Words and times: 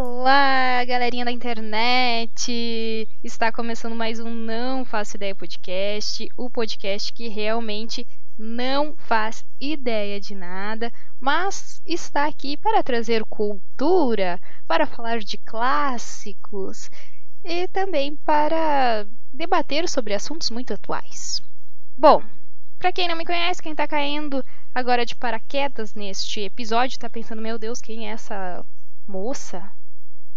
Olá, 0.00 0.84
galerinha 0.84 1.24
da 1.24 1.32
internet! 1.32 3.08
Está 3.24 3.50
começando 3.50 3.96
mais 3.96 4.20
um 4.20 4.32
Não 4.32 4.84
Faço 4.84 5.16
Ideia 5.16 5.34
Podcast, 5.34 6.28
o 6.36 6.48
podcast 6.48 7.12
que 7.12 7.26
realmente 7.26 8.06
não 8.38 8.94
faz 8.96 9.44
ideia 9.60 10.20
de 10.20 10.36
nada, 10.36 10.92
mas 11.18 11.82
está 11.84 12.26
aqui 12.26 12.56
para 12.56 12.80
trazer 12.80 13.24
cultura, 13.24 14.40
para 14.68 14.86
falar 14.86 15.18
de 15.18 15.36
clássicos 15.36 16.88
e 17.44 17.66
também 17.66 18.14
para 18.14 19.04
debater 19.32 19.88
sobre 19.88 20.14
assuntos 20.14 20.48
muito 20.48 20.72
atuais. 20.72 21.42
Bom, 21.96 22.22
para 22.78 22.92
quem 22.92 23.08
não 23.08 23.16
me 23.16 23.26
conhece, 23.26 23.60
quem 23.60 23.72
está 23.72 23.88
caindo 23.88 24.44
agora 24.72 25.04
de 25.04 25.16
paraquedas 25.16 25.92
neste 25.92 26.42
episódio, 26.42 26.94
está 26.94 27.10
pensando: 27.10 27.42
meu 27.42 27.58
Deus, 27.58 27.80
quem 27.80 28.08
é 28.08 28.12
essa 28.12 28.64
moça? 29.04 29.68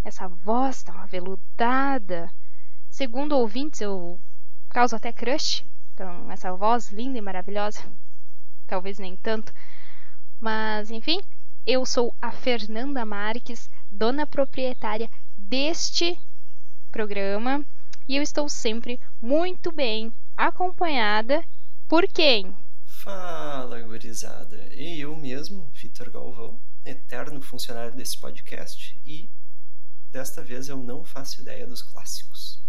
Essa 0.03 0.27
voz 0.27 0.83
tão 0.83 0.97
aveludada. 0.97 2.31
Segundo 2.89 3.37
ouvintes, 3.37 3.81
eu 3.81 4.19
causo 4.69 4.95
até 4.95 5.13
crush. 5.13 5.65
Então, 5.93 6.31
essa 6.31 6.53
voz 6.53 6.91
linda 6.91 7.17
e 7.17 7.21
maravilhosa. 7.21 7.83
Talvez 8.67 8.97
nem 8.97 9.15
tanto. 9.15 9.53
Mas, 10.39 10.89
enfim, 10.89 11.21
eu 11.65 11.85
sou 11.85 12.15
a 12.21 12.31
Fernanda 12.31 13.05
Marques, 13.05 13.69
dona 13.91 14.25
proprietária 14.25 15.09
deste 15.37 16.19
programa. 16.91 17.65
E 18.07 18.17
eu 18.17 18.23
estou 18.23 18.49
sempre 18.49 18.99
muito 19.21 19.71
bem 19.71 20.13
acompanhada 20.35 21.43
por 21.87 22.07
quem? 22.07 22.55
Fala, 22.85 23.79
gurizada. 23.81 24.69
E 24.73 24.99
eu 24.99 25.15
mesmo, 25.15 25.69
Vitor 25.73 26.09
Galvão, 26.09 26.59
eterno 26.83 27.41
funcionário 27.41 27.95
desse 27.95 28.19
podcast 28.19 28.99
e 29.05 29.29
Desta 30.11 30.43
vez 30.43 30.67
eu 30.67 30.75
não 30.75 31.05
faço 31.05 31.41
ideia 31.41 31.65
dos 31.65 31.81
clássicos. 31.81 32.61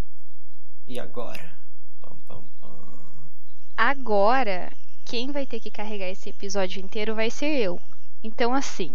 E 0.87 1.01
agora? 1.01 1.53
Pam, 2.01 2.17
pam, 2.29 2.45
pam. 2.61 3.31
Agora, 3.77 4.71
quem 5.05 5.33
vai 5.33 5.45
ter 5.45 5.59
que 5.59 5.71
carregar 5.71 6.09
esse 6.09 6.29
episódio 6.29 6.81
inteiro 6.81 7.17
vai 7.17 7.31
ser 7.31 7.59
eu. 7.59 7.81
Então, 8.23 8.55
assim, 8.55 8.95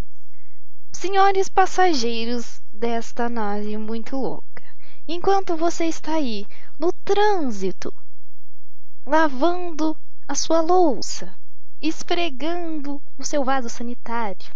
senhores 0.94 1.49
passageiros 1.49 2.61
desta 2.72 3.27
nave 3.27 3.77
muito 3.77 4.16
louca, 4.16 4.63
enquanto 5.05 5.57
você 5.57 5.85
está 5.85 6.13
aí 6.13 6.47
no 6.79 6.94
trânsito, 7.03 7.94
lavando 9.05 9.97
a 10.25 10.35
sua 10.35 10.61
louça, 10.61 11.35
esfregando 11.81 13.02
o 13.17 13.25
seu 13.25 13.44
vaso 13.44 13.67
sanitário, 13.67 14.50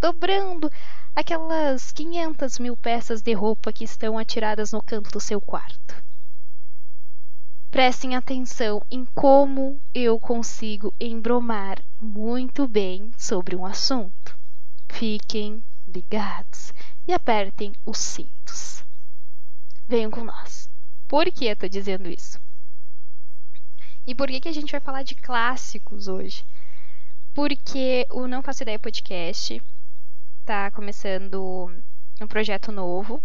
dobrando 0.00 0.70
aquelas 1.14 1.92
500 1.92 2.58
mil 2.58 2.76
peças 2.76 3.22
de 3.22 3.32
roupa 3.32 3.72
que 3.72 3.84
estão 3.84 4.18
atiradas 4.18 4.72
no 4.72 4.82
canto 4.82 5.10
do 5.10 5.20
seu 5.20 5.40
quarto. 5.40 6.02
Prestem 7.70 8.14
atenção 8.14 8.84
em 8.90 9.04
como 9.14 9.80
eu 9.94 10.18
consigo 10.18 10.92
embromar 11.00 11.82
muito 12.00 12.68
bem 12.68 13.12
sobre 13.16 13.56
um 13.56 13.66
assunto. 13.66 14.36
Fiquem 14.88 15.62
ligados 15.86 16.72
e 17.06 17.12
apertem 17.12 17.72
os 17.84 17.98
cintos. 17.98 18.84
Venham 19.88 20.10
com 20.10 20.24
nós. 20.24 20.70
Por 21.08 21.30
que 21.32 21.46
eu 21.46 21.52
estou 21.52 21.68
dizendo 21.68 22.08
isso? 22.08 22.40
E 24.06 24.14
por 24.14 24.28
que, 24.28 24.40
que 24.40 24.48
a 24.48 24.52
gente 24.52 24.70
vai 24.70 24.80
falar 24.80 25.02
de 25.02 25.14
clássicos 25.14 26.08
hoje? 26.08 26.44
Porque 27.34 28.06
o 28.10 28.28
Não 28.28 28.42
Faço 28.42 28.62
Ideia 28.62 28.78
Podcast 28.78 29.60
está 30.44 30.70
começando 30.70 31.72
um 32.20 32.26
projeto 32.26 32.70
novo. 32.70 33.22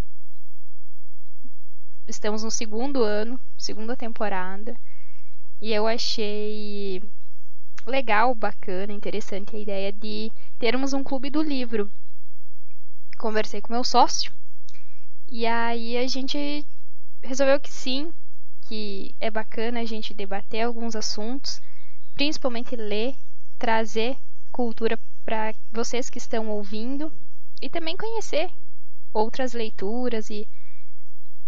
Estamos 2.07 2.43
no 2.43 2.49
segundo 2.49 3.03
ano, 3.03 3.37
segunda 3.57 3.93
temporada. 3.93 4.73
E 5.61 5.73
eu 5.73 5.85
achei 5.85 7.03
legal, 7.85 8.33
bacana, 8.33 8.93
interessante 8.93 9.53
a 9.53 9.59
ideia 9.59 9.91
de 9.91 10.31
termos 10.57 10.93
um 10.93 11.03
clube 11.03 11.29
do 11.29 11.43
livro. 11.43 11.91
Conversei 13.17 13.59
com 13.59 13.73
meu 13.73 13.83
sócio. 13.83 14.31
E 15.29 15.45
aí 15.45 15.97
a 15.97 16.07
gente 16.07 16.65
resolveu 17.21 17.59
que 17.59 17.69
sim, 17.69 18.13
que 18.61 19.13
é 19.19 19.29
bacana 19.29 19.81
a 19.81 19.85
gente 19.85 20.13
debater 20.13 20.61
alguns 20.61 20.95
assuntos, 20.95 21.61
principalmente 22.15 22.77
ler, 22.77 23.13
trazer 23.57 24.17
cultura 24.59 24.99
para 25.23 25.55
vocês 25.71 26.09
que 26.09 26.17
estão 26.17 26.49
ouvindo 26.49 27.13
e 27.61 27.69
também 27.69 27.95
conhecer 27.95 28.51
outras 29.13 29.53
leituras 29.53 30.29
e, 30.29 30.45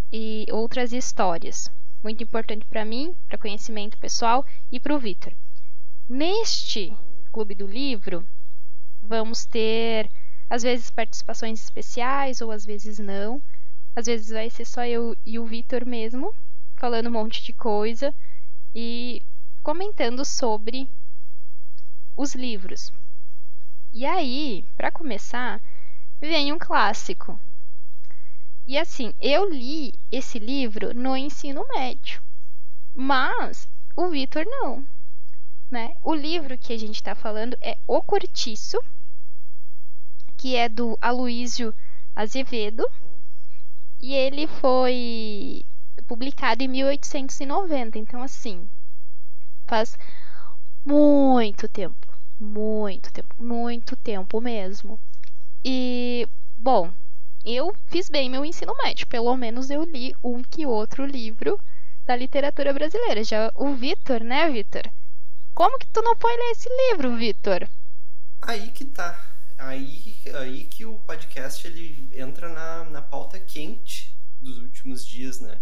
e 0.10 0.46
outras 0.50 0.94
histórias. 0.94 1.70
Muito 2.02 2.24
importante 2.24 2.66
para 2.66 2.86
mim, 2.86 3.14
para 3.28 3.38
conhecimento 3.38 3.98
pessoal 3.98 4.46
e 4.72 4.80
para 4.80 4.96
o 4.96 4.98
Vitor. 4.98 5.34
Neste 6.08 6.96
Clube 7.34 7.54
do 7.54 7.68
Livro, 7.68 8.26
vamos 9.02 9.46
ter 9.46 10.10
às 10.50 10.64
vezes 10.64 10.90
participações 10.90 11.62
especiais 11.62 12.40
ou 12.40 12.50
às 12.50 12.66
vezes 12.66 12.98
não. 12.98 13.44
Às 13.94 14.06
vezes 14.06 14.30
vai 14.30 14.50
ser 14.50 14.64
só 14.64 14.86
eu 14.86 15.18
e 15.26 15.38
o 15.38 15.46
Vitor 15.46 15.86
mesmo, 15.86 16.34
falando 16.78 17.08
um 17.08 17.12
monte 17.20 17.44
de 17.44 17.52
coisa 17.52 18.16
e 18.74 19.22
comentando 19.62 20.24
sobre 20.24 20.90
os 22.16 22.36
livros. 22.36 22.92
E 23.94 24.06
aí, 24.06 24.66
para 24.76 24.92
começar, 24.92 25.62
vem 26.20 26.54
um 26.54 26.58
clássico. 26.58 27.40
E 28.66 28.78
assim, 28.78 29.14
eu 29.20 29.50
li 29.50 29.94
esse 30.12 30.40
livro 30.40 30.94
no 30.94 31.18
ensino 31.18 31.66
médio, 31.74 32.22
mas 32.94 33.68
o 33.96 34.08
Vitor 34.10 34.46
não. 34.46 34.86
Né? 35.70 35.96
O 36.04 36.14
livro 36.14 36.58
que 36.58 36.74
a 36.74 36.78
gente 36.78 36.96
está 36.96 37.16
falando 37.16 37.58
é 37.62 37.78
O 37.88 38.02
Cortiço, 38.02 38.82
que 40.38 40.56
é 40.56 40.70
do 40.70 40.98
Aloísio 41.02 41.74
Azevedo, 42.16 42.86
e 44.00 44.14
ele 44.14 44.48
foi 44.48 45.66
publicado 46.08 46.64
em 46.64 46.68
1890. 46.68 47.98
Então, 47.98 48.22
assim, 48.22 48.70
faz 49.66 49.98
muito 50.86 51.68
tempo 51.68 52.12
muito 52.42 53.14
tempo, 53.14 53.36
muito 53.38 53.96
tempo 53.96 54.42
mesmo. 54.42 55.00
E, 55.64 56.28
bom, 56.58 56.92
eu 57.46 57.74
fiz 57.86 58.10
bem 58.10 58.30
meu 58.30 58.44
ensino 58.44 58.74
médio, 58.84 59.06
pelo 59.08 59.38
menos 59.38 59.70
eu 59.70 59.84
li 59.84 60.14
um 60.24 60.42
que 60.42 60.66
outro 60.66 61.06
livro 61.06 61.60
da 62.06 62.16
literatura 62.16 62.74
brasileira. 62.74 63.24
Já 63.24 63.52
o 63.56 63.76
Vitor, 63.76 64.24
né, 64.24 64.50
Vitor? 64.50 64.82
Como 65.54 65.78
que 65.78 65.88
tu 65.88 66.02
não 66.02 66.16
foi 66.16 66.36
ler 66.36 66.52
esse 66.52 66.70
livro, 66.90 67.16
Vitor? 67.16 67.70
Aí 68.42 68.72
que 68.72 68.86
tá. 68.86 69.24
Aí, 69.60 70.16
aí 70.34 70.66
que 70.66 70.84
o 70.84 70.98
podcast 71.00 71.68
ele 71.68 72.10
entra 72.14 72.50
na, 72.50 72.86
na 72.86 73.02
pauta 73.04 73.40
quente 73.40 74.18
dos 74.42 74.58
últimos 74.58 75.06
dias, 75.06 75.40
né? 75.40 75.62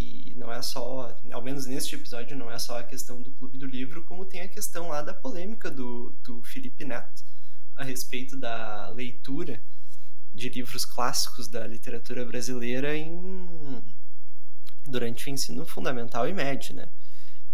Que 0.00 0.34
não 0.34 0.50
é 0.50 0.62
só, 0.62 1.14
ao 1.30 1.42
menos 1.42 1.66
neste 1.66 1.94
episódio, 1.94 2.36
não 2.36 2.50
é 2.50 2.58
só 2.58 2.78
a 2.78 2.82
questão 2.82 3.20
do 3.20 3.32
Clube 3.32 3.58
do 3.58 3.66
Livro, 3.66 4.02
como 4.04 4.24
tem 4.24 4.40
a 4.40 4.48
questão 4.48 4.88
lá 4.88 5.02
da 5.02 5.12
polêmica 5.12 5.70
do, 5.70 6.16
do 6.22 6.42
Felipe 6.42 6.84
Neto 6.86 7.22
a 7.76 7.84
respeito 7.84 8.38
da 8.38 8.88
leitura 8.88 9.62
de 10.32 10.48
livros 10.48 10.86
clássicos 10.86 11.48
da 11.48 11.66
literatura 11.66 12.24
brasileira 12.24 12.96
em 12.96 13.82
durante 14.86 15.28
o 15.28 15.30
ensino 15.30 15.66
fundamental 15.66 16.26
e 16.26 16.32
médio, 16.32 16.74
né? 16.74 16.88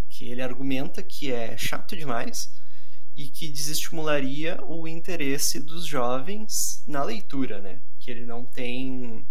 Que 0.09 0.27
ele 0.27 0.43
argumenta 0.43 1.03
que 1.03 1.33
é 1.33 1.57
chato 1.59 1.97
demais 1.97 2.55
e 3.17 3.29
que 3.29 3.49
desestimularia 3.49 4.63
o 4.65 4.87
interesse 4.87 5.59
dos 5.59 5.85
jovens 5.85 6.85
na 6.87 7.03
leitura, 7.03 7.61
né? 7.61 7.83
Que 7.99 8.11
ele 8.11 8.25
não 8.25 8.45
tem 8.45 9.27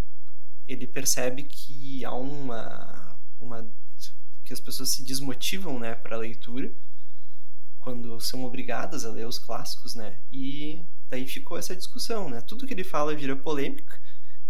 ele 0.67 0.87
percebe 0.87 1.43
que 1.43 2.03
há 2.03 2.13
uma 2.13 2.94
uma 3.39 3.67
que 4.43 4.53
as 4.53 4.59
pessoas 4.59 4.89
se 4.89 5.03
desmotivam, 5.03 5.79
né, 5.79 5.95
para 5.95 6.17
leitura 6.17 6.71
quando 7.85 8.19
são 8.19 8.43
obrigadas 8.43 9.05
a 9.05 9.11
ler 9.11 9.27
os 9.27 9.37
clássicos, 9.37 9.93
né? 9.93 10.17
E 10.31 10.83
daí 11.07 11.27
ficou 11.27 11.55
essa 11.55 11.75
discussão, 11.75 12.27
né? 12.27 12.41
Tudo 12.41 12.65
que 12.65 12.73
ele 12.73 12.83
fala 12.83 13.15
vira 13.15 13.35
polêmica 13.35 14.01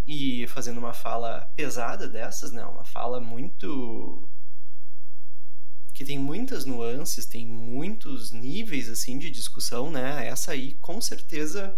e 0.08 0.48
fazendo 0.48 0.78
uma 0.78 0.94
fala 0.94 1.42
pesada 1.54 2.08
dessas, 2.08 2.54
né? 2.54 2.64
Uma 2.66 2.86
fala 2.86 3.20
muito 3.20 4.30
que 5.94 6.06
tem 6.06 6.18
muitas 6.18 6.64
nuances, 6.64 7.26
tem 7.26 7.46
muitos 7.46 8.32
níveis 8.32 8.88
assim 8.88 9.20
de 9.20 9.30
discussão, 9.30 9.92
né? 9.92 10.28
Essa 10.28 10.54
aí 10.54 10.76
com 10.76 11.02
certeza 11.02 11.78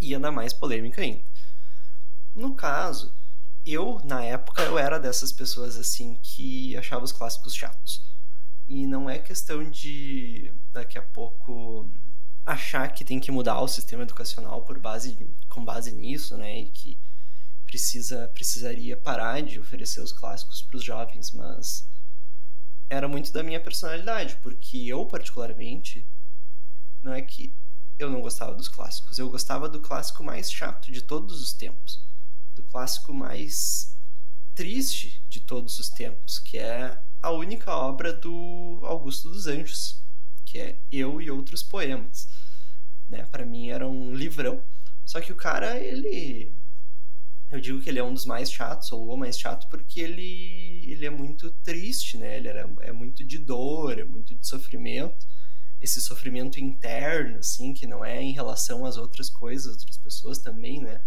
ia 0.00 0.18
dar 0.18 0.32
mais 0.32 0.52
polêmica 0.52 1.00
ainda. 1.00 1.24
No 2.34 2.56
caso, 2.56 3.14
eu, 3.66 4.00
na 4.04 4.22
época, 4.22 4.62
eu 4.62 4.78
era 4.78 4.98
dessas 4.98 5.32
pessoas 5.32 5.76
assim 5.76 6.16
que 6.22 6.76
achava 6.76 7.04
os 7.04 7.12
clássicos 7.12 7.54
chatos. 7.54 8.02
E 8.68 8.86
não 8.86 9.08
é 9.10 9.18
questão 9.18 9.68
de 9.68 10.52
daqui 10.72 10.98
a 10.98 11.02
pouco 11.02 11.90
achar 12.44 12.88
que 12.92 13.04
tem 13.04 13.18
que 13.18 13.30
mudar 13.30 13.60
o 13.60 13.68
sistema 13.68 14.04
educacional 14.04 14.62
por 14.62 14.78
base 14.78 15.16
com 15.48 15.64
base 15.64 15.92
nisso, 15.92 16.36
né? 16.36 16.60
E 16.60 16.70
que 16.70 16.98
precisa 17.66 18.28
precisaria 18.28 18.96
parar 18.96 19.42
de 19.42 19.58
oferecer 19.58 20.00
os 20.00 20.12
clássicos 20.12 20.62
para 20.62 20.76
os 20.76 20.84
jovens, 20.84 21.32
mas 21.32 21.88
era 22.88 23.08
muito 23.08 23.32
da 23.32 23.42
minha 23.42 23.60
personalidade, 23.60 24.38
porque 24.42 24.78
eu 24.86 25.04
particularmente 25.06 26.06
não 27.02 27.12
é 27.12 27.20
que 27.20 27.52
eu 27.98 28.10
não 28.10 28.20
gostava 28.20 28.54
dos 28.54 28.68
clássicos, 28.68 29.18
eu 29.18 29.28
gostava 29.28 29.68
do 29.68 29.80
clássico 29.80 30.22
mais 30.22 30.50
chato 30.52 30.92
de 30.92 31.02
todos 31.02 31.40
os 31.42 31.52
tempos, 31.52 32.04
do 32.56 32.62
clássico 32.64 33.14
mais 33.14 33.96
triste 34.54 35.22
de 35.28 35.40
todos 35.40 35.78
os 35.78 35.88
tempos, 35.90 36.38
que 36.38 36.58
é 36.58 37.00
a 37.22 37.30
única 37.30 37.70
obra 37.70 38.12
do 38.12 38.80
Augusto 38.82 39.28
dos 39.28 39.46
Anjos, 39.46 40.02
que 40.44 40.58
é 40.58 40.80
Eu 40.90 41.20
e 41.20 41.30
Outros 41.30 41.62
Poemas. 41.62 42.28
Né? 43.08 43.24
Para 43.26 43.46
mim 43.46 43.68
era 43.68 43.86
um 43.86 44.14
livrão, 44.14 44.62
só 45.04 45.20
que 45.20 45.32
o 45.32 45.36
cara, 45.36 45.78
ele 45.78 46.56
eu 47.50 47.60
digo 47.60 47.80
que 47.80 47.88
ele 47.88 48.00
é 48.00 48.02
um 48.02 48.12
dos 48.12 48.26
mais 48.26 48.50
chatos, 48.50 48.90
ou 48.90 49.08
o 49.08 49.16
mais 49.16 49.38
chato, 49.38 49.68
porque 49.68 50.00
ele, 50.00 50.82
ele 50.90 51.06
é 51.06 51.10
muito 51.10 51.50
triste, 51.62 52.18
né? 52.18 52.36
Ele 52.36 52.48
era, 52.48 52.68
é 52.80 52.90
muito 52.90 53.24
de 53.24 53.38
dor, 53.38 53.98
é 53.98 54.04
muito 54.04 54.34
de 54.34 54.46
sofrimento. 54.46 55.26
Esse 55.80 56.00
sofrimento 56.00 56.58
interno, 56.58 57.38
assim, 57.38 57.72
que 57.72 57.86
não 57.86 58.04
é 58.04 58.20
em 58.20 58.32
relação 58.32 58.84
às 58.84 58.96
outras 58.96 59.30
coisas, 59.30 59.76
outras 59.76 59.96
pessoas 59.98 60.38
também, 60.38 60.82
né? 60.82 61.00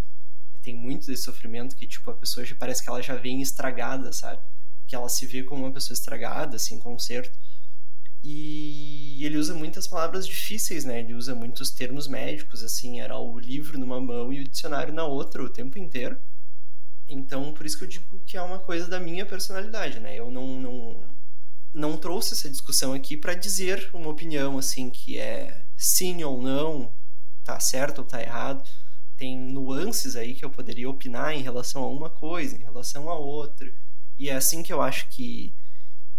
Tem 0.61 0.75
muito 0.75 1.07
desse 1.07 1.23
sofrimento 1.23 1.75
que, 1.75 1.87
tipo, 1.87 2.09
a 2.11 2.13
pessoa 2.15 2.45
já 2.45 2.55
parece 2.55 2.83
que 2.83 2.89
ela 2.89 3.01
já 3.01 3.15
vem 3.15 3.41
estragada, 3.41 4.11
sabe? 4.11 4.41
Que 4.87 4.95
ela 4.95 5.09
se 5.09 5.25
vê 5.25 5.43
como 5.43 5.63
uma 5.63 5.71
pessoa 5.71 5.93
estragada, 5.93 6.59
sem 6.59 6.79
conserto. 6.79 7.37
E 8.23 9.23
ele 9.25 9.37
usa 9.37 9.53
muitas 9.53 9.87
palavras 9.87 10.27
difíceis, 10.27 10.83
né? 10.83 10.99
Ele 10.99 11.13
usa 11.13 11.33
muitos 11.33 11.71
termos 11.71 12.07
médicos, 12.07 12.63
assim, 12.63 12.99
era 12.99 13.17
o 13.17 13.39
livro 13.39 13.77
numa 13.79 13.99
mão 13.99 14.33
e 14.33 14.41
o 14.41 14.47
dicionário 14.47 14.93
na 14.93 15.05
outra 15.05 15.43
o 15.43 15.49
tempo 15.49 15.79
inteiro. 15.79 16.19
Então, 17.07 17.53
por 17.53 17.65
isso 17.65 17.77
que 17.77 17.85
eu 17.85 17.87
digo 17.87 18.19
que 18.25 18.37
é 18.37 18.41
uma 18.41 18.59
coisa 18.59 18.87
da 18.87 18.99
minha 18.99 19.25
personalidade, 19.25 19.99
né? 19.99 20.15
Eu 20.15 20.29
não, 20.29 20.59
não, 20.59 21.03
não 21.73 21.97
trouxe 21.97 22.33
essa 22.33 22.49
discussão 22.49 22.93
aqui 22.93 23.17
para 23.17 23.33
dizer 23.33 23.89
uma 23.93 24.09
opinião, 24.09 24.57
assim, 24.57 24.89
que 24.89 25.17
é 25.17 25.63
sim 25.77 26.23
ou 26.23 26.41
não, 26.41 26.93
tá 27.43 27.59
certo 27.59 27.99
ou 27.99 28.05
tá 28.05 28.21
errado. 28.21 28.69
Tem 29.19 29.37
nuances 29.37 30.15
aí 30.15 30.33
que 30.33 30.43
eu 30.43 30.49
poderia 30.49 30.89
opinar 30.89 31.33
em 31.33 31.41
relação 31.41 31.83
a 31.83 31.87
uma 31.87 32.09
coisa, 32.09 32.55
em 32.55 32.63
relação 32.63 33.09
a 33.09 33.15
outra. 33.15 33.71
E 34.17 34.29
é 34.29 34.35
assim 34.35 34.63
que 34.63 34.73
eu 34.73 34.81
acho 34.81 35.07
que, 35.09 35.53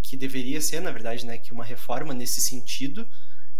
que 0.02 0.16
deveria 0.16 0.60
ser, 0.60 0.80
na 0.80 0.92
verdade, 0.92 1.26
né? 1.26 1.38
Que 1.38 1.52
uma 1.52 1.64
reforma 1.64 2.14
nesse 2.14 2.40
sentido 2.40 3.08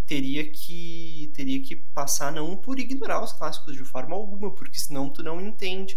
teria 0.07 0.49
que 0.51 1.33
teria 1.35 1.63
que 1.63 1.75
passar 1.77 2.33
não 2.33 2.57
por 2.57 2.79
ignorar 2.79 3.23
os 3.23 3.33
clássicos 3.33 3.75
de 3.75 3.85
forma 3.85 4.15
alguma, 4.15 4.53
porque 4.53 4.79
senão 4.79 5.09
tu 5.09 5.23
não 5.23 5.41
entende 5.41 5.97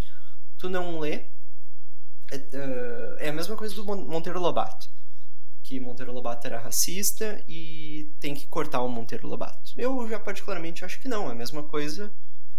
tu 0.64 0.70
não 0.70 0.98
lê, 0.98 1.26
é, 2.32 3.18
é, 3.20 3.30
a 3.30 3.34
mesma 3.34 3.58
coisa 3.58 3.76
do 3.76 3.84
Monteiro 3.84 4.40
Lobato. 4.40 4.90
Que 5.62 5.78
Monteiro 5.78 6.14
Lobato 6.14 6.48
era 6.48 6.58
racista 6.58 7.44
e 7.50 8.16
tem 8.18 8.34
que 8.34 8.48
cortar 8.48 8.82
o 8.82 8.88
Monteiro 8.88 9.28
Lobato. 9.28 9.74
Eu 9.76 10.08
já 10.08 10.18
particularmente 10.18 10.86
acho 10.86 11.02
que 11.02 11.10
não. 11.10 11.28
É 11.28 11.34
a 11.34 11.36
mesma 11.36 11.64
coisa 11.64 12.14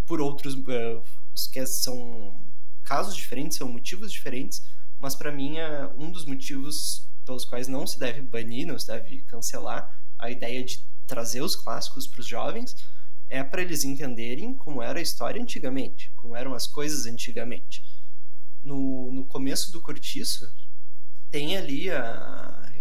por 0.06 0.21
outros. 0.21 0.55
Uh, 0.55 1.03
que 1.53 1.67
são 1.67 2.41
casos 2.85 3.17
diferentes, 3.17 3.59
são 3.59 3.69
motivos 3.69 4.12
diferentes, 4.12 4.65
mas 5.01 5.17
para 5.17 5.33
mim 5.33 5.59
é 5.59 5.87
um 5.97 6.12
dos 6.12 6.25
motivos 6.25 7.09
pelos 7.25 7.45
quais 7.45 7.67
não 7.67 7.87
se 7.87 7.99
deve 7.99 8.23
banir, 8.23 8.67
não 8.67 8.79
se 8.79 8.87
deve 8.87 9.23
cancelar 9.23 9.91
a 10.17 10.31
ideia 10.31 10.62
de 10.62 10.85
trazer 11.06 11.43
os 11.43 11.56
clássicos 11.56 12.06
para 12.06 12.21
os 12.21 12.27
jovens 12.27 12.77
é 13.29 13.43
para 13.43 13.62
eles 13.62 13.85
entenderem 13.85 14.55
como 14.55 14.83
era 14.83 14.99
a 14.99 15.03
história 15.03 15.43
antigamente, 15.43 16.12
como 16.15 16.37
eram 16.37 16.55
as 16.55 16.67
coisas 16.67 17.07
antigamente 17.07 17.83
no, 18.65 19.12
no 19.12 19.25
começo 19.27 19.71
do 19.71 19.81
cortiço, 19.81 20.50
tem 21.31 21.57
ali 21.57 21.91
a. 21.91 22.73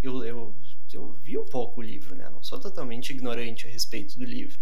Eu, 0.00 0.24
eu, 0.24 0.56
eu 0.92 1.12
vi 1.14 1.36
um 1.36 1.44
pouco 1.44 1.80
o 1.80 1.82
livro, 1.82 2.14
né? 2.14 2.30
Não 2.30 2.42
sou 2.42 2.58
totalmente 2.60 3.10
ignorante 3.10 3.66
a 3.66 3.70
respeito 3.70 4.16
do 4.16 4.24
livro. 4.24 4.56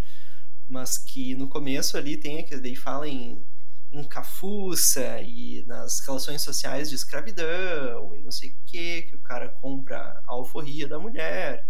Mas 0.67 0.97
que 0.97 1.35
no 1.35 1.47
começo 1.47 1.97
ali 1.97 2.17
tem 2.17 2.43
que 2.43 2.57
daí 2.57 2.75
fala 2.75 3.07
em, 3.07 3.43
em 3.91 4.03
cafuça 4.03 5.21
e 5.21 5.63
nas 5.65 5.99
relações 6.01 6.41
sociais 6.41 6.89
de 6.89 6.95
escravidão 6.95 8.15
e 8.15 8.21
não 8.21 8.31
sei 8.31 8.49
o 8.49 8.55
que, 8.65 9.03
que 9.03 9.15
o 9.15 9.21
cara 9.21 9.49
compra 9.49 9.97
a 9.97 10.33
alforria 10.33 10.87
da 10.87 10.99
mulher. 10.99 11.65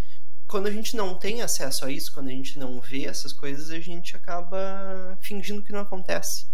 Quando 0.47 0.67
a 0.67 0.71
gente 0.71 0.95
não 0.95 1.13
tem 1.13 1.41
acesso 1.41 1.85
a 1.85 1.91
isso, 1.91 2.13
quando 2.13 2.29
a 2.29 2.31
gente 2.31 2.57
não 2.57 2.79
vê 2.79 3.05
essas 3.05 3.33
coisas, 3.33 3.69
a 3.69 3.79
gente 3.79 4.15
acaba 4.15 5.17
fingindo 5.21 5.61
que 5.61 5.73
não 5.73 5.81
acontece. 5.81 6.47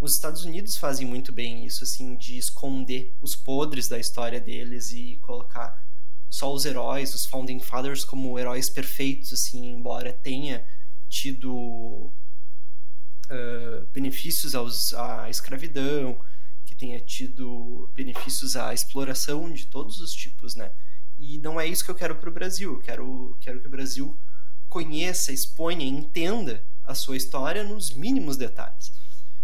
Os 0.00 0.14
Estados 0.14 0.44
Unidos 0.44 0.76
fazem 0.78 1.06
muito 1.06 1.30
bem 1.30 1.66
isso, 1.66 1.84
assim, 1.84 2.16
de 2.16 2.38
esconder 2.38 3.14
os 3.20 3.36
podres 3.36 3.86
da 3.88 3.98
história 3.98 4.40
deles 4.40 4.92
e 4.92 5.18
colocar 5.20 5.84
só 6.30 6.54
os 6.54 6.64
heróis, 6.64 7.12
os 7.14 7.26
Founding 7.26 7.58
Fathers, 7.58 8.04
como 8.04 8.38
heróis 8.38 8.70
perfeitos, 8.70 9.32
assim, 9.32 9.66
embora 9.72 10.12
tenha 10.12 10.64
tido 11.10 11.52
uh, 11.52 12.12
benefícios 13.92 14.54
aos, 14.54 14.94
à 14.94 15.28
escravidão, 15.28 16.18
que 16.64 16.74
tenha 16.74 17.00
tido 17.00 17.90
benefícios 17.94 18.56
à 18.56 18.72
exploração 18.72 19.52
de 19.52 19.66
todos 19.66 20.00
os 20.00 20.12
tipos, 20.12 20.54
né? 20.54 20.72
E 21.18 21.38
não 21.38 21.60
é 21.60 21.66
isso 21.66 21.84
que 21.84 21.90
eu 21.90 21.94
quero 21.94 22.16
para 22.16 22.30
o 22.30 22.32
Brasil. 22.32 22.74
Eu 22.74 22.80
quero, 22.80 23.36
quero 23.40 23.60
que 23.60 23.66
o 23.66 23.70
Brasil 23.70 24.18
conheça, 24.68 25.32
exponha, 25.32 25.84
entenda 25.84 26.64
a 26.84 26.94
sua 26.94 27.16
história 27.16 27.64
nos 27.64 27.90
mínimos 27.90 28.36
detalhes. 28.36 28.92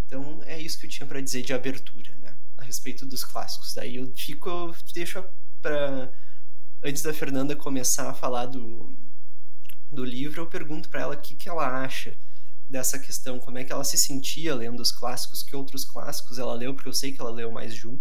Então 0.07 0.41
é 0.45 0.59
isso 0.59 0.79
que 0.79 0.87
eu 0.87 0.91
tinha 0.91 1.07
para 1.07 1.21
dizer 1.21 1.43
de 1.43 1.53
abertura, 1.53 2.17
né? 2.19 2.35
A 2.57 2.65
respeito 2.65 3.05
dos 3.05 3.25
clássicos. 3.25 3.75
Daí 3.75 3.97
eu 3.97 4.11
fico, 4.17 4.49
eu 4.49 4.75
deixo 4.95 5.23
para 5.61 6.11
antes 6.83 7.03
da 7.03 7.13
Fernanda 7.13 7.57
começar 7.57 8.09
a 8.09 8.15
falar 8.15 8.47
do, 8.47 8.97
do 9.91 10.05
livro, 10.05 10.43
eu 10.43 10.47
pergunto 10.47 10.89
para 10.89 11.03
ela 11.03 11.15
o 11.15 11.21
que, 11.21 11.35
que 11.35 11.49
ela 11.49 11.83
acha 11.83 12.17
dessa 12.69 12.99
questão, 12.99 13.39
como 13.39 13.59
é 13.59 13.65
que 13.65 13.73
ela 13.73 13.85
se 13.85 13.97
sentia 13.97 14.55
lendo 14.55 14.81
os 14.81 14.91
clássicos, 14.91 15.43
que 15.43 15.55
outros 15.55 15.85
clássicos 15.85 16.39
ela 16.39 16.55
leu, 16.55 16.75
porque 16.75 16.89
eu 16.89 16.93
sei 16.93 17.13
que 17.13 17.21
ela 17.21 17.31
leu 17.31 17.51
mais 17.51 17.75
de 17.75 17.87
um. 17.87 18.01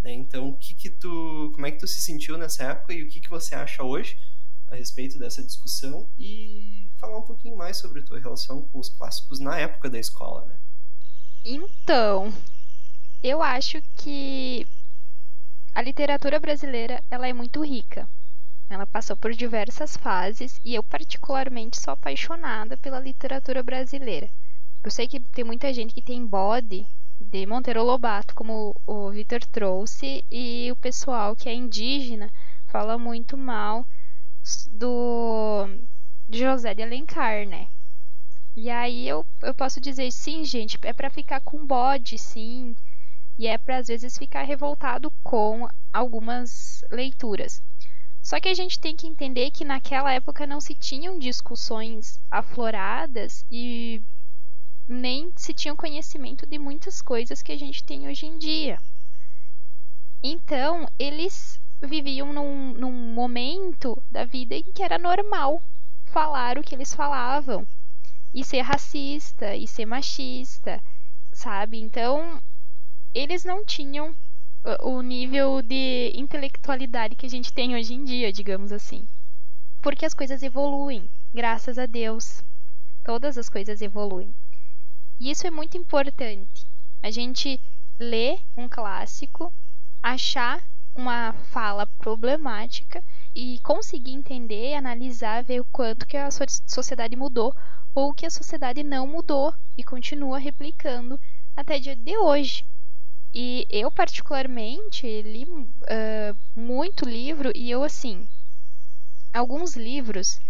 Né? 0.00 0.12
Então, 0.12 0.48
o 0.48 0.56
que 0.56 0.74
que 0.74 0.88
tu, 0.88 1.50
como 1.54 1.66
é 1.66 1.70
que 1.70 1.78
tu 1.78 1.86
se 1.86 2.00
sentiu 2.00 2.38
nessa 2.38 2.64
época 2.64 2.94
e 2.94 3.02
o 3.02 3.08
que 3.08 3.20
que 3.20 3.28
você 3.28 3.54
acha 3.54 3.82
hoje 3.82 4.16
a 4.68 4.76
respeito 4.76 5.18
dessa 5.18 5.42
discussão 5.42 6.08
e 6.16 6.90
falar 6.98 7.18
um 7.18 7.22
pouquinho 7.22 7.56
mais 7.56 7.76
sobre 7.76 8.00
a 8.00 8.02
tua 8.02 8.20
relação 8.20 8.62
com 8.68 8.78
os 8.78 8.88
clássicos 8.88 9.40
na 9.40 9.58
época 9.58 9.90
da 9.90 9.98
escola, 9.98 10.46
né? 10.46 10.56
Então, 11.44 12.32
eu 13.22 13.42
acho 13.42 13.82
que 13.96 14.66
a 15.74 15.82
literatura 15.82 16.38
brasileira 16.38 17.02
ela 17.10 17.28
é 17.28 17.32
muito 17.32 17.62
rica. 17.64 18.08
Ela 18.70 18.86
passou 18.86 19.16
por 19.16 19.32
diversas 19.32 19.96
fases 19.96 20.60
e 20.64 20.76
eu 20.76 20.82
particularmente 20.84 21.80
sou 21.80 21.92
apaixonada 21.92 22.76
pela 22.76 23.00
literatura 23.00 23.64
brasileira. 23.64 24.30
Eu 24.84 24.92
sei 24.92 25.08
que 25.08 25.18
tem 25.18 25.42
muita 25.42 25.72
gente 25.74 25.92
que 25.92 26.00
tem 26.00 26.24
bode 26.24 26.86
de 27.20 27.44
Monteiro 27.46 27.82
Lobato, 27.82 28.32
como 28.32 28.72
o 28.86 29.10
Vitor 29.10 29.44
trouxe, 29.46 30.24
e 30.30 30.70
o 30.70 30.76
pessoal 30.76 31.34
que 31.34 31.48
é 31.48 31.52
indígena 31.52 32.30
fala 32.68 32.96
muito 32.96 33.36
mal 33.36 33.84
do 34.70 35.66
José 36.28 36.72
de 36.72 36.84
Alencar, 36.84 37.48
né? 37.48 37.66
E 38.54 38.70
aí 38.70 39.08
eu, 39.08 39.26
eu 39.42 39.52
posso 39.52 39.80
dizer, 39.80 40.12
sim, 40.12 40.44
gente, 40.44 40.78
é 40.82 40.92
para 40.92 41.10
ficar 41.10 41.40
com 41.40 41.66
bode, 41.66 42.16
sim. 42.16 42.76
E 43.36 43.48
é 43.48 43.58
para 43.58 43.78
às 43.78 43.88
vezes 43.88 44.16
ficar 44.16 44.42
revoltado 44.42 45.12
com 45.24 45.68
algumas 45.92 46.84
leituras. 46.88 47.60
Só 48.30 48.38
que 48.38 48.48
a 48.48 48.54
gente 48.54 48.78
tem 48.78 48.94
que 48.94 49.08
entender 49.08 49.50
que 49.50 49.64
naquela 49.64 50.12
época 50.12 50.46
não 50.46 50.60
se 50.60 50.72
tinham 50.72 51.18
discussões 51.18 52.20
afloradas 52.30 53.44
e 53.50 54.00
nem 54.86 55.32
se 55.34 55.52
tinha 55.52 55.74
conhecimento 55.74 56.46
de 56.46 56.56
muitas 56.56 57.02
coisas 57.02 57.42
que 57.42 57.50
a 57.50 57.58
gente 57.58 57.82
tem 57.82 58.06
hoje 58.06 58.26
em 58.26 58.38
dia. 58.38 58.78
Então, 60.22 60.88
eles 60.96 61.60
viviam 61.82 62.32
num, 62.32 62.72
num 62.72 62.92
momento 62.92 64.00
da 64.08 64.24
vida 64.24 64.54
em 64.54 64.62
que 64.62 64.84
era 64.84 64.96
normal 64.96 65.60
falar 66.04 66.56
o 66.56 66.62
que 66.62 66.76
eles 66.76 66.94
falavam 66.94 67.66
e 68.32 68.44
ser 68.44 68.60
racista 68.60 69.56
e 69.56 69.66
ser 69.66 69.86
machista, 69.86 70.80
sabe? 71.32 71.80
Então, 71.80 72.40
eles 73.12 73.42
não 73.42 73.64
tinham 73.64 74.14
o 74.82 75.00
nível 75.00 75.62
de 75.62 76.12
intelectualidade 76.14 77.16
que 77.16 77.26
a 77.26 77.30
gente 77.30 77.52
tem 77.52 77.74
hoje 77.74 77.94
em 77.94 78.04
dia, 78.04 78.32
digamos 78.32 78.72
assim. 78.72 79.06
Porque 79.82 80.04
as 80.04 80.14
coisas 80.14 80.42
evoluem, 80.42 81.08
graças 81.32 81.78
a 81.78 81.86
Deus. 81.86 82.44
Todas 83.02 83.38
as 83.38 83.48
coisas 83.48 83.80
evoluem. 83.80 84.34
E 85.18 85.30
isso 85.30 85.46
é 85.46 85.50
muito 85.50 85.76
importante. 85.76 86.66
A 87.02 87.10
gente 87.10 87.60
ler 87.98 88.38
um 88.56 88.68
clássico, 88.68 89.52
achar 90.02 90.62
uma 90.94 91.32
fala 91.32 91.86
problemática 91.86 93.02
e 93.34 93.58
conseguir 93.60 94.12
entender, 94.12 94.74
analisar, 94.74 95.42
ver 95.42 95.60
o 95.60 95.66
quanto 95.66 96.06
que 96.06 96.16
a 96.16 96.30
sociedade 96.30 97.16
mudou 97.16 97.54
ou 97.94 98.12
que 98.12 98.26
a 98.26 98.30
sociedade 98.30 98.82
não 98.82 99.06
mudou 99.06 99.54
e 99.76 99.82
continua 99.82 100.38
replicando 100.38 101.18
até 101.56 101.78
dia 101.78 101.96
de 101.96 102.18
hoje. 102.18 102.64
E 103.32 103.66
eu, 103.70 103.90
particularmente, 103.92 105.22
li 105.22 105.44
uh, 105.44 106.36
muito 106.54 107.08
livro 107.08 107.52
e 107.54 107.70
eu, 107.70 107.82
assim, 107.84 108.28
alguns 109.32 109.76
livros 109.76 110.40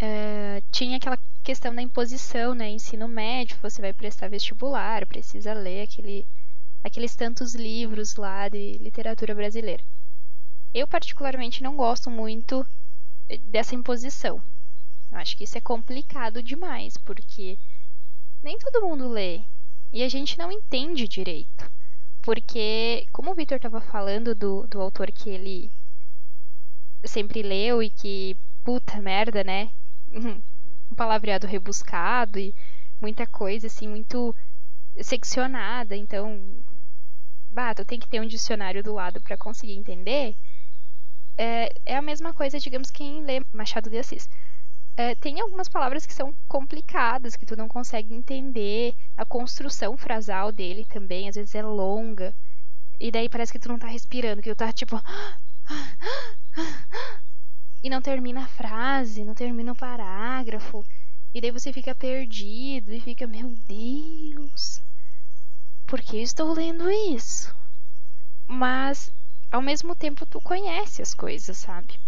uh, 0.00 0.62
tinha 0.70 0.96
aquela 0.96 1.18
questão 1.42 1.74
da 1.74 1.82
imposição, 1.82 2.54
né? 2.54 2.70
Ensino 2.70 3.08
médio, 3.08 3.58
você 3.60 3.82
vai 3.82 3.92
prestar 3.92 4.28
vestibular, 4.28 5.06
precisa 5.06 5.52
ler 5.52 5.82
aquele, 5.82 6.26
aqueles 6.84 7.16
tantos 7.16 7.54
livros 7.54 8.14
lá 8.14 8.48
de 8.48 8.78
literatura 8.78 9.34
brasileira. 9.34 9.82
Eu, 10.72 10.86
particularmente, 10.86 11.62
não 11.62 11.76
gosto 11.76 12.10
muito 12.10 12.64
dessa 13.44 13.74
imposição. 13.74 14.40
Eu 15.10 15.18
acho 15.18 15.36
que 15.36 15.44
isso 15.44 15.58
é 15.58 15.60
complicado 15.60 16.42
demais, 16.42 16.96
porque 16.96 17.58
nem 18.42 18.58
todo 18.58 18.86
mundo 18.86 19.08
lê 19.08 19.42
e 19.92 20.02
a 20.02 20.08
gente 20.08 20.38
não 20.38 20.50
entende 20.50 21.06
direito. 21.06 21.70
Porque, 22.24 23.06
como 23.12 23.32
o 23.32 23.34
Victor 23.34 23.56
estava 23.56 23.82
falando 23.82 24.34
do, 24.34 24.66
do 24.66 24.80
autor 24.80 25.12
que 25.12 25.28
ele 25.28 25.70
sempre 27.04 27.42
leu 27.42 27.82
e 27.82 27.90
que, 27.90 28.34
puta 28.64 29.00
merda, 29.00 29.44
né? 29.44 29.70
Um 30.90 30.94
palavreado 30.94 31.46
rebuscado 31.46 32.38
e 32.38 32.54
muita 33.00 33.26
coisa, 33.26 33.66
assim, 33.66 33.88
muito 33.88 34.34
seccionada. 35.02 35.96
Então, 35.96 36.62
bah, 37.50 37.74
tu 37.74 37.84
tem 37.84 37.98
que 37.98 38.08
ter 38.08 38.20
um 38.20 38.26
dicionário 38.26 38.82
do 38.82 38.92
lado 38.94 39.20
para 39.20 39.36
conseguir 39.36 39.72
entender. 39.76 40.36
É, 41.36 41.68
é 41.86 41.96
a 41.96 42.02
mesma 42.02 42.32
coisa, 42.34 42.58
digamos, 42.60 42.90
quem 42.90 43.24
lê 43.24 43.40
Machado 43.52 43.90
de 43.90 43.98
Assis. 43.98 44.28
É, 44.96 45.14
tem 45.16 45.40
algumas 45.40 45.68
palavras 45.68 46.06
que 46.06 46.14
são 46.14 46.34
complicadas, 46.46 47.34
que 47.34 47.46
tu 47.46 47.56
não 47.56 47.66
consegue 47.66 48.14
entender. 48.14 48.94
A 49.16 49.24
construção 49.24 49.96
frasal 49.96 50.52
dele 50.52 50.84
também, 50.84 51.28
às 51.28 51.34
vezes, 51.34 51.54
é 51.54 51.62
longa. 51.62 52.34
E 53.00 53.10
daí 53.10 53.28
parece 53.28 53.52
que 53.52 53.58
tu 53.58 53.68
não 53.68 53.78
tá 53.78 53.88
respirando, 53.88 54.40
que 54.40 54.50
tu 54.50 54.56
tá 54.56 54.72
tipo. 54.72 55.00
E 57.82 57.90
não 57.90 58.00
termina 58.00 58.44
a 58.44 58.48
frase, 58.48 59.24
não 59.24 59.34
termina 59.34 59.72
o 59.72 59.76
parágrafo. 59.76 60.82
E 61.34 61.40
daí 61.40 61.50
você 61.50 61.70
fica 61.70 61.94
perdido 61.94 62.94
e 62.94 63.00
fica, 63.00 63.26
meu 63.26 63.54
Deus, 63.66 64.80
por 65.86 66.00
que 66.00 66.16
estou 66.18 66.52
lendo 66.54 66.90
isso? 66.90 67.54
Mas, 68.46 69.12
ao 69.50 69.60
mesmo 69.60 69.94
tempo, 69.94 70.24
tu 70.24 70.40
conhece 70.40 71.02
as 71.02 71.12
coisas, 71.12 71.58
sabe? 71.58 71.98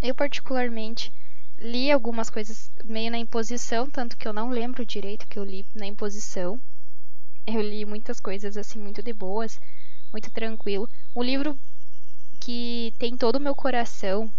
Eu, 0.00 0.14
particularmente, 0.14 1.12
li 1.58 1.90
algumas 1.90 2.30
coisas 2.30 2.70
meio 2.84 3.10
na 3.10 3.18
imposição, 3.18 3.88
tanto 3.88 4.16
que 4.16 4.26
eu 4.26 4.32
não 4.32 4.50
lembro 4.50 4.84
direito 4.84 5.26
que 5.26 5.38
eu 5.38 5.44
li 5.44 5.64
na 5.74 5.86
imposição. 5.86 6.60
Eu 7.46 7.60
li 7.60 7.84
muitas 7.84 8.20
coisas 8.20 8.56
assim 8.56 8.78
muito 8.78 9.02
de 9.02 9.12
boas, 9.12 9.60
muito 10.12 10.30
tranquilo. 10.30 10.88
Um 11.14 11.22
livro 11.22 11.58
que 12.40 12.92
tem 12.98 13.16
todo 13.16 13.36
o 13.36 13.40
meu 13.40 13.54
coração 13.54 14.30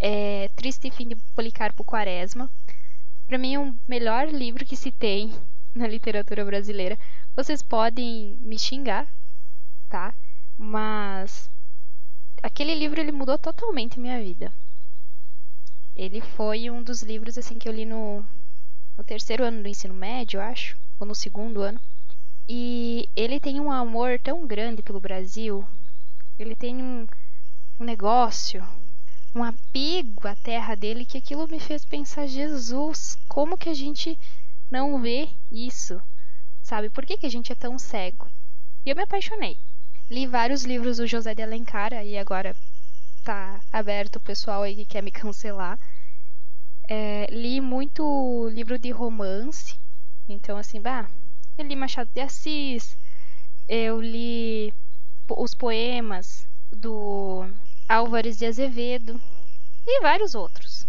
é 0.00 0.48
Triste 0.56 0.90
Fim 0.90 1.08
de 1.08 1.16
Policarpo 1.34 1.84
Quaresma. 1.84 2.50
Para 3.26 3.38
mim 3.38 3.54
é 3.54 3.58
o 3.58 3.74
melhor 3.88 4.28
livro 4.28 4.64
que 4.64 4.76
se 4.76 4.92
tem 4.92 5.34
na 5.74 5.86
literatura 5.86 6.44
brasileira. 6.44 6.98
Vocês 7.34 7.62
podem 7.62 8.36
me 8.40 8.58
xingar, 8.58 9.06
tá? 9.88 10.14
Mas 10.56 11.50
aquele 12.42 12.74
livro 12.74 13.00
ele 13.00 13.12
mudou 13.12 13.38
totalmente 13.38 14.00
minha 14.00 14.20
vida. 14.22 14.52
Ele 15.96 16.20
foi 16.20 16.68
um 16.70 16.82
dos 16.82 17.02
livros 17.02 17.38
assim 17.38 17.58
que 17.58 17.66
eu 17.66 17.72
li 17.72 17.86
no, 17.86 18.22
no 18.98 19.02
terceiro 19.02 19.42
ano 19.42 19.62
do 19.62 19.68
ensino 19.68 19.94
médio, 19.94 20.38
acho, 20.38 20.76
ou 21.00 21.06
no 21.06 21.14
segundo 21.14 21.62
ano. 21.62 21.80
E 22.46 23.08
ele 23.16 23.40
tem 23.40 23.58
um 23.58 23.72
amor 23.72 24.20
tão 24.20 24.46
grande 24.46 24.82
pelo 24.82 25.00
Brasil. 25.00 25.66
Ele 26.38 26.54
tem 26.54 26.76
um, 26.76 27.06
um 27.80 27.84
negócio, 27.84 28.62
um 29.34 29.42
apego 29.42 30.28
à 30.28 30.36
terra 30.36 30.74
dele 30.74 31.06
que 31.06 31.16
aquilo 31.16 31.48
me 31.48 31.58
fez 31.58 31.82
pensar, 31.82 32.26
Jesus, 32.26 33.16
como 33.26 33.56
que 33.56 33.70
a 33.70 33.74
gente 33.74 34.18
não 34.70 35.00
vê 35.00 35.30
isso? 35.50 35.98
Sabe? 36.62 36.90
Por 36.90 37.06
que, 37.06 37.16
que 37.16 37.26
a 37.26 37.30
gente 37.30 37.52
é 37.52 37.54
tão 37.54 37.78
cego? 37.78 38.30
E 38.84 38.90
eu 38.90 38.96
me 38.96 39.02
apaixonei. 39.02 39.58
Li 40.10 40.26
vários 40.26 40.62
livros 40.62 40.98
do 40.98 41.06
José 41.06 41.34
de 41.34 41.42
Alencar, 41.42 41.94
e 42.04 42.18
agora 42.18 42.54
tá 43.26 43.60
aberto 43.72 44.16
o 44.16 44.20
pessoal 44.20 44.62
aí 44.62 44.76
que 44.76 44.86
quer 44.86 45.02
me 45.02 45.10
cancelar. 45.10 45.76
É, 46.88 47.26
li 47.28 47.60
muito 47.60 48.48
livro 48.50 48.78
de 48.78 48.92
romance. 48.92 49.74
Então, 50.28 50.56
assim, 50.56 50.80
bah, 50.80 51.10
eu 51.58 51.66
li 51.66 51.74
Machado 51.74 52.08
de 52.14 52.20
Assis, 52.20 52.96
eu 53.68 54.00
li 54.00 54.72
os 55.28 55.54
poemas 55.54 56.46
do 56.70 57.50
Álvares 57.88 58.36
de 58.38 58.46
Azevedo 58.46 59.20
e 59.84 60.00
vários 60.00 60.36
outros. 60.36 60.86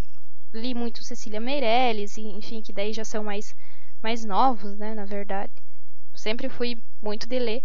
Li 0.54 0.76
muito 0.76 1.04
Cecília 1.04 1.40
Meirelles, 1.40 2.20
enfim, 2.20 2.62
que 2.62 2.72
daí 2.72 2.94
já 2.94 3.04
são 3.04 3.24
mais, 3.24 3.56
mais 4.02 4.24
novos, 4.24 4.78
né, 4.78 4.94
na 4.94 5.06
verdade. 5.06 5.54
Sempre 6.14 6.50
fui 6.50 6.78
muito 7.02 7.28
de 7.28 7.40
ler. 7.40 7.64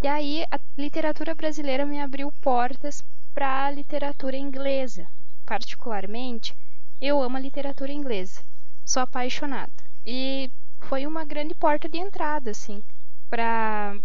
E 0.00 0.06
aí 0.06 0.44
a 0.48 0.60
literatura 0.78 1.34
brasileira 1.34 1.84
me 1.84 2.00
abriu 2.00 2.30
portas 2.40 3.04
para 3.34 3.66
a 3.66 3.70
literatura 3.70 4.36
inglesa. 4.36 5.06
Particularmente, 5.44 6.54
eu 7.00 7.22
amo 7.22 7.36
a 7.36 7.40
literatura 7.40 7.92
inglesa. 7.92 8.40
Sou 8.84 9.02
apaixonada. 9.02 9.72
E 10.04 10.50
foi 10.80 11.06
uma 11.06 11.24
grande 11.24 11.54
porta 11.54 11.88
de 11.88 11.98
entrada, 11.98 12.50
assim, 12.50 12.82
para 13.28 13.96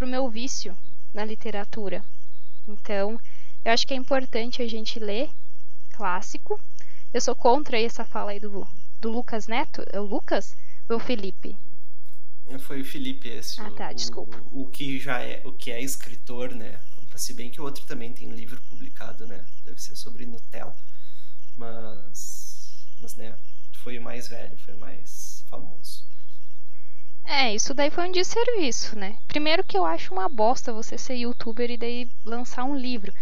o 0.00 0.06
meu 0.06 0.28
vício 0.28 0.76
na 1.12 1.24
literatura. 1.24 2.04
Então, 2.68 3.18
eu 3.64 3.72
acho 3.72 3.86
que 3.86 3.94
é 3.94 3.96
importante 3.96 4.62
a 4.62 4.68
gente 4.68 4.98
ler 4.98 5.30
clássico. 5.92 6.60
Eu 7.12 7.20
sou 7.20 7.34
contra 7.34 7.80
essa 7.80 8.04
fala 8.04 8.32
aí 8.32 8.40
do, 8.40 8.66
do 9.00 9.10
Lucas 9.10 9.46
Neto. 9.46 9.82
É 9.90 10.00
o 10.00 10.04
Lucas 10.04 10.56
ou 10.88 10.96
o 10.96 11.00
Felipe? 11.00 11.56
Foi 12.60 12.80
o 12.80 12.84
Felipe 12.84 13.28
esse. 13.28 13.60
Ah, 13.60 13.70
tá, 13.70 13.90
o, 13.90 13.94
desculpa. 13.94 14.40
O, 14.52 14.62
o, 14.62 14.66
que 14.66 14.98
já 15.00 15.20
é, 15.20 15.42
o 15.44 15.52
que 15.52 15.70
é 15.72 15.82
escritor, 15.82 16.54
né? 16.54 16.80
Se 17.16 17.34
bem 17.34 17.50
que 17.50 17.60
o 17.60 17.64
outro 17.64 17.84
também 17.86 18.12
tem 18.12 18.30
livro 18.30 18.60
publicado, 18.62 19.26
né? 19.26 19.44
Deve 19.64 19.80
ser 19.80 19.96
sobre 19.96 20.26
Nutella. 20.26 20.76
Mas, 21.56 22.86
mas 23.00 23.16
né? 23.16 23.38
Foi 23.82 23.98
o 23.98 24.02
mais 24.02 24.28
velho, 24.28 24.56
foi 24.58 24.74
o 24.74 24.80
mais 24.80 25.44
famoso. 25.48 26.04
É, 27.24 27.54
isso 27.54 27.74
daí 27.74 27.90
foi 27.90 28.08
um 28.08 28.12
desserviço, 28.12 28.96
né? 28.96 29.18
Primeiro 29.26 29.64
que 29.64 29.76
eu 29.76 29.84
acho 29.84 30.12
uma 30.12 30.28
bosta 30.28 30.72
você 30.72 30.96
ser 30.96 31.14
youtuber 31.14 31.70
e 31.70 31.76
daí 31.76 32.10
lançar 32.24 32.64
um 32.64 32.76
livro. 32.76 33.12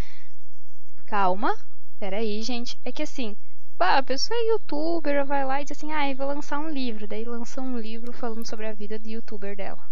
Calma, 1.07 1.57
peraí, 1.99 2.43
gente. 2.43 2.79
É 2.85 2.93
que 2.93 3.03
assim, 3.03 3.35
pá, 3.79 3.99
a 3.99 4.03
pessoa 4.03 4.39
é 4.39 4.49
youtuber, 4.51 5.25
vai 5.25 5.45
lá 5.45 5.63
e 5.63 5.65
diz 5.65 5.77
assim, 5.77 5.93
ah, 5.93 6.11
eu 6.11 6.17
vou 6.17 6.27
lançar 6.27 6.59
um 6.59 6.69
livro. 6.69 7.07
Daí 7.07 7.25
lança 7.25 7.61
um 7.63 7.79
livro 7.79 8.13
falando 8.13 8.47
sobre 8.47 8.67
a 8.67 8.75
vida 8.75 8.99
de 8.99 9.13
youtuber 9.13 9.57
dela. 9.57 9.83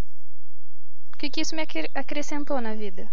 O 1.14 1.16
que, 1.16 1.30
que 1.30 1.40
isso 1.40 1.54
me 1.54 1.62
acrescentou 1.94 2.61
na 2.61 2.75
vida? 2.75 3.11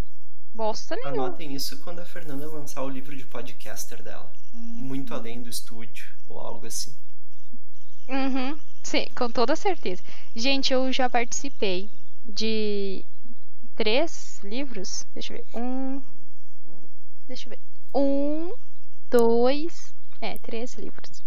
Bosta 0.54 0.96
nenhuma. 0.96 1.28
Anotem 1.28 1.54
isso 1.54 1.80
quando 1.80 2.00
a 2.00 2.06
Fernanda 2.06 2.48
lançar 2.48 2.84
o 2.84 2.90
livro 2.90 3.16
de 3.16 3.26
podcaster 3.26 4.02
dela. 4.02 4.32
Muito 4.54 5.14
além 5.14 5.42
do 5.42 5.50
estúdio, 5.50 6.10
ou 6.28 6.40
algo 6.40 6.66
assim. 6.66 6.96
Uhum, 8.08 8.60
sim, 8.84 9.06
com 9.16 9.30
toda 9.30 9.56
certeza. 9.56 10.02
Gente, 10.36 10.74
eu 10.74 10.92
já 10.92 11.10
participei 11.10 11.90
de 12.26 13.06
três 13.76 14.40
livros. 14.44 15.06
Deixa 15.14 15.34
eu 15.34 15.38
ver. 15.38 15.46
Um. 15.54 16.02
Deixa 17.28 17.48
eu 17.48 17.52
ver. 17.52 17.60
Um, 17.94 18.54
dois. 19.10 19.94
É, 20.20 20.38
três 20.40 20.74
livros. 20.74 21.24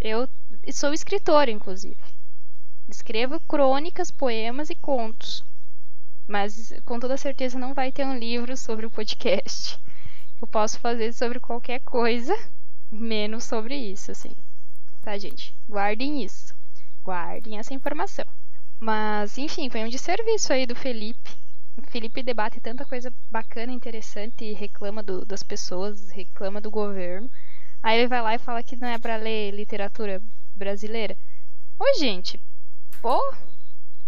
Eu 0.00 0.28
sou 0.72 0.92
escritora, 0.92 1.50
inclusive. 1.50 2.00
Escrevo 2.88 3.40
crônicas, 3.40 4.10
poemas 4.10 4.70
e 4.70 4.74
contos. 4.74 5.44
Mas 6.26 6.72
com 6.84 6.98
toda 6.98 7.16
certeza 7.16 7.58
não 7.58 7.74
vai 7.74 7.90
ter 7.90 8.04
um 8.04 8.18
livro 8.18 8.56
sobre 8.56 8.86
o 8.86 8.90
podcast. 8.90 9.78
Eu 10.40 10.46
posso 10.48 10.78
fazer 10.80 11.12
sobre 11.12 11.38
qualquer 11.38 11.80
coisa, 11.80 12.36
menos 12.90 13.44
sobre 13.44 13.76
isso, 13.76 14.10
assim. 14.10 14.34
Tá, 15.02 15.16
gente? 15.18 15.54
Guardem 15.68 16.22
isso. 16.22 16.54
Guardem 17.04 17.58
essa 17.58 17.74
informação. 17.74 18.24
Mas, 18.80 19.38
enfim, 19.38 19.70
foi 19.70 19.84
um 19.84 19.88
desserviço 19.88 20.52
aí 20.52 20.66
do 20.66 20.74
Felipe. 20.74 21.30
O 21.76 21.82
Felipe 21.90 22.22
debate 22.22 22.60
tanta 22.60 22.84
coisa 22.84 23.12
bacana, 23.30 23.72
interessante 23.72 24.44
e 24.44 24.52
reclama 24.52 25.02
do, 25.02 25.24
das 25.24 25.42
pessoas, 25.42 26.10
reclama 26.10 26.60
do 26.60 26.70
governo. 26.70 27.30
Aí 27.82 27.98
ele 27.98 28.08
vai 28.08 28.20
lá 28.20 28.34
e 28.34 28.38
fala 28.38 28.62
que 28.62 28.76
não 28.76 28.88
é 28.88 28.98
para 28.98 29.16
ler 29.16 29.52
literatura 29.52 30.22
brasileira. 30.54 31.16
Ô, 31.78 31.98
gente, 31.98 32.40
pô, 33.00 33.18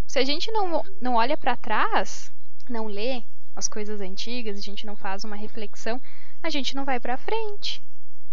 se 0.07 0.19
a 0.19 0.23
gente 0.23 0.51
não, 0.51 0.83
não 1.01 1.15
olha 1.15 1.37
para 1.37 1.57
trás, 1.57 2.31
não 2.69 2.87
lê 2.87 3.23
as 3.55 3.67
coisas 3.67 4.01
antigas, 4.01 4.57
a 4.57 4.61
gente 4.61 4.85
não 4.85 4.95
faz 4.95 5.23
uma 5.23 5.35
reflexão, 5.35 6.01
a 6.43 6.49
gente 6.49 6.75
não 6.75 6.85
vai 6.85 6.99
para 6.99 7.17
frente. 7.17 7.81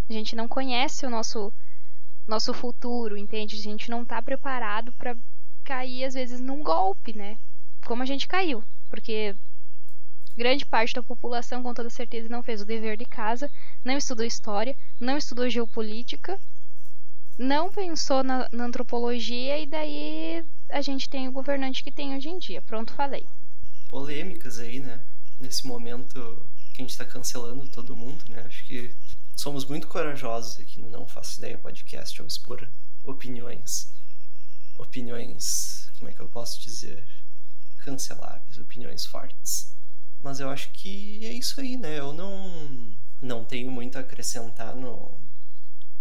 A 0.08 0.12
gente 0.12 0.34
não 0.34 0.48
conhece 0.48 1.06
o 1.06 1.10
nosso 1.10 1.52
nosso 2.26 2.54
futuro, 2.54 3.16
entende? 3.16 3.56
A 3.56 3.62
gente 3.62 3.90
não 3.90 4.04
tá 4.04 4.22
preparado 4.22 4.92
para 4.92 5.16
cair 5.64 6.04
às 6.04 6.14
vezes 6.14 6.40
num 6.40 6.62
golpe, 6.62 7.16
né? 7.16 7.36
Como 7.84 8.02
a 8.02 8.06
gente 8.06 8.28
caiu. 8.28 8.62
Porque 8.88 9.34
grande 10.36 10.64
parte 10.64 10.94
da 10.94 11.02
população, 11.02 11.62
com 11.62 11.74
toda 11.74 11.90
certeza, 11.90 12.28
não 12.28 12.42
fez 12.42 12.60
o 12.62 12.66
dever 12.66 12.96
de 12.96 13.04
casa, 13.04 13.50
não 13.84 13.96
estudou 13.96 14.24
história, 14.24 14.76
não 15.00 15.16
estudou 15.16 15.48
geopolítica, 15.48 16.38
não 17.38 17.72
pensou 17.72 18.22
na, 18.22 18.48
na 18.52 18.64
antropologia 18.64 19.58
e 19.58 19.66
daí 19.66 20.44
a 20.72 20.80
gente 20.80 21.08
tem 21.08 21.28
o 21.28 21.32
governante 21.32 21.84
que 21.84 21.92
tem 21.92 22.16
hoje 22.16 22.28
em 22.28 22.38
dia. 22.38 22.62
Pronto, 22.62 22.92
falei. 22.94 23.26
Polêmicas 23.88 24.58
aí, 24.58 24.80
né? 24.80 25.04
Nesse 25.38 25.66
momento 25.66 26.50
que 26.74 26.80
a 26.80 26.82
gente 26.82 26.90
está 26.90 27.04
cancelando 27.04 27.68
todo 27.68 27.94
mundo, 27.94 28.24
né? 28.30 28.42
Acho 28.46 28.64
que 28.64 28.94
somos 29.36 29.66
muito 29.66 29.86
corajosos 29.86 30.58
aqui 30.58 30.80
no 30.80 30.90
Não 30.90 31.06
Faço 31.06 31.38
Ideia 31.38 31.58
Podcast 31.58 32.20
ao 32.20 32.26
expor 32.26 32.66
opiniões. 33.04 33.92
Opiniões, 34.78 35.90
como 35.98 36.10
é 36.10 36.14
que 36.14 36.20
eu 36.20 36.28
posso 36.28 36.62
dizer? 36.62 37.06
Canceláveis, 37.84 38.58
opiniões 38.58 39.04
fortes. 39.04 39.76
Mas 40.22 40.40
eu 40.40 40.48
acho 40.48 40.72
que 40.72 41.24
é 41.26 41.32
isso 41.32 41.60
aí, 41.60 41.76
né? 41.76 41.98
Eu 41.98 42.14
não, 42.14 42.96
não 43.20 43.44
tenho 43.44 43.70
muito 43.70 43.98
a 43.98 44.00
acrescentar 44.00 44.74
no, 44.74 45.20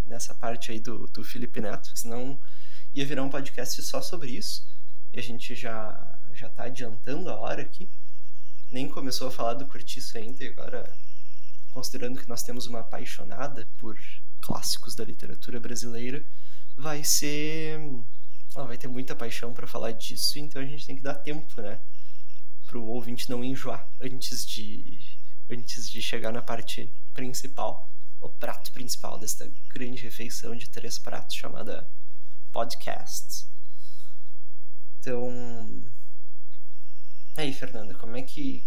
nessa 0.06 0.34
parte 0.34 0.72
aí 0.72 0.80
do, 0.80 1.08
do 1.08 1.24
Felipe 1.24 1.60
Neto, 1.60 1.92
senão 1.94 2.40
ia 2.94 3.06
virar 3.06 3.24
um 3.24 3.30
podcast 3.30 3.82
só 3.84 4.02
sobre 4.02 4.32
isso. 4.32 4.68
E 5.14 5.20
a 5.20 5.24
gente 5.24 5.56
já, 5.56 6.20
já 6.34 6.50
tá 6.50 6.64
adiantando 6.64 7.30
a 7.30 7.40
hora 7.40 7.62
aqui. 7.62 7.90
Nem 8.72 8.88
começou 8.88 9.28
a 9.28 9.32
falar 9.32 9.54
do 9.54 9.66
Curtiço 9.66 10.18
ainda, 10.18 10.44
e 10.44 10.48
agora, 10.48 10.92
considerando 11.72 12.20
que 12.20 12.30
nós 12.30 12.44
temos 12.44 12.68
uma 12.68 12.80
apaixonada 12.80 13.68
por 13.78 13.98
clássicos 14.42 14.96
da 14.96 15.04
literatura 15.04 15.60
brasileira, 15.60 16.24
vai 16.78 17.04
ser. 17.04 17.80
Ela 18.56 18.68
vai 18.68 18.78
ter 18.78 18.88
muita 18.88 19.16
paixão 19.16 19.54
para 19.54 19.68
falar 19.68 19.92
disso, 19.92 20.40
então 20.40 20.62
a 20.62 20.66
gente 20.66 20.86
tem 20.86 20.96
que 20.96 21.02
dar 21.02 21.16
tempo, 21.16 21.62
né? 21.62 21.80
Pro 22.66 22.84
ouvinte 22.84 23.30
não 23.30 23.44
enjoar 23.44 23.88
antes 24.02 24.46
de, 24.46 25.00
antes 25.50 25.90
de 25.90 26.02
chegar 26.02 26.32
na 26.32 26.42
parte 26.42 26.94
principal, 27.14 27.90
o 28.20 28.30
prato 28.30 28.72
principal 28.72 29.18
desta 29.20 29.50
grande 29.74 30.02
refeição 30.02 30.56
de 30.56 30.70
três 30.70 30.98
pratos 31.00 31.36
chamada 31.36 31.90
podcasts. 32.52 33.50
Então, 35.00 35.84
aí, 37.38 37.54
Fernanda, 37.54 37.96
como 37.96 38.16
é 38.18 38.22
que 38.22 38.64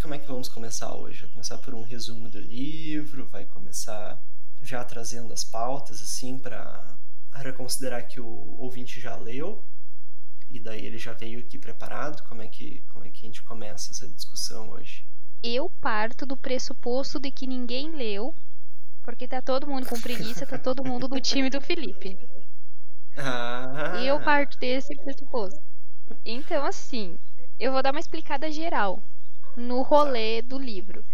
como 0.00 0.14
é 0.14 0.18
que 0.18 0.26
vamos 0.26 0.48
começar 0.48 0.94
hoje? 0.94 1.22
Vai 1.22 1.30
começar 1.30 1.58
por 1.58 1.74
um 1.74 1.82
resumo 1.82 2.28
do 2.30 2.38
livro, 2.38 3.26
vai 3.28 3.46
começar 3.46 4.22
já 4.62 4.84
trazendo 4.84 5.32
as 5.32 5.44
pautas 5.44 6.00
assim 6.02 6.38
para 6.38 6.96
para 7.30 7.52
considerar 7.52 8.02
que 8.02 8.20
o 8.20 8.56
ouvinte 8.58 9.00
já 9.00 9.16
leu 9.16 9.64
e 10.48 10.60
daí 10.60 10.86
ele 10.86 10.98
já 10.98 11.12
veio 11.12 11.40
aqui 11.40 11.58
preparado. 11.58 12.22
Como 12.28 12.42
é 12.42 12.48
que 12.48 12.82
como 12.92 13.04
é 13.04 13.10
que 13.10 13.24
a 13.24 13.28
gente 13.28 13.42
começa 13.42 13.92
essa 13.92 14.08
discussão 14.08 14.70
hoje? 14.70 15.06
Eu 15.42 15.68
parto 15.80 16.24
do 16.24 16.36
pressuposto 16.36 17.18
de 17.18 17.30
que 17.30 17.46
ninguém 17.46 17.90
leu, 17.90 18.34
porque 19.02 19.28
tá 19.28 19.42
todo 19.42 19.66
mundo 19.66 19.86
com 19.86 20.00
preguiça, 20.00 20.46
tá 20.46 20.58
todo 20.58 20.84
mundo 20.84 21.08
do 21.08 21.20
time 21.20 21.50
do 21.50 21.60
Felipe. 21.60 22.18
Ah. 23.16 24.00
E 24.00 24.06
eu 24.06 24.20
parto 24.20 24.58
desse 24.58 24.94
pressuposto. 24.96 25.62
Então, 26.24 26.64
assim, 26.64 27.18
eu 27.58 27.72
vou 27.72 27.82
dar 27.82 27.92
uma 27.92 28.00
explicada 28.00 28.50
geral 28.50 29.02
no 29.56 29.82
rolê 29.82 30.42
do 30.42 30.58
livro. 30.58 31.04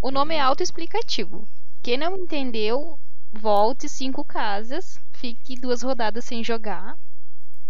O 0.00 0.10
nome 0.10 0.34
é 0.34 0.40
autoexplicativo. 0.40 1.48
Quem 1.82 1.96
não 1.96 2.16
entendeu, 2.16 2.98
volte 3.32 3.88
cinco 3.88 4.24
casas, 4.24 5.00
fique 5.12 5.60
duas 5.60 5.82
rodadas 5.82 6.24
sem 6.24 6.44
jogar, 6.44 6.96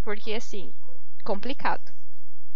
porque 0.03 0.33
assim, 0.33 0.73
complicado. 1.25 1.93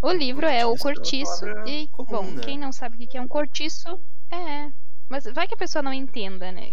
O 0.00 0.10
livro 0.10 0.46
é 0.46 0.66
o 0.66 0.76
cortiço 0.76 1.46
e, 1.66 1.86
comum, 1.88 2.08
bom, 2.10 2.30
né? 2.32 2.42
quem 2.42 2.58
não 2.58 2.72
sabe 2.72 2.96
o 2.96 3.08
que 3.08 3.16
é 3.16 3.20
um 3.20 3.28
cortiço, 3.28 4.00
é. 4.30 4.72
Mas 5.08 5.24
vai 5.24 5.46
que 5.46 5.54
a 5.54 5.58
pessoa 5.58 5.82
não 5.82 5.92
entenda, 5.92 6.50
né? 6.50 6.72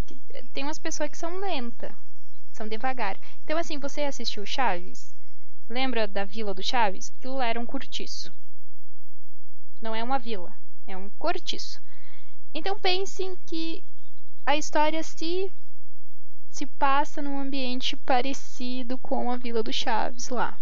Tem 0.53 0.63
umas 0.63 0.79
pessoas 0.79 1.09
que 1.09 1.17
são 1.17 1.39
lentas, 1.39 1.91
são 2.59 2.67
devagar. 2.67 3.17
Então, 3.45 3.57
assim, 3.57 3.79
você 3.79 4.01
assistiu 4.01 4.45
Chaves? 4.45 5.15
Lembra 5.69 6.05
da 6.05 6.25
vila 6.25 6.53
do 6.53 6.61
Chaves? 6.61 7.13
Aquilo 7.15 7.37
lá 7.37 7.45
era 7.45 7.59
um 7.59 7.65
cortiço. 7.65 8.33
Não 9.81 9.95
é 9.95 10.03
uma 10.03 10.19
vila, 10.19 10.53
é 10.85 10.97
um 10.97 11.09
cortiço. 11.11 11.81
Então 12.53 12.77
pensem 12.77 13.37
que 13.45 13.81
a 14.45 14.57
história 14.57 15.01
se 15.01 15.49
se 16.49 16.65
passa 16.65 17.21
num 17.21 17.39
ambiente 17.39 17.95
parecido 17.95 18.97
com 18.97 19.31
a 19.31 19.37
Vila 19.37 19.63
do 19.63 19.71
Chaves 19.71 20.27
lá. 20.27 20.57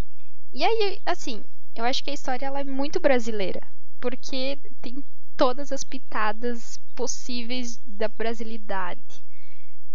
E 0.52 0.62
aí, 0.62 1.00
assim, 1.04 1.42
eu 1.74 1.84
acho 1.84 2.04
que 2.04 2.10
a 2.10 2.14
história 2.14 2.46
ela 2.46 2.60
é 2.60 2.64
muito 2.64 3.00
brasileira, 3.00 3.66
porque 3.98 4.58
tem 4.82 5.02
todas 5.36 5.72
as 5.72 5.82
pitadas 5.82 6.78
possíveis 6.94 7.78
da 7.78 8.06
brasilidade. 8.06 9.24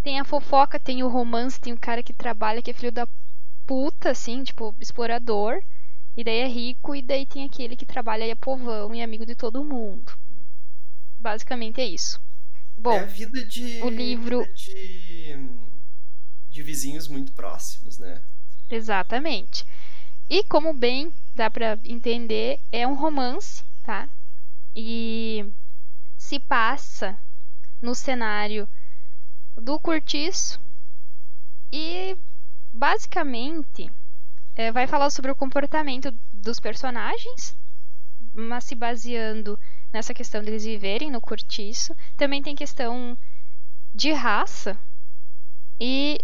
Tem 0.03 0.19
a 0.19 0.25
fofoca, 0.25 0.79
tem 0.79 1.01
o 1.03 1.07
romance, 1.07 1.59
tem 1.59 1.73
o 1.73 1.79
cara 1.79 2.03
que 2.03 2.13
trabalha 2.13 2.61
que 2.61 2.71
é 2.71 2.73
filho 2.73 2.91
da 2.91 3.07
puta, 3.65 4.11
assim, 4.11 4.43
tipo, 4.43 4.75
explorador, 4.79 5.59
e 6.17 6.23
daí 6.23 6.39
é 6.39 6.47
rico, 6.47 6.95
e 6.95 7.01
daí 7.01 7.25
tem 7.25 7.45
aquele 7.45 7.75
que 7.75 7.85
trabalha 7.85 8.25
e 8.25 8.29
é 8.31 8.35
povão 8.35 8.93
e 8.93 8.99
é 8.99 9.03
amigo 9.03 9.25
de 9.25 9.35
todo 9.35 9.63
mundo. 9.63 10.11
Basicamente 11.19 11.79
é 11.79 11.85
isso. 11.85 12.19
Bom, 12.77 12.93
é 12.93 12.99
a 12.99 13.05
vida 13.05 13.45
de 13.45 13.81
o 13.81 13.89
livro- 13.89 14.45
de, 14.55 15.35
de 16.51 16.63
vizinhos 16.63 17.07
muito 17.07 17.31
próximos, 17.31 17.97
né? 17.97 18.21
Exatamente. 18.69 19.63
E 20.29 20.43
como 20.45 20.73
bem 20.73 21.13
dá 21.35 21.49
pra 21.49 21.77
entender, 21.83 22.59
é 22.71 22.87
um 22.87 22.95
romance, 22.95 23.63
tá? 23.83 24.09
E 24.75 25.45
se 26.17 26.39
passa 26.39 27.17
no 27.81 27.95
cenário 27.95 28.67
do 29.55 29.79
cortiço 29.79 30.59
e 31.71 32.17
basicamente 32.71 33.91
é, 34.55 34.71
vai 34.71 34.87
falar 34.87 35.09
sobre 35.09 35.31
o 35.31 35.35
comportamento 35.35 36.13
dos 36.31 36.59
personagens, 36.59 37.57
mas 38.33 38.63
se 38.63 38.75
baseando 38.75 39.59
nessa 39.91 40.13
questão 40.13 40.43
deles 40.43 40.63
viverem 40.63 41.11
no 41.11 41.21
cortiço. 41.21 41.95
Também 42.17 42.41
tem 42.41 42.55
questão 42.55 43.17
de 43.93 44.11
raça 44.11 44.77
e 45.79 46.17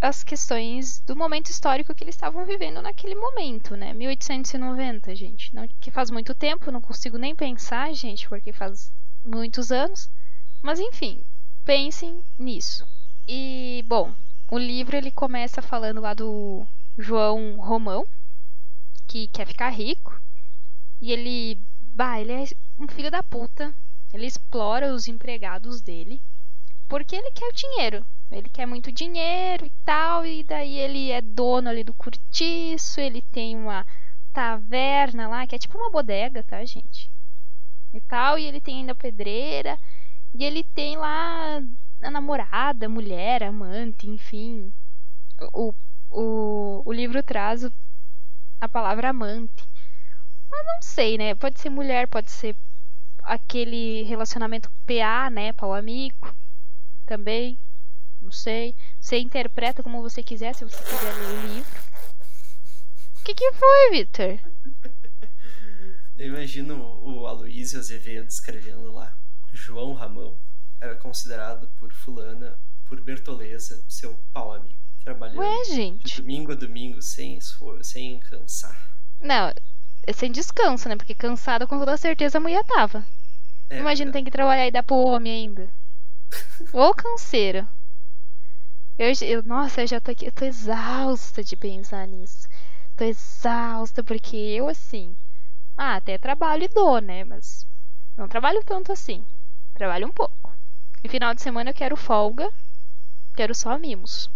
as 0.00 0.24
questões 0.24 1.00
do 1.00 1.14
momento 1.14 1.48
histórico 1.48 1.94
que 1.94 2.02
eles 2.02 2.14
estavam 2.14 2.44
vivendo 2.44 2.82
naquele 2.82 3.14
momento, 3.14 3.76
né? 3.76 3.92
1890, 3.94 5.14
gente. 5.14 5.54
Não, 5.54 5.68
que 5.80 5.90
faz 5.90 6.10
muito 6.10 6.34
tempo, 6.34 6.72
não 6.72 6.80
consigo 6.80 7.16
nem 7.16 7.36
pensar, 7.36 7.92
gente, 7.94 8.28
porque 8.28 8.52
faz 8.52 8.92
muitos 9.24 9.70
anos. 9.70 10.10
Mas 10.60 10.80
enfim, 10.80 11.24
pensem 11.64 12.24
nisso. 12.38 12.86
E, 13.26 13.84
bom, 13.86 14.14
o 14.50 14.58
livro 14.58 14.96
ele 14.96 15.10
começa 15.10 15.62
falando 15.62 16.00
lá 16.00 16.14
do 16.14 16.66
João 16.98 17.56
Romão, 17.56 18.06
que 19.06 19.28
quer 19.28 19.46
ficar 19.46 19.70
rico. 19.70 20.20
E 21.00 21.12
ele, 21.12 21.60
bah, 21.94 22.20
ele 22.20 22.32
é 22.32 22.44
um 22.78 22.86
filho 22.88 23.10
da 23.10 23.22
puta. 23.22 23.74
Ele 24.12 24.26
explora 24.26 24.92
os 24.92 25.08
empregados 25.08 25.80
dele 25.80 26.20
porque 26.92 27.16
ele 27.16 27.30
quer 27.30 27.48
o 27.48 27.54
dinheiro. 27.54 28.06
Ele 28.30 28.50
quer 28.50 28.66
muito 28.66 28.92
dinheiro 28.92 29.64
e 29.64 29.72
tal, 29.82 30.26
e 30.26 30.44
daí 30.44 30.78
ele 30.78 31.10
é 31.10 31.22
dono 31.22 31.70
ali 31.70 31.82
do 31.82 31.94
cortiço, 31.94 33.00
ele 33.00 33.22
tem 33.22 33.56
uma 33.56 33.86
taverna 34.30 35.26
lá, 35.26 35.46
que 35.46 35.54
é 35.54 35.58
tipo 35.58 35.78
uma 35.78 35.90
bodega, 35.90 36.44
tá, 36.44 36.62
gente? 36.66 37.10
E 37.94 38.00
tal, 38.02 38.38
e 38.38 38.44
ele 38.44 38.60
tem 38.60 38.80
ainda 38.80 38.94
pedreira, 38.94 39.78
e 40.34 40.44
ele 40.44 40.64
tem 40.64 40.96
lá 40.96 41.62
a 42.02 42.10
namorada, 42.10 42.88
mulher, 42.88 43.42
amante, 43.42 44.08
enfim. 44.08 44.72
O, 45.52 45.74
o, 46.10 46.82
o 46.84 46.92
livro 46.92 47.22
traz 47.22 47.64
a 48.60 48.68
palavra 48.68 49.10
amante. 49.10 49.68
Mas 50.50 50.66
não 50.66 50.82
sei, 50.82 51.18
né? 51.18 51.34
Pode 51.34 51.60
ser 51.60 51.70
mulher, 51.70 52.08
pode 52.08 52.30
ser 52.30 52.56
aquele 53.22 54.02
relacionamento 54.02 54.70
PA, 54.86 55.30
né? 55.30 55.52
Pau 55.52 55.74
amigo 55.74 56.34
também. 57.06 57.58
Não 58.20 58.30
sei. 58.30 58.74
Você 59.00 59.18
interpreta 59.18 59.82
como 59.82 60.02
você 60.02 60.22
quiser, 60.22 60.54
se 60.54 60.64
você 60.64 60.82
quiser 60.82 61.12
ler 61.14 61.38
o 61.38 61.54
livro. 61.54 61.80
O 63.20 63.24
que, 63.24 63.34
que 63.34 63.52
foi, 63.52 63.90
Victor? 63.90 64.38
Eu 66.18 66.28
imagino 66.28 66.76
o 67.02 67.26
Aloysio 67.26 67.78
Azevedo 67.78 68.28
escrevendo 68.28 68.92
lá. 68.92 69.16
João 69.52 69.92
Ramão 69.94 70.36
era 70.80 70.96
considerado 70.96 71.68
por 71.78 71.92
fulana, 71.92 72.58
por 72.86 73.00
Bertoleza, 73.00 73.84
seu 73.88 74.18
pau 74.32 74.52
amigo. 74.52 74.80
Trabalhando 75.04 75.38
Ué, 75.38 75.62
de 75.64 75.74
gente. 75.74 76.20
domingo 76.22 76.52
a 76.52 76.54
domingo, 76.54 77.00
sem 77.02 77.36
esforço, 77.36 77.90
sem 77.90 78.18
cansar. 78.20 78.92
Não, 79.20 79.50
é 80.06 80.12
sem 80.12 80.30
descanso, 80.30 80.88
né? 80.88 80.96
Porque 80.96 81.14
cansada 81.14 81.66
com 81.66 81.78
toda 81.78 81.96
certeza 81.96 82.38
a 82.38 82.40
mulher 82.40 82.62
tava. 82.64 83.04
É, 83.70 83.78
Imagina, 83.80 84.12
tem 84.12 84.24
que 84.24 84.30
trabalhar 84.30 84.66
e 84.66 84.70
dar 84.70 84.82
pro 84.82 84.96
homem 84.96 85.32
ainda. 85.32 85.68
Ô 86.72 86.92
canseira. 86.94 87.68
Eu, 88.98 89.12
eu- 89.26 89.42
nossa, 89.42 89.82
eu 89.82 89.86
já 89.86 90.00
tô 90.00 90.10
aqui, 90.12 90.26
eu 90.26 90.32
tô 90.32 90.44
exausta 90.46 91.42
de 91.44 91.56
pensar 91.56 92.06
nisso. 92.08 92.48
Tô 92.96 93.04
exausta 93.04 94.02
porque 94.04 94.36
eu, 94.36 94.68
assim, 94.68 95.14
Ah, 95.76 95.96
até 95.96 96.18
trabalho 96.18 96.64
e 96.64 96.68
dou, 96.68 97.00
né? 97.00 97.24
Mas 97.24 97.66
não 98.16 98.28
trabalho 98.28 98.62
tanto 98.64 98.92
assim. 98.92 99.24
Trabalho 99.74 100.06
um 100.06 100.12
pouco. 100.12 100.52
E 101.02 101.08
final 101.08 101.34
de 101.34 101.42
semana 101.42 101.70
eu 101.70 101.74
quero 101.74 101.96
folga, 101.96 102.48
quero 103.34 103.54
só 103.54 103.78
mimos. 103.78 104.30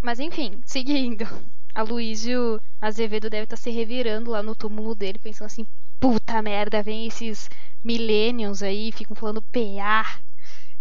Mas 0.00 0.20
enfim, 0.20 0.60
seguindo. 0.64 1.24
A 1.72 1.82
Luísio 1.82 2.60
Azevedo 2.80 3.30
deve 3.30 3.44
estar 3.44 3.56
tá 3.56 3.62
se 3.62 3.70
revirando 3.70 4.32
lá 4.32 4.42
no 4.42 4.56
túmulo 4.56 4.94
dele, 4.94 5.18
pensando 5.18 5.46
assim: 5.46 5.64
puta 6.00 6.42
merda, 6.42 6.82
vem 6.82 7.06
esses 7.06 7.48
millennials 7.84 8.62
aí, 8.62 8.90
ficam 8.90 9.14
falando 9.14 9.42
PA. 9.42 10.20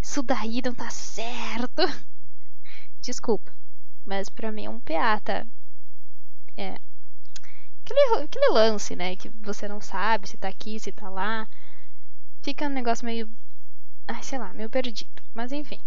Isso 0.02 0.24
daí 0.24 0.62
não 0.64 0.74
tá 0.74 0.90
certo. 0.90 1.84
Desculpa. 3.02 3.54
Mas 4.06 4.30
pra 4.30 4.52
mim 4.52 4.66
é 4.66 4.70
um 4.70 4.80
PA, 4.80 5.20
tá? 5.20 5.46
É. 6.58 6.76
Aquele, 7.84 8.24
aquele 8.24 8.50
lance, 8.52 8.96
né? 8.96 9.16
Que 9.16 9.30
você 9.30 9.68
não 9.68 9.82
sabe 9.82 10.28
se 10.28 10.38
tá 10.38 10.48
aqui, 10.48 10.80
se 10.80 10.92
tá 10.92 11.10
lá. 11.10 11.48
Fica 12.42 12.66
um 12.66 12.70
negócio 12.70 13.06
meio. 13.06 13.30
Sei 14.22 14.38
lá, 14.38 14.54
meio 14.54 14.70
perdido. 14.70 15.22
Mas 15.34 15.52
enfim. 15.52 15.80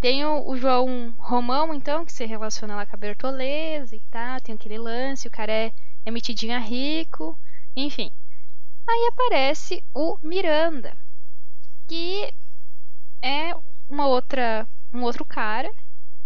Tem 0.00 0.24
o, 0.24 0.48
o 0.48 0.56
João 0.56 1.14
Romão, 1.18 1.72
então, 1.72 2.04
que 2.04 2.12
se 2.12 2.24
relaciona 2.26 2.76
lá 2.76 2.84
com 2.84 2.94
a 2.94 2.98
Bertoleza 2.98 3.96
e 3.96 4.00
tal. 4.10 4.40
Tem 4.40 4.54
aquele 4.54 4.78
lance, 4.78 5.28
o 5.28 5.30
cara 5.30 5.52
é, 5.52 5.72
é 6.04 6.58
rico. 6.58 7.38
Enfim. 7.74 8.10
Aí 8.86 9.08
aparece 9.08 9.82
o 9.94 10.18
Miranda, 10.22 10.94
que 11.88 12.34
é 13.22 13.54
uma 13.88 14.06
outra, 14.06 14.68
um 14.92 15.02
outro 15.02 15.24
cara, 15.24 15.72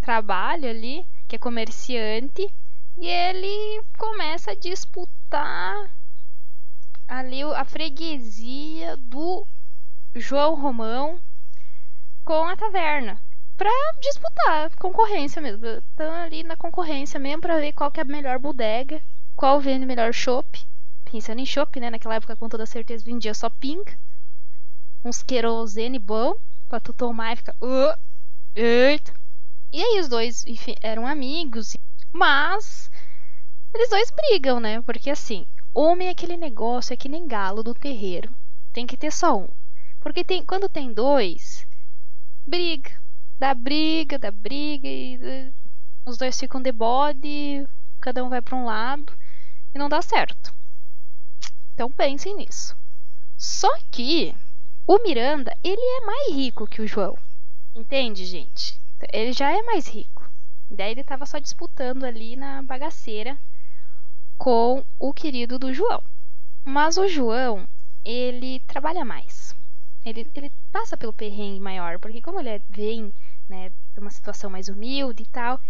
trabalha 0.01 0.71
ali, 0.71 1.07
que 1.29 1.37
é 1.37 1.39
comerciante, 1.39 2.53
e 2.97 3.07
ele 3.07 3.81
começa 3.97 4.51
a 4.51 4.57
disputar 4.57 5.89
ali 7.07 7.43
a 7.45 7.65
freguesia 7.65 8.97
do 8.97 9.47
João 10.17 10.61
Romão 10.61 11.21
com 12.29 12.45
a 12.45 12.55
taverna. 12.55 13.19
Pra 13.57 13.71
disputar, 14.03 14.71
concorrência 14.77 15.41
mesmo. 15.41 15.65
Estão 15.65 16.13
ali 16.13 16.43
na 16.43 16.57
concorrência 16.57 17.19
mesmo 17.19 17.41
pra 17.41 17.59
ver 17.59 17.73
qual 17.73 17.91
que 17.91 18.01
é 18.01 18.03
a 18.03 18.07
melhor 18.07 18.39
bodega, 18.39 19.01
qual 19.35 19.59
vende 19.59 19.87
melhor 19.87 20.13
chopp 20.13 20.47
pensando 21.11 21.39
em 21.39 21.47
chopp, 21.47 21.81
né? 21.81 21.89
Naquela 21.89 22.17
época, 22.17 22.37
com 22.37 22.47
toda 22.47 22.67
certeza, 22.67 23.03
vendia 23.03 23.33
só 23.33 23.49
pink. 23.49 23.97
Uns 25.03 25.23
querosene 25.23 25.99
bom 25.99 26.35
pra 26.69 26.79
tu 26.79 26.93
tomar 26.93 27.33
e 27.33 27.37
ficar. 27.37 27.55
Uh, 27.63 27.97
eita. 28.55 29.15
E 29.73 29.83
aí 29.83 29.99
os 29.99 30.07
dois, 30.07 30.45
enfim, 30.47 30.75
eram 30.83 31.07
amigos. 31.07 31.79
Mas 32.13 32.91
eles 33.73 33.89
dois 33.89 34.11
brigam, 34.11 34.61
né? 34.61 34.83
Porque 34.83 35.09
assim, 35.09 35.47
homem 35.73 36.09
é 36.09 36.11
aquele 36.11 36.37
negócio, 36.37 36.93
é 36.93 36.97
que 36.97 37.09
nem 37.09 37.27
galo 37.27 37.63
do 37.63 37.73
terreiro. 37.73 38.31
Tem 38.71 38.87
que 38.87 38.99
ter 38.99 39.11
só 39.11 39.35
um. 39.35 39.49
Porque 39.99 40.23
tem, 40.23 40.45
quando 40.45 40.69
tem 40.69 40.93
dois, 40.93 41.67
briga. 42.49 42.91
Dá 43.39 43.55
briga, 43.55 44.19
dá 44.19 44.31
briga 44.31 44.89
e 44.89 45.53
os 46.05 46.17
dois 46.17 46.39
ficam 46.41 46.61
de 46.61 46.73
bode, 46.73 47.69
cada 48.01 48.25
um 48.25 48.29
vai 48.29 48.43
para 48.43 48.57
um 48.57 48.65
lado 48.65 49.13
e 49.75 49.79
não 49.79 49.89
dá 49.89 50.03
certo. 50.03 50.53
Então 51.75 51.93
pensem 51.93 52.35
nisso. 52.35 52.75
Só 53.37 53.69
que 53.91 54.35
o 54.87 54.99
Miranda, 55.03 55.55
ele 55.63 55.81
é 55.81 56.07
mais 56.07 56.33
rico 56.33 56.67
que 56.67 56.83
o 56.83 56.87
João. 56.87 57.17
Entende, 57.75 58.25
gente? 58.25 58.81
Ele 59.13 59.33
já 59.33 59.53
é 59.53 59.63
mais 59.63 59.87
rico. 59.87 60.29
Daí 60.71 60.91
ele 60.91 61.03
estava 61.03 61.27
só 61.27 61.39
disputando 61.39 62.05
ali 62.05 62.35
na 62.35 62.63
bagaceira 62.63 63.39
com 64.37 64.85
o 64.99 65.13
querido 65.13 65.59
do 65.59 65.73
João. 65.73 66.03
Mas 66.65 66.97
o 66.97 67.07
João, 67.07 67.69
ele 68.05 68.61
trabalha 68.61 69.05
mais. 69.05 69.55
Ele, 70.09 70.31
ele 70.35 70.51
passa 70.73 70.97
pelo 70.97 71.13
perrengue 71.13 71.61
maior, 71.61 71.99
porque 71.99 72.23
como 72.23 72.41
ele 72.41 72.49
é, 72.49 72.63
vem 72.69 73.13
né, 73.49 73.71
de 73.71 74.01
uma 74.01 74.11
situação 74.11 74.51
mais 74.51 74.69
humilde 74.69 75.23
e 75.23 75.27
tal, 75.27 75.61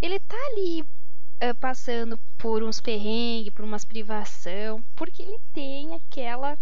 ele 0.00 0.18
tá 0.20 0.36
ali 0.52 0.82
uh, 0.82 1.54
passando 1.60 2.18
por 2.38 2.62
uns 2.62 2.80
perrengues, 2.80 3.52
por 3.52 3.64
umas 3.64 3.84
privação, 3.84 4.82
porque 4.94 5.22
ele 5.22 5.38
tem 5.52 5.94
aquela 5.94 6.58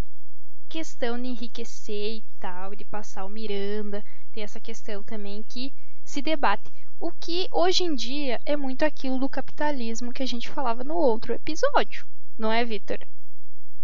questão 0.68 1.20
de 1.20 1.28
enriquecer 1.28 2.16
e 2.16 2.24
tal, 2.40 2.74
de 2.74 2.84
passar 2.84 3.24
o 3.24 3.28
Miranda, 3.28 4.04
tem 4.32 4.42
essa 4.42 4.60
questão 4.60 5.02
também 5.02 5.42
que 5.42 5.72
se 6.04 6.20
debate. 6.20 6.72
O 6.98 7.12
que 7.12 7.48
hoje 7.52 7.84
em 7.84 7.94
dia 7.94 8.40
é 8.44 8.56
muito 8.56 8.84
aquilo 8.84 9.18
do 9.18 9.28
capitalismo 9.28 10.12
que 10.12 10.22
a 10.22 10.26
gente 10.26 10.48
falava 10.48 10.82
no 10.82 10.94
outro 10.94 11.32
episódio, 11.32 12.06
não 12.38 12.50
é, 12.50 12.64
Vitor? 12.64 12.98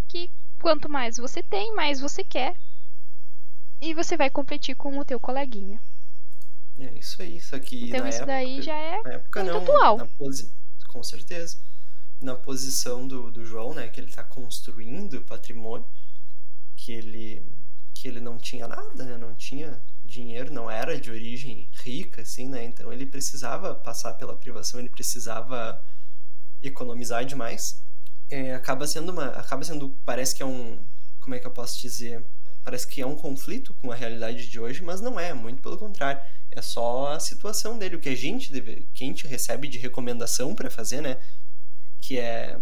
Que 0.08 0.30
quanto 0.60 0.88
mais 0.88 1.16
você 1.16 1.42
tem, 1.42 1.74
mais 1.74 2.00
você 2.00 2.24
quer. 2.24 2.56
E 3.80 3.94
você 3.94 4.16
vai 4.16 4.30
competir 4.30 4.76
com 4.76 4.98
o 4.98 5.04
teu 5.04 5.18
coleguinha. 5.18 5.80
É 6.78 6.92
isso 6.98 7.20
aí, 7.22 7.36
isso 7.36 7.54
aqui. 7.54 7.88
Então 7.88 8.06
isso 8.06 8.18
época, 8.18 8.26
daí 8.26 8.62
já 8.62 8.76
é 8.76 9.00
época, 9.06 9.42
muito 9.42 9.54
não, 9.54 9.62
atual. 9.62 9.96
Na 9.98 10.06
posi 10.06 10.50
com 10.90 11.02
certeza. 11.02 11.58
Na 12.20 12.34
posição 12.34 13.06
do, 13.06 13.30
do 13.30 13.44
João, 13.44 13.72
né, 13.72 13.88
que 13.88 14.00
ele 14.00 14.08
está 14.08 14.22
construindo 14.22 15.22
patrimônio, 15.22 15.86
que 16.76 16.92
ele, 16.92 17.42
que 17.94 18.08
ele 18.08 18.20
não 18.20 18.36
tinha 18.36 18.68
nada, 18.68 19.04
né, 19.04 19.16
não 19.16 19.34
tinha 19.34 19.80
dinheiro, 20.04 20.52
não 20.52 20.70
era 20.70 21.00
de 21.00 21.10
origem 21.10 21.70
rica, 21.82 22.22
assim, 22.22 22.48
né, 22.48 22.64
então 22.64 22.92
ele 22.92 23.06
precisava 23.06 23.74
passar 23.74 24.14
pela 24.14 24.36
privação, 24.36 24.80
ele 24.80 24.90
precisava 24.90 25.80
economizar 26.60 27.24
demais. 27.24 27.82
É, 28.28 28.54
acaba 28.54 28.86
sendo 28.86 29.10
uma, 29.10 29.26
acaba 29.28 29.64
sendo, 29.64 29.96
parece 30.04 30.34
que 30.34 30.42
é 30.42 30.46
um, 30.46 30.84
como 31.20 31.34
é 31.34 31.38
que 31.38 31.46
eu 31.46 31.50
posso 31.50 31.80
dizer, 31.80 32.24
parece 32.62 32.86
que 32.86 33.00
é 33.00 33.06
um 33.06 33.16
conflito 33.16 33.74
com 33.74 33.90
a 33.90 33.94
realidade 33.94 34.48
de 34.48 34.60
hoje, 34.60 34.82
mas 34.82 35.00
não 35.00 35.18
é, 35.18 35.32
muito 35.32 35.62
pelo 35.62 35.78
contrário. 35.78 36.20
É 36.50 36.60
só 36.60 37.12
a 37.12 37.20
situação 37.20 37.78
dele, 37.78 37.96
o 37.96 38.00
que 38.00 38.08
a 38.08 38.16
gente 38.16 38.52
deve, 38.52 38.88
que 38.92 39.04
a 39.04 39.06
gente 39.06 39.26
recebe 39.26 39.68
de 39.68 39.78
recomendação 39.78 40.54
para 40.54 40.70
fazer, 40.70 41.00
né? 41.00 41.18
Que 42.00 42.18
é 42.18 42.60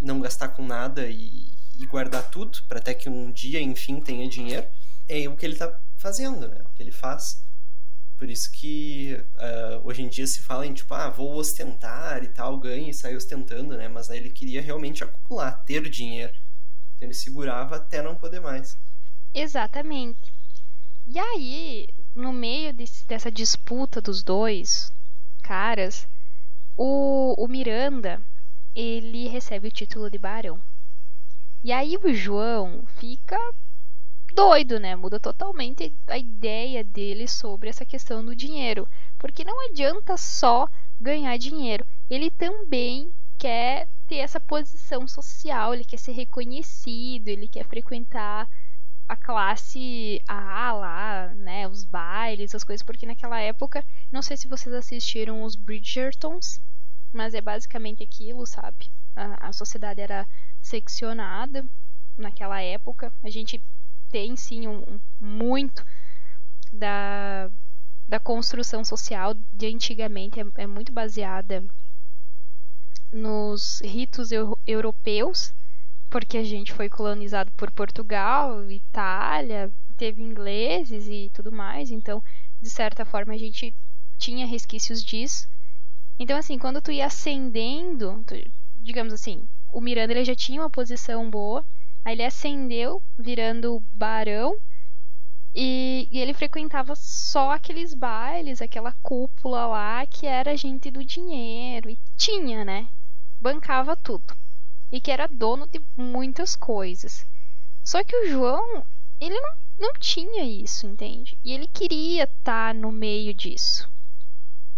não 0.00 0.20
gastar 0.20 0.48
com 0.48 0.64
nada 0.66 1.06
e, 1.06 1.50
e 1.78 1.86
guardar 1.86 2.30
tudo 2.30 2.58
para 2.68 2.78
até 2.78 2.94
que 2.94 3.08
um 3.08 3.32
dia, 3.32 3.60
enfim, 3.60 4.00
tenha 4.00 4.28
dinheiro. 4.28 4.66
É 5.08 5.28
o 5.28 5.36
que 5.36 5.46
ele 5.46 5.54
está 5.54 5.80
fazendo, 5.96 6.48
né? 6.48 6.60
O 6.64 6.74
que 6.74 6.82
ele 6.82 6.92
faz. 6.92 7.42
Por 8.16 8.30
isso 8.30 8.50
que 8.52 9.20
uh, 9.34 9.86
hoje 9.86 10.02
em 10.02 10.08
dia 10.08 10.26
se 10.26 10.40
fala 10.40 10.66
em 10.66 10.72
tipo, 10.72 10.94
ah, 10.94 11.10
vou 11.10 11.34
ostentar 11.34 12.22
e 12.22 12.28
tal, 12.28 12.58
ganha 12.58 12.90
e 12.90 12.94
sai 12.94 13.16
ostentando, 13.16 13.76
né? 13.76 13.88
Mas 13.88 14.10
aí 14.10 14.18
ele 14.18 14.30
queria 14.30 14.62
realmente 14.62 15.02
acumular, 15.02 15.52
ter 15.64 15.88
dinheiro. 15.90 16.32
Então 16.94 17.08
ele 17.08 17.14
segurava 17.14 17.76
até 17.76 18.02
não 18.02 18.14
poder 18.14 18.40
mais. 18.40 18.78
Exatamente. 19.34 20.32
E 21.06 21.18
aí, 21.18 21.88
no 22.14 22.32
meio 22.32 22.72
desse, 22.72 23.06
dessa 23.06 23.30
disputa 23.30 24.00
dos 24.00 24.22
dois 24.22 24.92
caras, 25.42 26.08
o, 26.76 27.34
o 27.36 27.48
Miranda 27.48 28.22
ele 28.74 29.28
recebe 29.28 29.68
o 29.68 29.72
título 29.72 30.10
de 30.10 30.18
barão. 30.18 30.62
E 31.64 31.72
aí 31.72 31.96
o 31.96 32.14
João 32.14 32.84
fica 32.86 33.36
doido, 34.34 34.78
né? 34.78 34.96
Muda 34.96 35.18
totalmente 35.20 35.94
a 36.06 36.18
ideia 36.18 36.84
dele 36.84 37.26
sobre 37.28 37.68
essa 37.68 37.84
questão 37.84 38.24
do 38.24 38.36
dinheiro. 38.36 38.88
Porque 39.18 39.44
não 39.44 39.68
adianta 39.68 40.16
só 40.16 40.68
ganhar 41.00 41.36
dinheiro. 41.38 41.86
Ele 42.08 42.30
também 42.30 43.12
quer 43.38 43.88
ter 44.06 44.16
essa 44.16 44.38
posição 44.38 45.08
social, 45.08 45.74
ele 45.74 45.84
quer 45.84 45.98
ser 45.98 46.12
reconhecido, 46.12 47.28
ele 47.28 47.48
quer 47.48 47.64
frequentar 47.66 48.48
a 49.08 49.16
classe 49.16 50.20
A 50.26 50.72
lá, 50.72 51.34
né, 51.34 51.68
os 51.68 51.84
bailes, 51.84 52.54
as 52.54 52.64
coisas, 52.64 52.82
porque 52.82 53.06
naquela 53.06 53.40
época, 53.40 53.84
não 54.10 54.22
sei 54.22 54.36
se 54.36 54.48
vocês 54.48 54.74
assistiram 54.74 55.42
os 55.42 55.54
Bridgertons, 55.54 56.60
mas 57.12 57.34
é 57.34 57.40
basicamente 57.40 58.02
aquilo, 58.02 58.46
sabe? 58.46 58.90
A, 59.14 59.48
a 59.48 59.52
sociedade 59.52 60.00
era 60.00 60.26
seccionada 60.60 61.64
naquela 62.16 62.60
época. 62.60 63.12
A 63.22 63.30
gente 63.30 63.62
tem 64.10 64.36
sim 64.36 64.66
um, 64.66 64.78
um, 64.78 65.00
muito 65.20 65.84
da, 66.72 67.50
da 68.08 68.18
construção 68.18 68.84
social 68.84 69.34
de 69.52 69.66
antigamente, 69.66 70.40
é, 70.40 70.44
é 70.56 70.66
muito 70.66 70.92
baseada 70.92 71.64
nos 73.12 73.80
ritos 73.80 74.32
eu, 74.32 74.58
europeus 74.66 75.54
porque 76.14 76.38
a 76.38 76.44
gente 76.44 76.72
foi 76.72 76.88
colonizado 76.88 77.50
por 77.56 77.72
Portugal, 77.72 78.70
Itália, 78.70 79.68
teve 79.96 80.22
ingleses 80.22 81.08
e 81.08 81.28
tudo 81.34 81.50
mais, 81.50 81.90
então 81.90 82.22
de 82.62 82.70
certa 82.70 83.04
forma 83.04 83.34
a 83.34 83.36
gente 83.36 83.74
tinha 84.16 84.46
resquícios 84.46 85.02
disso. 85.02 85.48
Então 86.16 86.38
assim, 86.38 86.56
quando 86.56 86.80
tu 86.80 86.92
ia 86.92 87.06
ascendendo, 87.06 88.22
tu, 88.28 88.36
digamos 88.76 89.12
assim, 89.12 89.44
o 89.72 89.80
Miranda 89.80 90.12
ele 90.12 90.24
já 90.24 90.36
tinha 90.36 90.60
uma 90.60 90.70
posição 90.70 91.28
boa, 91.28 91.66
aí 92.04 92.14
ele 92.14 92.22
ascendeu 92.22 93.02
virando 93.18 93.82
barão 93.92 94.56
e, 95.52 96.06
e, 96.12 96.20
ele 96.20 96.32
frequentava 96.32 96.94
só 96.94 97.50
aqueles 97.50 97.92
bailes, 97.92 98.62
aquela 98.62 98.92
cúpula 99.02 99.66
lá 99.66 100.06
que 100.06 100.28
era 100.28 100.56
gente 100.56 100.92
do 100.92 101.04
dinheiro 101.04 101.90
e 101.90 101.98
tinha, 102.16 102.64
né? 102.64 102.88
Bancava 103.40 103.96
tudo. 103.96 104.43
E 104.94 105.00
que 105.00 105.10
era 105.10 105.26
dono 105.26 105.66
de 105.66 105.82
muitas 105.96 106.54
coisas. 106.54 107.26
Só 107.82 108.04
que 108.04 108.14
o 108.16 108.28
João, 108.28 108.86
ele 109.20 109.34
não, 109.40 109.52
não 109.80 109.92
tinha 109.94 110.44
isso, 110.44 110.86
entende? 110.86 111.36
E 111.44 111.52
ele 111.52 111.66
queria 111.66 112.22
estar 112.22 112.72
tá 112.72 112.72
no 112.72 112.92
meio 112.92 113.34
disso. 113.34 113.90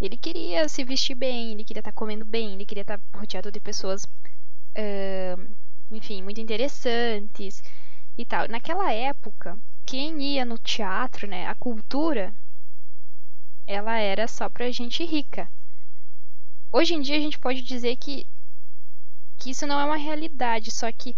Ele 0.00 0.16
queria 0.16 0.70
se 0.70 0.82
vestir 0.84 1.14
bem, 1.14 1.52
ele 1.52 1.64
queria 1.64 1.80
estar 1.80 1.92
tá 1.92 1.94
comendo 1.94 2.24
bem, 2.24 2.54
ele 2.54 2.64
queria 2.64 2.80
estar 2.80 2.98
tá 2.98 3.18
rodeado 3.18 3.52
de 3.52 3.60
pessoas, 3.60 4.04
uh, 4.04 5.54
enfim, 5.90 6.22
muito 6.22 6.40
interessantes 6.40 7.62
e 8.16 8.24
tal. 8.24 8.48
Naquela 8.48 8.90
época, 8.90 9.58
quem 9.84 10.22
ia 10.22 10.46
no 10.46 10.56
teatro, 10.56 11.26
né, 11.26 11.46
a 11.46 11.54
cultura, 11.54 12.34
ela 13.66 13.98
era 13.98 14.26
só 14.26 14.48
pra 14.48 14.70
gente 14.70 15.04
rica. 15.04 15.46
Hoje 16.72 16.94
em 16.94 17.02
dia 17.02 17.18
a 17.18 17.20
gente 17.20 17.38
pode 17.38 17.60
dizer 17.60 17.96
que, 17.96 18.26
que 19.36 19.50
isso 19.50 19.66
não 19.66 19.78
é 19.78 19.84
uma 19.84 19.96
realidade, 19.96 20.70
só 20.70 20.90
que 20.90 21.16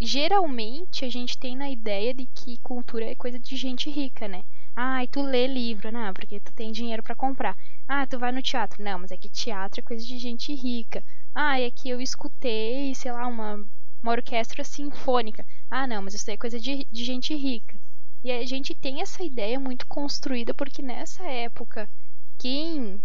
geralmente 0.00 1.04
a 1.04 1.10
gente 1.10 1.36
tem 1.36 1.54
na 1.54 1.68
ideia 1.70 2.14
de 2.14 2.26
que 2.26 2.56
cultura 2.58 3.04
é 3.04 3.14
coisa 3.14 3.38
de 3.38 3.56
gente 3.56 3.90
rica, 3.90 4.26
né? 4.26 4.44
Ah, 4.74 5.04
e 5.04 5.08
tu 5.08 5.20
lê 5.20 5.46
livro, 5.46 5.92
não, 5.92 6.14
porque 6.14 6.40
tu 6.40 6.52
tem 6.52 6.72
dinheiro 6.72 7.02
para 7.02 7.14
comprar. 7.14 7.56
Ah, 7.86 8.06
tu 8.06 8.18
vai 8.18 8.32
no 8.32 8.40
teatro. 8.40 8.82
Não, 8.82 8.98
mas 8.98 9.10
é 9.10 9.16
que 9.16 9.28
teatro 9.28 9.80
é 9.80 9.82
coisa 9.82 10.04
de 10.04 10.16
gente 10.18 10.54
rica. 10.54 11.04
Ah, 11.34 11.60
é 11.60 11.70
que 11.70 11.88
eu 11.90 12.00
escutei, 12.00 12.94
sei 12.94 13.12
lá, 13.12 13.26
uma, 13.26 13.62
uma 14.02 14.12
orquestra 14.12 14.64
sinfônica. 14.64 15.44
Ah, 15.68 15.86
não, 15.86 16.02
mas 16.02 16.14
isso 16.14 16.30
é 16.30 16.36
coisa 16.36 16.58
de, 16.58 16.86
de 16.90 17.04
gente 17.04 17.34
rica. 17.34 17.78
E 18.24 18.30
a 18.30 18.46
gente 18.46 18.74
tem 18.74 19.02
essa 19.02 19.22
ideia 19.22 19.58
muito 19.60 19.86
construída 19.86 20.54
porque 20.54 20.82
nessa 20.82 21.24
época, 21.24 21.90
quem 22.38 23.02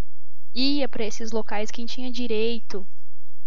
ia 0.53 0.87
para 0.87 1.05
esses 1.05 1.31
locais, 1.31 1.71
quem 1.71 1.85
tinha 1.85 2.11
direito 2.11 2.87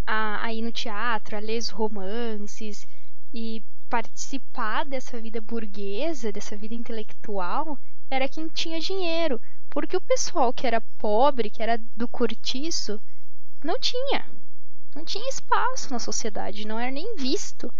a, 0.08 0.42
a 0.46 0.54
ir 0.54 0.62
no 0.62 0.72
teatro, 0.72 1.36
a 1.36 1.38
ler 1.38 1.58
os 1.58 1.68
romances 1.68 2.88
e 3.32 3.62
participar 3.90 4.86
dessa 4.86 5.20
vida 5.20 5.38
burguesa, 5.38 6.32
dessa 6.32 6.56
vida 6.56 6.74
intelectual, 6.74 7.78
era 8.10 8.26
quem 8.26 8.48
tinha 8.48 8.80
dinheiro. 8.80 9.38
Porque 9.68 9.94
o 9.94 10.00
pessoal 10.00 10.50
que 10.50 10.66
era 10.66 10.80
pobre, 10.96 11.50
que 11.50 11.62
era 11.62 11.78
do 11.94 12.08
cortiço, 12.08 12.98
não 13.62 13.78
tinha. 13.78 14.26
Não 14.94 15.04
tinha 15.04 15.28
espaço 15.28 15.92
na 15.92 15.98
sociedade, 15.98 16.66
não 16.66 16.80
era 16.80 16.90
nem 16.90 17.14
visto 17.14 17.70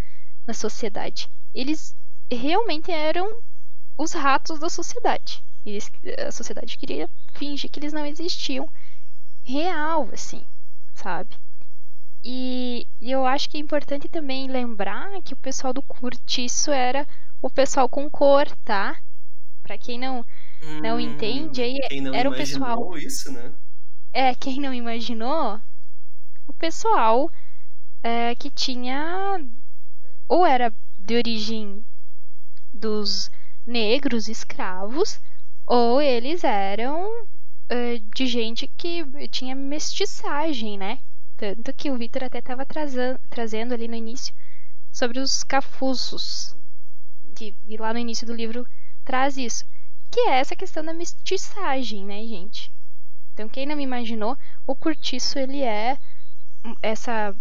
na 0.45 0.53
sociedade. 0.53 1.27
Eles 1.51 1.95
realmente 2.31 2.91
eram 2.91 3.41
os 3.97 4.13
ratos 4.13 4.59
da 4.59 4.69
sociedade. 4.69 5.43
Eles, 5.65 5.91
a 6.27 6.31
sociedade 6.31 6.77
queria 6.77 7.09
fingir 7.33 7.71
que 7.71 7.79
eles 7.79 7.91
não 7.91 8.05
existiam 8.05 8.69
real, 9.43 10.07
assim, 10.13 10.45
sabe? 10.93 11.35
E, 12.23 12.85
e, 12.99 13.11
eu 13.11 13.25
acho 13.25 13.49
que 13.49 13.57
é 13.57 13.59
importante 13.59 14.09
também 14.09 14.49
lembrar 14.49 15.21
que 15.23 15.33
o 15.33 15.37
pessoal 15.37 15.73
do 15.73 15.81
curtiço 15.81 16.71
era 16.71 17.07
o 17.41 17.49
pessoal 17.49 17.87
com 17.87 18.09
cor, 18.09 18.45
tá? 18.63 18.99
Pra 19.63 19.77
quem 19.77 19.97
não, 19.97 20.25
hum, 20.61 20.81
não 20.81 20.99
entende, 20.99 21.61
aí 21.61 22.01
não 22.01 22.13
era 22.13 22.29
o 22.29 22.35
pessoal. 22.35 22.97
Isso, 22.97 23.31
né? 23.31 23.53
É, 24.11 24.35
quem 24.35 24.59
não 24.59 24.73
imaginou, 24.73 25.61
o 26.47 26.53
pessoal 26.53 27.31
é, 28.03 28.35
que 28.35 28.49
tinha. 28.49 29.39
Ou 30.27 30.45
era 30.45 30.73
de 30.97 31.15
origem 31.15 31.83
dos 32.73 33.31
negros 33.65 34.27
escravos, 34.27 35.19
ou 35.65 36.01
eles 36.01 36.43
eram 36.43 37.07
uh, 37.07 37.99
de 38.15 38.27
gente 38.27 38.67
que 38.67 39.05
tinha 39.29 39.55
mestiçagem, 39.55 40.77
né? 40.77 40.99
Tanto 41.39 41.71
que 41.71 41.89
o 41.89 41.97
Victor 41.97 42.25
até 42.25 42.39
estava 42.39 42.65
trazendo 43.29 43.73
ali 43.73 43.87
no 43.87 43.95
início 43.95 44.35
sobre 44.91 45.21
os 45.21 45.41
cafusos, 45.41 46.53
que 47.33 47.55
e 47.65 47.77
lá 47.77 47.93
no 47.93 47.99
início 47.99 48.27
do 48.27 48.33
livro 48.33 48.67
traz 49.05 49.37
isso, 49.37 49.63
que 50.11 50.19
é 50.19 50.39
essa 50.39 50.53
questão 50.53 50.83
da 50.83 50.93
mestiçagem, 50.93 52.05
né, 52.05 52.21
gente? 52.25 52.69
Então, 53.31 53.47
quem 53.47 53.65
não 53.65 53.77
me 53.77 53.83
imaginou, 53.83 54.37
o 54.67 54.75
cortiço 54.75 55.39
ele 55.39 55.61
é 55.61 55.97
essa 56.83 57.33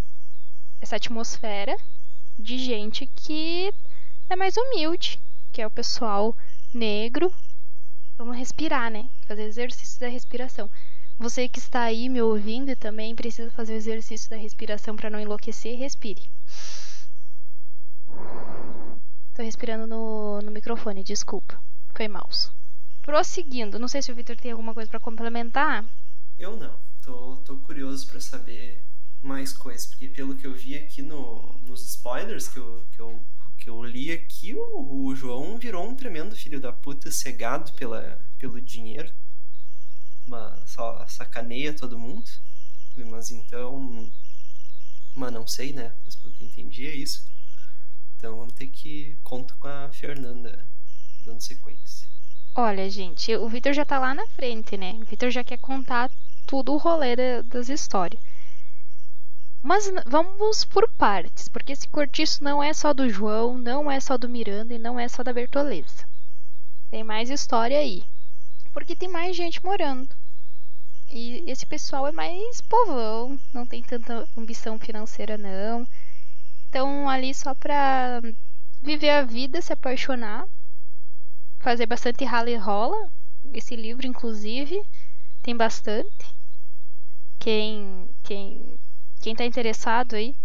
essa 0.81 0.95
atmosfera 0.95 1.77
de 2.39 2.57
gente 2.57 3.05
que 3.05 3.75
é 4.31 4.37
mais 4.37 4.57
humilde, 4.57 5.21
que 5.51 5.61
é 5.61 5.67
o 5.67 5.73
pessoal 5.73 6.37
negro. 6.73 7.35
Vamos 8.17 8.37
respirar, 8.37 8.93
né? 8.93 9.11
Fazer 9.27 9.43
exercício 9.43 9.99
da 9.99 10.07
respiração. 10.07 10.71
Você 11.19 11.49
que 11.49 11.59
está 11.59 11.83
aí 11.83 12.09
me 12.09 12.23
ouvindo 12.23 12.77
também 12.77 13.15
precisa 13.15 13.51
fazer 13.51 13.73
o 13.73 13.77
exercício 13.77 14.31
da 14.31 14.37
respiração 14.37 14.95
para 14.95 15.11
não 15.11 15.19
enlouquecer, 15.19 15.77
respire. 15.77 16.31
Tô 19.35 19.43
respirando 19.43 19.87
no, 19.87 20.41
no 20.41 20.53
microfone, 20.53 21.03
desculpa. 21.03 21.61
Foi 21.93 22.07
mouse. 22.07 22.51
Prosseguindo, 23.03 23.81
não 23.81 23.89
sei 23.89 24.01
se 24.01 24.13
o 24.13 24.15
Victor 24.15 24.37
tem 24.37 24.53
alguma 24.53 24.73
coisa 24.73 24.89
para 24.89 25.01
complementar. 25.01 25.85
Eu 26.39 26.57
não. 26.57 26.79
Tô, 27.03 27.37
tô 27.39 27.57
curioso 27.59 28.07
para 28.07 28.21
saber 28.21 28.85
mais 29.21 29.53
coisas, 29.53 29.87
porque 29.87 30.07
pelo 30.07 30.37
que 30.37 30.47
eu 30.47 30.55
vi 30.55 30.77
aqui 30.77 31.03
no, 31.03 31.59
nos 31.67 31.83
spoilers 31.85 32.49
que 32.49 32.59
eu, 32.59 32.87
que 32.93 33.01
eu 33.01 33.21
que 33.59 33.69
eu 33.69 33.83
li 33.83 34.13
aqui, 34.13 34.55
o, 34.55 35.07
o 35.07 35.17
João 35.17 35.59
virou 35.59 35.85
um 35.85 35.95
tremendo 35.95 36.37
filho 36.37 36.61
da 36.61 36.73
puta 36.73 37.11
cegado 37.11 37.73
pela, 37.73 38.21
pelo 38.39 38.61
dinheiro. 38.61 39.13
Mas 40.29 40.71
só 40.71 41.05
sacaneia 41.07 41.75
todo 41.75 41.99
mundo. 41.99 42.29
Mas 42.97 43.31
então. 43.31 44.11
Mas 45.15 45.33
não 45.33 45.47
sei, 45.47 45.73
né? 45.73 45.93
Mas 46.05 46.15
pelo 46.15 46.35
que 46.35 46.45
eu 46.45 46.49
entendi 46.49 46.87
é 46.87 46.95
isso. 46.95 47.27
Então 48.17 48.37
vamos 48.37 48.55
ter 48.55 48.67
que. 48.67 49.19
Conto 49.23 49.57
com 49.57 49.69
a 49.69 49.91
Fernanda 49.91 50.67
dando 51.25 51.41
sequência. 51.41 52.07
Olha, 52.55 52.91
gente, 52.91 53.35
o 53.37 53.49
Vitor 53.49 53.73
já 53.73 53.85
tá 53.85 53.99
lá 53.99 54.15
na 54.15 54.27
frente, 54.29 54.77
né? 54.77 54.93
O 55.01 55.05
Vitor 55.05 55.31
já 55.31 55.45
quer 55.45 55.59
contar 55.59 56.11
tudo 56.47 56.73
o 56.73 56.79
rolê 56.79 57.43
das 57.43 57.69
histórias. 57.69 58.21
Mas 59.63 59.91
vamos 60.07 60.65
por 60.65 60.89
partes, 60.97 61.49
porque 61.49 61.73
esse 61.73 61.87
cortiço 61.89 62.43
não 62.43 62.63
é 62.63 62.73
só 62.73 62.95
do 62.95 63.09
João, 63.09 63.59
não 63.59 63.91
é 63.91 64.01
só 64.01 64.17
do 64.17 64.29
Miranda 64.29 64.75
e 64.75 64.79
não 64.79 64.99
é 64.99 65.09
só 65.09 65.23
da 65.23 65.33
Bertoleza. 65.33 66.05
Tem 66.91 67.05
mais 67.05 67.29
história 67.29 67.79
aí. 67.79 68.03
Porque 68.79 68.95
tem 68.95 69.09
mais 69.09 69.35
gente 69.35 69.63
morando. 69.65 70.09
E 71.11 71.43
esse 71.51 71.67
pessoal 71.67 72.07
é 72.07 72.13
mais 72.13 72.61
povão, 72.61 73.37
não 73.53 73.67
tem 73.67 73.83
tanta 73.83 74.25
ambição 74.37 74.79
financeira 74.79 75.37
não. 75.37 75.85
Então 76.69 77.09
ali 77.09 77.35
só 77.35 77.57
pra 77.57 78.21
viver 78.81 79.11
a 79.11 79.25
vida, 79.25 79.61
se 79.61 79.73
apaixonar, 79.73 80.47
fazer 81.59 81.87
bastante 81.87 82.25
rala 82.25 82.51
e 82.51 82.55
rola. 82.55 83.11
Esse 83.53 83.75
livro 83.75 84.07
inclusive 84.07 84.81
tem 85.43 85.57
bastante. 85.57 86.37
Quem 87.41 88.09
quem 88.23 88.79
quem 89.21 89.35
tá 89.35 89.45
interessado 89.45 90.15
aí, 90.15 90.37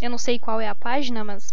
eu 0.00 0.10
não 0.10 0.18
sei 0.18 0.40
qual 0.40 0.60
é 0.60 0.68
a 0.68 0.74
página, 0.74 1.22
mas 1.22 1.52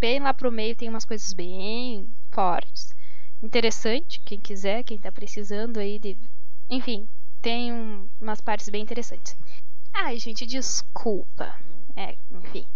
bem 0.00 0.18
lá 0.18 0.34
pro 0.34 0.50
meio 0.50 0.74
tem 0.74 0.88
umas 0.88 1.04
coisas 1.04 1.32
bem 1.32 2.12
fortes. 2.32 2.97
Interessante, 3.42 4.20
quem 4.24 4.40
quiser, 4.40 4.82
quem 4.82 4.98
tá 4.98 5.12
precisando 5.12 5.78
aí 5.78 5.98
de. 5.98 6.18
Enfim, 6.68 7.08
tem 7.40 7.72
um, 7.72 8.08
umas 8.20 8.40
partes 8.40 8.68
bem 8.68 8.82
interessantes. 8.82 9.36
Ai, 9.92 10.18
gente, 10.18 10.44
desculpa. 10.44 11.54
É, 11.96 12.16
enfim. 12.30 12.66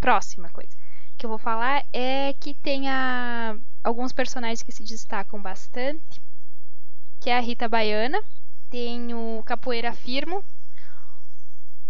Próxima 0.00 0.48
coisa 0.50 0.76
que 1.18 1.26
eu 1.26 1.30
vou 1.30 1.38
falar 1.38 1.84
é 1.92 2.32
que 2.34 2.54
tem 2.54 2.88
a, 2.88 3.58
alguns 3.82 4.12
personagens 4.12 4.62
que 4.62 4.70
se 4.70 4.84
destacam 4.84 5.42
bastante, 5.42 6.22
que 7.20 7.28
é 7.28 7.36
a 7.36 7.40
Rita 7.40 7.68
Baiana, 7.68 8.22
tem 8.70 9.12
o 9.12 9.42
Capoeira 9.44 9.92
Firmo, 9.92 10.44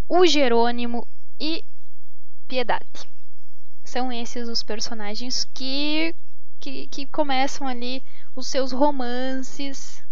o 0.09 0.27
Jerônimo 0.27 1.07
e 1.39 1.63
Piedade. 2.49 3.07
São 3.85 4.11
esses 4.11 4.49
os 4.49 4.63
personagens 4.63 5.45
que, 5.53 6.15
que, 6.59 6.87
que 6.89 7.07
começam 7.07 7.67
ali 7.67 8.03
os 8.35 8.49
seus 8.49 8.73
romances 8.73 10.05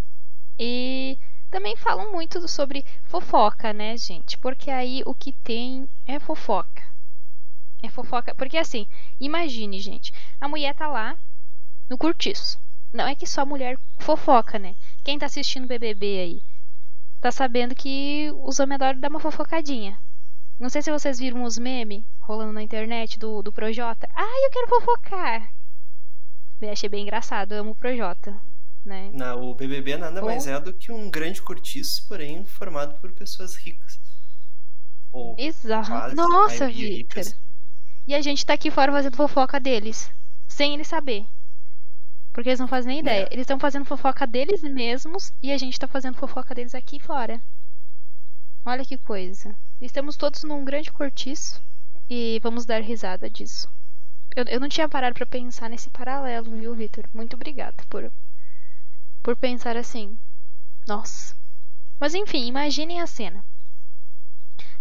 e 0.59 1.19
também 1.51 1.77
falam 1.77 2.13
muito 2.13 2.47
sobre 2.49 2.85
fofoca, 3.05 3.73
né, 3.73 3.97
gente? 3.97 4.39
Porque 4.39 4.71
aí 4.71 5.03
o 5.07 5.15
que 5.15 5.33
tem 5.33 5.89
é 6.07 6.19
fofoca. 6.19 6.83
É 7.83 7.89
fofoca. 7.89 8.35
Porque 8.35 8.59
assim, 8.59 8.87
imagine, 9.21 9.81
gente, 9.81 10.13
a 10.41 10.49
mulher 10.49 10.75
tá 10.75 10.89
lá 10.89 11.17
no 11.89 11.99
curtiço. 11.99 12.59
Não 12.93 13.07
é 13.07 13.15
que 13.15 13.27
só 13.27 13.45
mulher 13.45 13.79
fofoca, 13.99 14.59
né? 14.59 14.75
Quem 15.05 15.19
tá 15.19 15.27
assistindo 15.27 15.67
BBB 15.67 16.19
aí? 16.19 16.43
tá 17.27 17.33
sabendo 17.33 17.75
que 17.75 18.31
os 18.45 18.61
homens 18.61 18.81
adoram 18.81 19.01
dar 19.01 19.11
uma 19.11 19.19
fofocadinha. 19.19 19.99
Não 20.61 20.69
sei 20.69 20.81
se 20.81 20.93
vocês 20.93 21.19
viram 21.19 21.43
os 21.43 21.59
memes 21.59 22.05
rolando 22.21 22.53
na 22.53 22.63
internet 22.63 23.19
do, 23.19 23.43
do 23.43 23.53
Projota. 23.53 24.09
Ai, 24.15 24.47
eu 24.47 24.51
quero 24.51 24.69
fofocar. 24.69 25.51
Eu 26.61 26.71
achei 26.71 26.89
bem 26.89 27.03
engraçado, 27.03 27.53
eu 27.53 27.61
amo 27.61 27.71
o 27.73 27.75
Projota. 27.75 28.41
Né? 28.85 29.11
Não, 29.13 29.51
o 29.51 29.55
BBB 29.55 29.97
nada 29.97 30.21
Ou... 30.21 30.27
mais 30.27 30.47
é 30.47 30.59
do 30.61 30.73
que 30.73 30.93
um 30.93 31.11
grande 31.11 31.43
cortiço, 31.43 32.07
porém 32.07 32.45
formado 32.45 32.99
por 33.01 33.13
pessoas 33.13 33.57
ricas. 33.57 34.01
Ou 35.11 35.35
Exato. 35.39 35.93
a 35.93 36.15
Nossa, 36.15 36.69
Victor. 36.69 37.25
E 38.07 38.15
a 38.15 38.21
gente 38.21 38.47
tá 38.47 38.55
aqui 38.55 38.71
fora 38.71 38.93
fazendo 38.93 39.17
fofoca 39.17 39.59
deles. 39.59 40.11
Sem 40.47 40.75
eles 40.75 40.87
saber. 40.87 41.27
Porque 42.33 42.51
eles 42.51 42.61
não 42.61 42.69
fazem 42.69 42.93
nem 42.93 43.01
ideia. 43.01 43.25
É. 43.25 43.29
Eles 43.33 43.43
estão 43.43 43.59
fazendo 43.59 43.85
fofoca 43.85 44.27
deles 44.27 44.63
mesmos 44.63 45.33
e 45.43 45.51
a 45.51 45.59
gente 45.59 45.79
tá 45.79 45.89
fazendo 45.89 46.17
fofoca 46.17 46.55
deles 46.55 46.75
aqui 46.75 47.01
fora. 47.01 47.41
Olha 48.65 48.85
que 48.85 48.99
coisa. 48.99 49.57
Estamos 49.81 50.17
todos 50.17 50.45
num 50.45 50.65
grande 50.65 50.93
cortiço 50.93 51.61
e 52.09 52.39
vamos 52.43 52.65
dar 52.65 52.83
risada 52.83 53.29
disso. 53.29 53.69
Eu, 54.37 54.45
eu 54.45 54.61
não 54.61 54.69
tinha 54.69 54.87
parado 54.87 55.15
pra 55.15 55.25
pensar 55.25 55.71
nesse 55.71 55.89
paralelo, 55.89 56.51
viu, 56.51 56.75
Victor? 56.75 57.09
Muito 57.15 57.35
obrigada 57.35 57.83
por, 57.89 58.13
por 59.23 59.35
pensar 59.35 59.79
assim. 59.79 60.19
Nossa. 60.87 61.35
Mas 61.99 62.15
enfim, 62.15 62.45
imaginem 62.45 63.01
a 63.01 63.07
cena. 63.07 63.43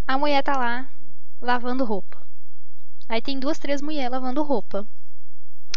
A 0.05 0.17
mulher 0.17 0.43
tá 0.43 0.57
lá 0.57 0.89
lavando 1.39 1.85
roupa. 1.85 2.21
Aí 3.07 3.21
tem 3.21 3.39
duas, 3.39 3.57
três 3.57 3.81
mulheres 3.81 4.11
lavando 4.11 4.43
roupa. 4.43 4.85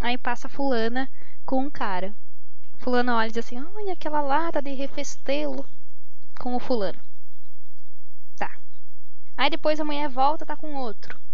Aí 0.01 0.19
passa 0.19 0.49
fulana 0.49 1.09
com 1.47 1.61
um 1.61 1.71
cara. 1.71 2.13
Fulano 2.79 3.13
olha 3.13 3.29
e 3.29 3.31
diz 3.31 3.47
assim: 3.47 3.63
Olha 3.77 3.93
aquela 3.93 4.21
lata 4.21 4.61
de 4.61 4.73
refestelo 4.73 5.65
com 6.41 6.57
o 6.57 6.59
fulano. 6.59 6.99
Tá. 8.37 8.59
Aí 9.37 9.49
depois 9.49 9.79
a 9.79 9.85
mulher 9.85 10.09
volta, 10.09 10.45
tá 10.45 10.57
com 10.57 10.75
outro. 10.75 11.28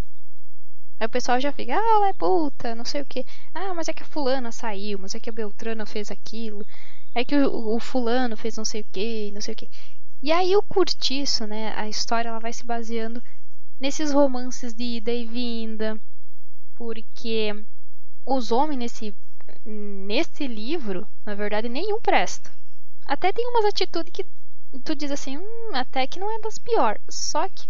Aí 1.05 1.07
o 1.07 1.11
pessoal 1.11 1.39
já 1.39 1.53
fica, 1.53 1.75
ah, 1.75 1.97
ela 1.97 2.09
é 2.09 2.13
puta, 2.15 2.75
não 2.75 2.85
sei 2.87 3.03
o 3.03 3.05
que. 3.05 3.27
Ah, 3.53 3.75
mas 3.75 3.89
é 3.89 3.93
que 3.93 4.03
a 4.03 4.07
fulana 4.07 4.51
saiu, 4.51 4.99
mas 4.99 5.15
é 5.15 5.21
que 5.21 5.29
a 5.29 5.33
Beltrana 5.33 5.85
fez 5.85 6.11
aquilo. 6.11 6.65
É 7.15 7.23
que 7.23 7.37
o, 7.37 7.75
o 7.77 7.79
fulano 7.79 8.39
fez 8.39 8.57
não 8.57 8.65
sei 8.65 8.81
o 8.81 8.87
que, 8.91 9.31
não 9.33 9.43
sei 9.43 9.53
o 9.53 9.57
que. 9.57 9.69
E 10.23 10.33
aí 10.33 10.57
o 10.57 10.63
curtiço, 10.63 11.47
né, 11.47 11.75
a 11.77 11.87
história 11.87 12.31
ela 12.31 12.39
vai 12.39 12.55
se 12.55 12.65
baseando 12.65 13.23
nesses 13.79 14.13
romances 14.13 14.73
de 14.73 14.83
ida 14.97 15.13
e 15.13 15.27
vinda. 15.27 16.01
Porque 16.75 17.53
os 18.25 18.51
homens 18.51 18.79
nesse, 18.79 19.15
nesse 19.63 20.47
livro, 20.47 21.07
na 21.27 21.35
verdade, 21.35 21.69
nenhum 21.69 22.01
presta. 22.01 22.51
Até 23.05 23.31
tem 23.31 23.47
umas 23.47 23.67
atitudes 23.67 24.11
que 24.11 24.25
tu 24.83 24.95
diz 24.97 25.11
assim, 25.11 25.37
hum, 25.37 25.71
até 25.75 26.07
que 26.07 26.19
não 26.19 26.35
é 26.35 26.41
das 26.41 26.57
piores. 26.57 27.03
Só 27.11 27.47
que 27.51 27.69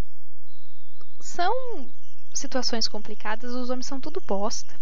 são 1.19 1.53
situações 2.35 2.87
complicadas, 2.87 3.53
os 3.53 3.69
homens 3.69 3.85
são 3.85 3.99
tudo 3.99 4.21
bosta. 4.25 4.75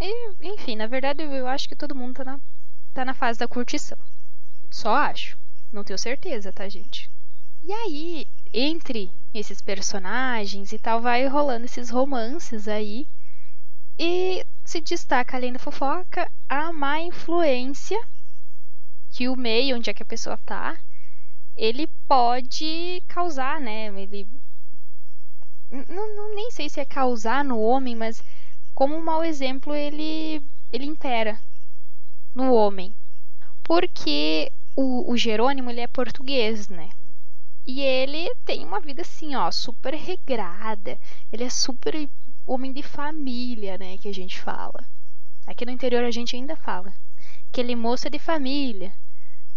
E, 0.00 0.32
enfim, 0.40 0.76
na 0.76 0.86
verdade 0.86 1.22
eu 1.22 1.46
acho 1.46 1.68
que 1.68 1.76
todo 1.76 1.94
mundo 1.94 2.14
tá 2.14 2.24
na, 2.24 2.40
tá 2.94 3.04
na 3.04 3.14
fase 3.14 3.38
da 3.38 3.48
curtição. 3.48 3.98
Só 4.70 4.94
acho. 4.94 5.38
Não 5.72 5.84
tenho 5.84 5.98
certeza, 5.98 6.52
tá, 6.52 6.68
gente? 6.68 7.10
E 7.62 7.72
aí, 7.72 8.26
entre 8.52 9.10
esses 9.32 9.60
personagens 9.60 10.72
e 10.72 10.78
tal, 10.78 11.00
vai 11.00 11.26
rolando 11.26 11.66
esses 11.66 11.90
romances 11.90 12.66
aí. 12.66 13.06
E 13.98 14.44
se 14.64 14.80
destaca, 14.80 15.36
além 15.36 15.52
da 15.52 15.58
fofoca, 15.58 16.30
a 16.48 16.72
má 16.72 17.00
influência 17.00 18.00
que 19.10 19.28
o 19.28 19.36
meio 19.36 19.76
onde 19.76 19.90
é 19.90 19.94
que 19.94 20.02
a 20.02 20.06
pessoa 20.06 20.38
tá, 20.38 20.80
ele 21.56 21.86
pode 22.08 23.02
causar, 23.06 23.60
né? 23.60 23.86
Ele 24.00 24.26
não, 25.70 26.16
não, 26.16 26.34
nem 26.34 26.50
sei 26.50 26.68
se 26.68 26.80
é 26.80 26.84
causar 26.84 27.44
no 27.44 27.60
homem, 27.60 27.94
mas 27.94 28.22
como 28.74 28.96
um 28.96 29.02
mau 29.02 29.24
exemplo 29.24 29.74
ele 29.74 30.42
ele 30.72 30.86
impera 30.86 31.40
no 32.34 32.52
homem. 32.54 32.94
Porque 33.62 34.50
o, 34.76 35.10
o 35.12 35.16
Jerônimo 35.16 35.70
ele 35.70 35.80
é 35.80 35.86
português, 35.86 36.68
né? 36.68 36.90
E 37.66 37.80
ele 37.80 38.34
tem 38.44 38.64
uma 38.64 38.80
vida 38.80 39.02
assim, 39.02 39.36
ó, 39.36 39.50
super 39.50 39.94
regrada. 39.94 40.98
Ele 41.32 41.44
é 41.44 41.50
super 41.50 41.94
homem 42.46 42.72
de 42.72 42.82
família, 42.82 43.78
né, 43.78 43.96
que 43.98 44.08
a 44.08 44.14
gente 44.14 44.40
fala. 44.40 44.84
Aqui 45.46 45.64
no 45.64 45.70
interior 45.70 46.02
a 46.04 46.10
gente 46.10 46.34
ainda 46.34 46.56
fala. 46.56 46.92
Aquele 47.48 47.76
moça 47.76 48.08
de 48.08 48.18
família. 48.18 48.92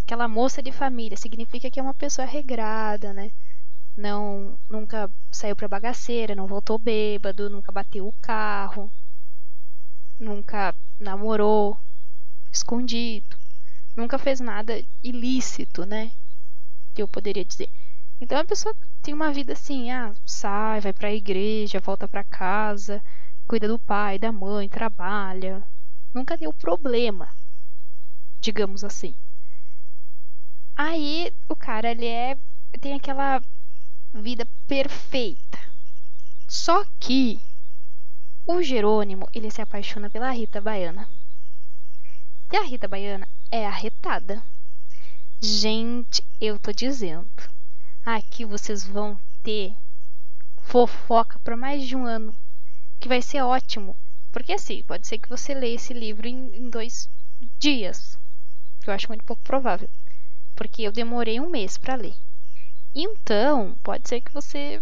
Aquela 0.04 0.28
moça 0.28 0.62
de 0.62 0.72
família 0.72 1.18
significa 1.18 1.72
que 1.72 1.80
é 1.80 1.84
uma 1.84 1.94
pessoa 1.94 2.28
regrada, 2.28 3.14
né? 3.14 3.32
Não, 3.96 4.58
nunca 4.70 5.10
saiu 5.32 5.56
pra 5.56 5.68
bagaceira, 5.68 6.36
não 6.36 6.48
voltou 6.48 6.80
bêbado, 6.80 7.50
nunca 7.50 7.72
bateu 7.72 8.08
o 8.08 8.14
carro, 8.22 8.92
nunca 10.20 10.74
namorou 11.00 11.78
escondido, 12.52 13.38
nunca 13.96 14.18
fez 14.18 14.40
nada 14.40 14.84
ilícito, 15.04 15.86
né? 15.86 16.12
Que 16.94 17.02
eu 17.02 17.08
poderia 17.08 17.46
dizer. 17.46 17.70
Então 18.20 18.40
a 18.40 18.46
pessoa 18.46 18.74
tem 19.02 19.14
uma 19.14 19.32
vida 19.32 19.54
assim, 19.54 19.92
ah, 19.92 20.16
sai, 20.26 20.82
vai 20.82 20.94
pra 20.94 21.14
igreja, 21.14 21.80
volta 21.80 22.08
pra 22.08 22.24
casa, 22.24 23.04
cuida 23.48 23.68
do 23.68 23.78
pai, 23.78 24.18
da 24.18 24.32
mãe, 24.32 24.70
trabalha. 24.70 25.64
Nunca 26.14 26.38
deu 26.38 26.54
problema, 26.54 27.30
digamos 28.40 28.84
assim. 28.84 29.16
Aí 30.76 31.32
o 31.50 31.56
cara, 31.56 31.92
ele 31.92 32.06
é. 32.08 32.38
tem 32.80 32.94
aquela 32.94 33.42
vida 34.14 34.48
perfeita. 34.68 35.60
Só 36.48 36.86
que 37.00 37.42
o 38.46 38.62
Jerônimo, 38.62 39.28
ele 39.34 39.50
se 39.50 39.62
apaixona 39.62 40.10
pela 40.10 40.32
Rita 40.32 40.62
Baiana. 40.62 41.10
E 42.52 42.58
a 42.58 42.64
Rita 42.64 42.88
Baiana 42.88 43.28
é 43.50 43.66
arretada. 43.66 44.44
Gente, 45.42 46.24
eu 46.40 46.60
tô 46.60 46.72
dizendo. 46.72 47.30
Aqui 48.06 48.46
vocês 48.46 48.86
vão 48.86 49.20
ter 49.42 49.76
fofoca 50.58 51.40
por 51.40 51.56
mais 51.56 51.88
de 51.88 51.96
um 51.96 52.06
ano. 52.06 52.36
Que 53.00 53.08
vai 53.08 53.22
ser 53.22 53.42
ótimo. 53.42 53.96
Porque 54.32 54.54
assim, 54.54 54.84
pode 54.84 55.08
ser 55.08 55.18
que 55.18 55.30
você 55.30 55.54
leia 55.54 55.76
esse 55.76 55.94
livro 55.94 56.28
em, 56.28 56.56
em 56.56 56.70
dois 56.70 57.10
dias. 57.58 58.18
Que 58.82 58.90
eu 58.90 58.94
acho 58.94 59.08
muito 59.08 59.24
pouco 59.24 59.42
provável. 59.42 59.90
Porque 60.56 60.84
eu 60.84 60.92
demorei 60.92 61.40
um 61.40 61.50
mês 61.50 61.78
para 61.78 61.96
ler. 61.96 62.16
Então, 62.96 63.76
pode 63.82 64.08
ser 64.08 64.22
que 64.22 64.32
você 64.32 64.80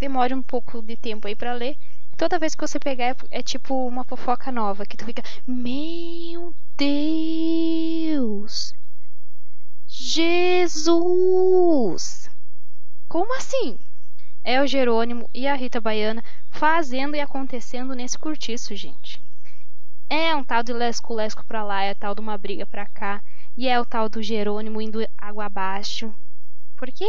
demore 0.00 0.34
um 0.34 0.42
pouco 0.42 0.82
de 0.82 0.96
tempo 0.96 1.28
aí 1.28 1.36
para 1.36 1.52
ler. 1.52 1.76
Toda 2.16 2.38
vez 2.38 2.54
que 2.54 2.66
você 2.66 2.78
pegar 2.80 3.04
é, 3.04 3.16
é, 3.30 3.42
tipo 3.42 3.86
uma 3.86 4.02
fofoca 4.02 4.50
nova 4.50 4.86
que 4.86 4.96
tu 4.96 5.04
fica, 5.04 5.22
meu 5.46 6.54
Deus! 6.76 8.74
Jesus! 9.86 11.10
Como 13.06 13.36
assim? 13.36 13.78
É 14.42 14.60
o 14.62 14.66
Jerônimo 14.66 15.28
e 15.32 15.46
a 15.46 15.54
Rita 15.54 15.80
Baiana 15.80 16.24
fazendo 16.50 17.14
e 17.16 17.20
acontecendo 17.20 17.94
nesse 17.94 18.18
curtiço, 18.18 18.74
gente. 18.74 19.20
É 20.08 20.34
um 20.34 20.42
tal 20.42 20.62
de 20.62 20.72
lesco-lesco 20.72 21.44
pra 21.46 21.62
lá, 21.62 21.82
é 21.82 21.94
tal 21.94 22.14
de 22.14 22.20
uma 22.20 22.38
briga 22.38 22.64
pra 22.64 22.86
cá, 22.86 23.22
e 23.56 23.68
é 23.68 23.80
o 23.80 23.84
tal 23.84 24.08
do 24.08 24.22
Jerônimo 24.22 24.80
indo 24.80 25.06
água 25.18 25.46
abaixo. 25.46 26.14
Porque 26.76 27.06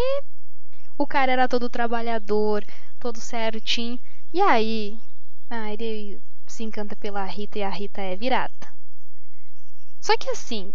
o 0.97 1.05
cara 1.05 1.31
era 1.31 1.47
todo 1.47 1.69
trabalhador, 1.69 2.65
todo 2.99 3.19
certinho. 3.19 3.99
E 4.33 4.41
aí, 4.41 4.99
ah, 5.49 5.71
ele 5.71 6.21
se 6.47 6.63
encanta 6.63 6.95
pela 6.95 7.23
Rita 7.25 7.59
e 7.59 7.63
a 7.63 7.69
Rita 7.69 8.01
é 8.01 8.15
virada. 8.15 8.73
Só 9.99 10.17
que 10.17 10.29
assim, 10.29 10.73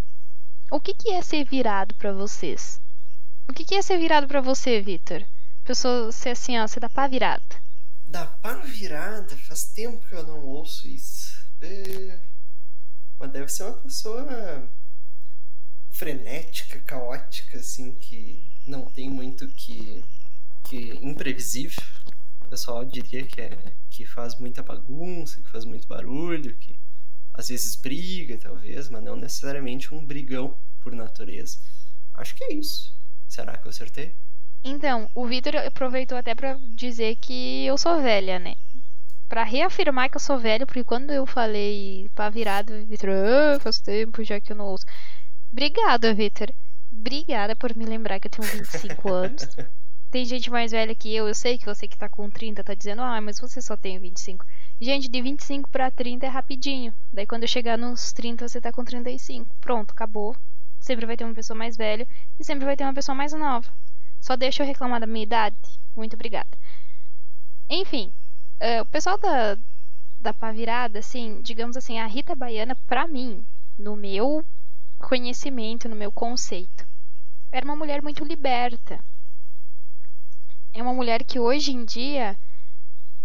o 0.71 0.81
que, 0.81 0.95
que 0.95 1.11
é 1.11 1.23
ser 1.23 1.45
virado 1.45 1.95
para 1.95 2.13
vocês? 2.13 2.81
O 3.49 3.53
que, 3.53 3.65
que 3.65 3.75
é 3.75 3.83
ser 3.83 3.99
virado 3.99 4.29
para 4.29 4.41
você, 4.41 4.81
Vitor? 4.81 5.25
Pessoa 5.65 6.13
ser 6.13 6.31
assim, 6.31 6.59
ó, 6.59 6.67
você 6.67 6.79
dá 6.79 6.89
pá 6.89 7.07
virada. 7.07 7.43
Dá 8.05 8.27
pá 8.27 8.57
virada? 8.57 9.37
Faz 9.39 9.65
tempo 9.73 10.07
que 10.07 10.15
eu 10.15 10.27
não 10.27 10.45
ouço 10.45 10.87
isso. 10.87 11.43
É... 11.61 12.21
Mas 13.19 13.31
deve 13.31 13.49
ser 13.49 13.65
uma 13.65 13.79
pessoa 13.79 14.69
frenética, 15.91 16.81
caótica, 16.81 17.59
assim, 17.59 17.95
que 17.95 18.52
não 18.67 18.85
tem 18.85 19.09
muito 19.09 19.49
que. 19.49 20.05
que 20.65 20.93
imprevisível. 21.03 21.83
O 22.41 22.49
pessoal 22.49 22.85
diria 22.85 23.25
que, 23.25 23.41
é, 23.41 23.75
que 23.91 24.05
faz 24.05 24.39
muita 24.39 24.63
bagunça, 24.63 25.41
que 25.41 25.49
faz 25.49 25.65
muito 25.65 25.89
barulho, 25.89 26.55
que 26.57 26.79
às 27.35 27.49
vezes 27.49 27.77
briga, 27.77 28.37
talvez, 28.39 28.91
mas 28.91 29.03
não 29.03 29.17
necessariamente 29.17 29.95
um 29.95 30.05
brigão 30.05 30.57
por 30.81 30.93
natureza. 30.93 31.59
Acho 32.15 32.35
que 32.35 32.45
é 32.45 32.55
isso. 32.55 32.95
Será 33.27 33.57
que 33.57 33.67
eu 33.67 33.71
acertei? 33.71 34.15
Então, 34.63 35.09
o 35.15 35.27
Vitor 35.27 35.57
aproveitou 35.57 36.17
até 36.17 36.35
para 36.35 36.55
dizer 36.77 37.17
que 37.17 37.65
eu 37.65 37.77
sou 37.79 38.01
velha, 38.01 38.39
né? 38.39 38.55
Para 39.29 39.45
reafirmar 39.45 40.11
que 40.11 40.17
eu 40.17 40.21
sou 40.21 40.39
velha, 40.39 40.67
porque 40.67 40.85
quando 40.85 41.11
eu 41.11 41.27
falei 41.27 42.09
pá 42.15 42.29
virada, 42.29 42.75
o 42.75 42.87
Vitor, 42.87 43.11
ah, 43.11 43.59
faz 43.61 43.81
tempo 43.81 44.23
já 44.23 44.41
que 44.41 44.53
eu 44.53 44.57
não 44.57 44.67
ouço. 44.67 44.85
Obrigada, 45.51 46.15
Vitor. 46.15 46.53
Obrigada 46.93 47.57
por 47.57 47.75
me 47.75 47.85
lembrar 47.85 48.21
que 48.21 48.27
eu 48.27 48.31
tenho 48.31 48.47
25 48.47 49.09
anos. 49.13 49.49
Tem 50.11 50.27
gente 50.27 50.51
mais 50.51 50.73
velha 50.73 50.95
que 50.95 51.13
eu, 51.15 51.27
eu 51.27 51.35
sei 51.35 51.57
que 51.57 51.65
você 51.65 51.89
que 51.89 51.97
tá 51.97 52.07
com 52.07 52.29
30 52.29 52.63
tá 52.63 52.75
dizendo, 52.75 53.01
ah, 53.01 53.19
mas 53.21 53.41
você 53.41 53.63
só 53.63 53.79
tem 53.79 53.99
25. 53.99 54.45
Gente, 54.79 55.09
de 55.09 55.23
25 55.23 55.71
para 55.71 55.91
30 55.91 56.27
é 56.27 56.29
rapidinho. 56.29 56.93
Daí 57.11 57.27
quando 57.27 57.45
eu 57.45 57.49
chegar 57.49 57.79
nos 57.79 58.13
30, 58.13 58.47
você 58.47 58.61
tá 58.61 58.71
com 58.71 58.85
35. 58.85 59.49
Pronto, 59.59 59.93
acabou. 59.93 60.37
Sempre 60.81 61.07
vai 61.07 61.17
ter 61.17 61.25
uma 61.25 61.35
pessoa 61.35 61.57
mais 61.57 61.77
velha 61.77 62.07
e 62.39 62.45
sempre 62.45 62.67
vai 62.67 62.77
ter 62.77 62.85
uma 62.85 62.93
pessoa 62.93 63.15
mais 63.15 63.33
nova. 63.33 63.73
Só 64.21 64.37
deixa 64.37 64.63
eu 64.63 64.67
reclamar 64.67 65.01
da 65.01 65.07
minha 65.07 65.23
idade. 65.23 65.57
Muito 65.97 66.15
obrigada. 66.15 66.51
Enfim, 67.71 68.13
uh, 68.61 68.83
o 68.83 68.87
pessoal 68.87 69.17
da, 69.17 69.57
da 70.19 70.35
pá 70.35 70.53
virada, 70.53 70.99
assim, 70.99 71.41
digamos 71.41 71.77
assim, 71.77 71.99
a 71.99 72.07
Rita 72.07 72.37
Baiana, 72.37 72.77
pra 72.87 73.09
mim, 73.09 73.47
no 73.79 73.97
meu 73.97 74.45
conhecimento, 75.03 75.89
no 75.89 75.97
meu 75.97 76.11
conceito, 76.11 76.87
era 77.51 77.65
uma 77.65 77.77
mulher 77.77 78.01
muito 78.03 78.25
liberta. 78.25 78.99
É 80.73 80.83
uma 80.83 80.95
mulher 80.95 81.23
que 81.25 81.39
hoje 81.39 81.73
em 81.73 81.85
dia 81.85 82.39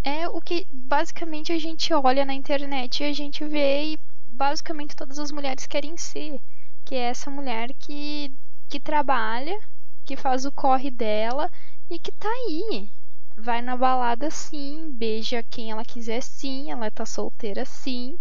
é 0.03 0.28
o 0.28 0.41
que 0.41 0.67
basicamente 0.69 1.53
a 1.53 1.59
gente 1.59 1.93
olha 1.93 2.25
na 2.25 2.34
internet 2.34 3.01
e 3.01 3.05
a 3.05 3.13
gente 3.13 3.45
vê 3.45 3.93
e 3.93 3.99
basicamente 4.25 4.95
todas 4.95 5.17
as 5.17 5.32
mulheres 5.32 5.65
querem 5.65 5.95
ser, 5.95 6.41
que 6.84 6.95
é 6.95 7.09
essa 7.09 7.32
mulher 7.32 7.73
que 7.73 8.34
que 8.69 8.82
trabalha, 8.82 9.57
que 10.03 10.17
faz 10.17 10.43
o 10.45 10.51
corre 10.51 10.91
dela 10.91 11.49
e 11.89 11.97
que 11.97 12.11
tá 12.11 12.28
aí. 12.28 12.91
Vai 13.36 13.61
na 13.61 13.78
balada 13.78 14.30
sim, 14.30 14.91
beija 14.91 15.41
quem 15.43 15.71
ela 15.71 15.86
quiser 15.86 16.21
sim, 16.21 16.69
ela 16.69 16.91
tá 16.91 17.05
solteira 17.05 17.63
sim, 17.63 18.19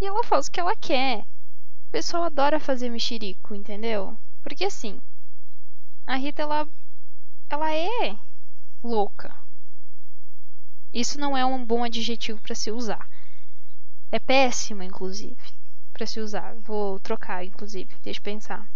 e 0.00 0.06
ela 0.06 0.24
faz 0.24 0.48
o 0.48 0.50
que 0.50 0.58
ela 0.58 0.74
quer. 0.74 1.24
O 1.88 1.90
pessoal 1.90 2.24
adora 2.24 2.60
fazer 2.60 2.90
mexerico, 2.90 3.54
entendeu? 3.54 4.14
Porque 4.42 4.66
assim, 4.66 5.00
a 6.06 6.16
Rita 6.16 6.42
ela 6.42 6.68
ela 7.48 7.74
é 7.74 8.14
louca. 8.84 9.34
Isso 10.92 11.18
não 11.18 11.34
é 11.34 11.46
um 11.46 11.64
bom 11.64 11.82
adjetivo 11.82 12.42
para 12.42 12.54
se 12.54 12.70
usar. 12.70 13.08
É 14.12 14.18
péssimo, 14.18 14.82
inclusive, 14.82 15.40
para 15.90 16.04
se 16.04 16.20
usar. 16.20 16.54
Vou 16.56 17.00
trocar, 17.00 17.42
inclusive. 17.42 17.96
Deixa 18.02 18.20
eu 18.20 18.24
pensar. 18.24 18.68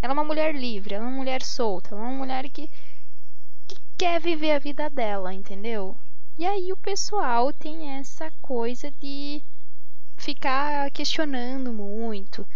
Ela 0.00 0.12
é 0.12 0.14
uma 0.14 0.24
mulher 0.24 0.54
livre, 0.54 0.94
ela 0.94 1.04
é 1.04 1.08
uma 1.08 1.16
mulher 1.16 1.42
solta, 1.42 1.94
ela 1.94 2.00
é 2.00 2.04
uma 2.04 2.16
mulher 2.16 2.48
que, 2.48 2.66
que 3.66 3.76
quer 3.98 4.18
viver 4.18 4.52
a 4.52 4.58
vida 4.58 4.88
dela, 4.88 5.34
entendeu? 5.34 5.94
E 6.38 6.46
aí 6.46 6.72
o 6.72 6.76
pessoal 6.78 7.52
tem 7.52 7.98
essa 7.98 8.30
coisa 8.40 8.90
de 8.90 9.42
ficar 10.18 10.90
questionando 10.90 11.72
muito, 11.72 12.46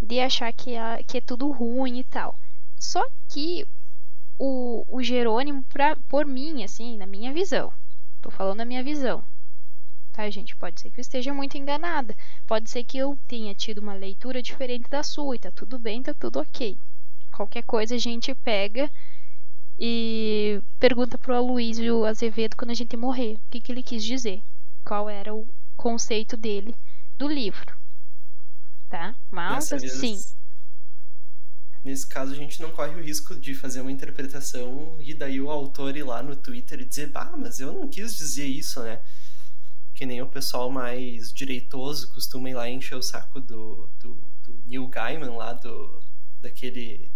de 0.00 0.20
achar 0.20 0.52
que 0.52 0.74
é, 0.74 1.02
que 1.02 1.18
é 1.18 1.20
tudo 1.20 1.50
ruim 1.50 1.98
e 1.98 2.04
tal. 2.04 2.38
Só 2.78 3.02
que 3.28 3.66
o, 4.38 4.84
o 4.86 5.02
Jerônimo, 5.02 5.62
pra, 5.64 5.96
por 6.08 6.26
mim, 6.26 6.62
assim, 6.62 6.96
na 6.96 7.06
minha 7.06 7.32
visão, 7.32 7.72
tô 8.20 8.30
falando 8.30 8.58
da 8.58 8.64
minha 8.64 8.84
visão, 8.84 9.24
tá, 10.12 10.28
gente? 10.30 10.54
Pode 10.56 10.80
ser 10.80 10.90
que 10.90 11.00
eu 11.00 11.02
esteja 11.02 11.32
muito 11.32 11.56
enganada, 11.56 12.14
pode 12.46 12.70
ser 12.70 12.84
que 12.84 12.98
eu 12.98 13.18
tenha 13.26 13.54
tido 13.54 13.78
uma 13.78 13.94
leitura 13.94 14.42
diferente 14.42 14.88
da 14.90 15.02
sua 15.02 15.36
e 15.36 15.38
tá 15.38 15.50
tudo 15.50 15.78
bem, 15.78 16.02
tá 16.02 16.12
tudo 16.14 16.40
ok. 16.40 16.78
Qualquer 17.32 17.62
coisa 17.64 17.94
a 17.94 17.98
gente 17.98 18.34
pega 18.34 18.90
e 19.78 20.60
pergunta 20.78 21.18
pro 21.18 21.34
Aloysio 21.34 22.04
Azevedo 22.04 22.56
quando 22.56 22.70
a 22.70 22.74
gente 22.74 22.96
morrer 22.96 23.34
o 23.34 23.50
que, 23.50 23.60
que 23.60 23.72
ele 23.72 23.82
quis 23.82 24.04
dizer, 24.04 24.42
qual 24.84 25.08
era 25.08 25.34
o 25.34 25.46
conceito 25.76 26.36
dele 26.36 26.74
do 27.18 27.28
livro, 27.28 27.76
tá? 28.88 29.14
Mas, 29.30 29.72
assim. 29.72 30.18
Nesse 31.84 32.06
caso, 32.06 32.32
a 32.32 32.36
gente 32.36 32.60
não 32.60 32.72
corre 32.72 32.96
o 32.96 33.02
risco 33.02 33.38
de 33.38 33.54
fazer 33.54 33.80
uma 33.80 33.92
interpretação 33.92 34.96
e 35.00 35.14
daí 35.14 35.40
o 35.40 35.50
autor 35.50 35.96
ir 35.96 36.02
lá 36.02 36.20
no 36.20 36.34
Twitter 36.34 36.80
e 36.80 36.84
dizer, 36.84 37.10
bah, 37.12 37.36
mas 37.36 37.60
eu 37.60 37.72
não 37.72 37.88
quis 37.88 38.16
dizer 38.16 38.46
isso, 38.46 38.82
né? 38.82 39.00
Que 39.94 40.04
nem 40.04 40.20
o 40.20 40.26
pessoal 40.26 40.68
mais 40.68 41.32
direitoso 41.32 42.12
costuma 42.12 42.50
ir 42.50 42.54
lá 42.54 42.68
encher 42.68 42.96
o 42.96 43.02
saco 43.02 43.40
do, 43.40 43.88
do, 44.00 44.14
do 44.42 44.62
Neil 44.66 44.88
Gaiman 44.88 45.36
lá, 45.36 45.52
do, 45.52 46.02
daquele 46.40 47.10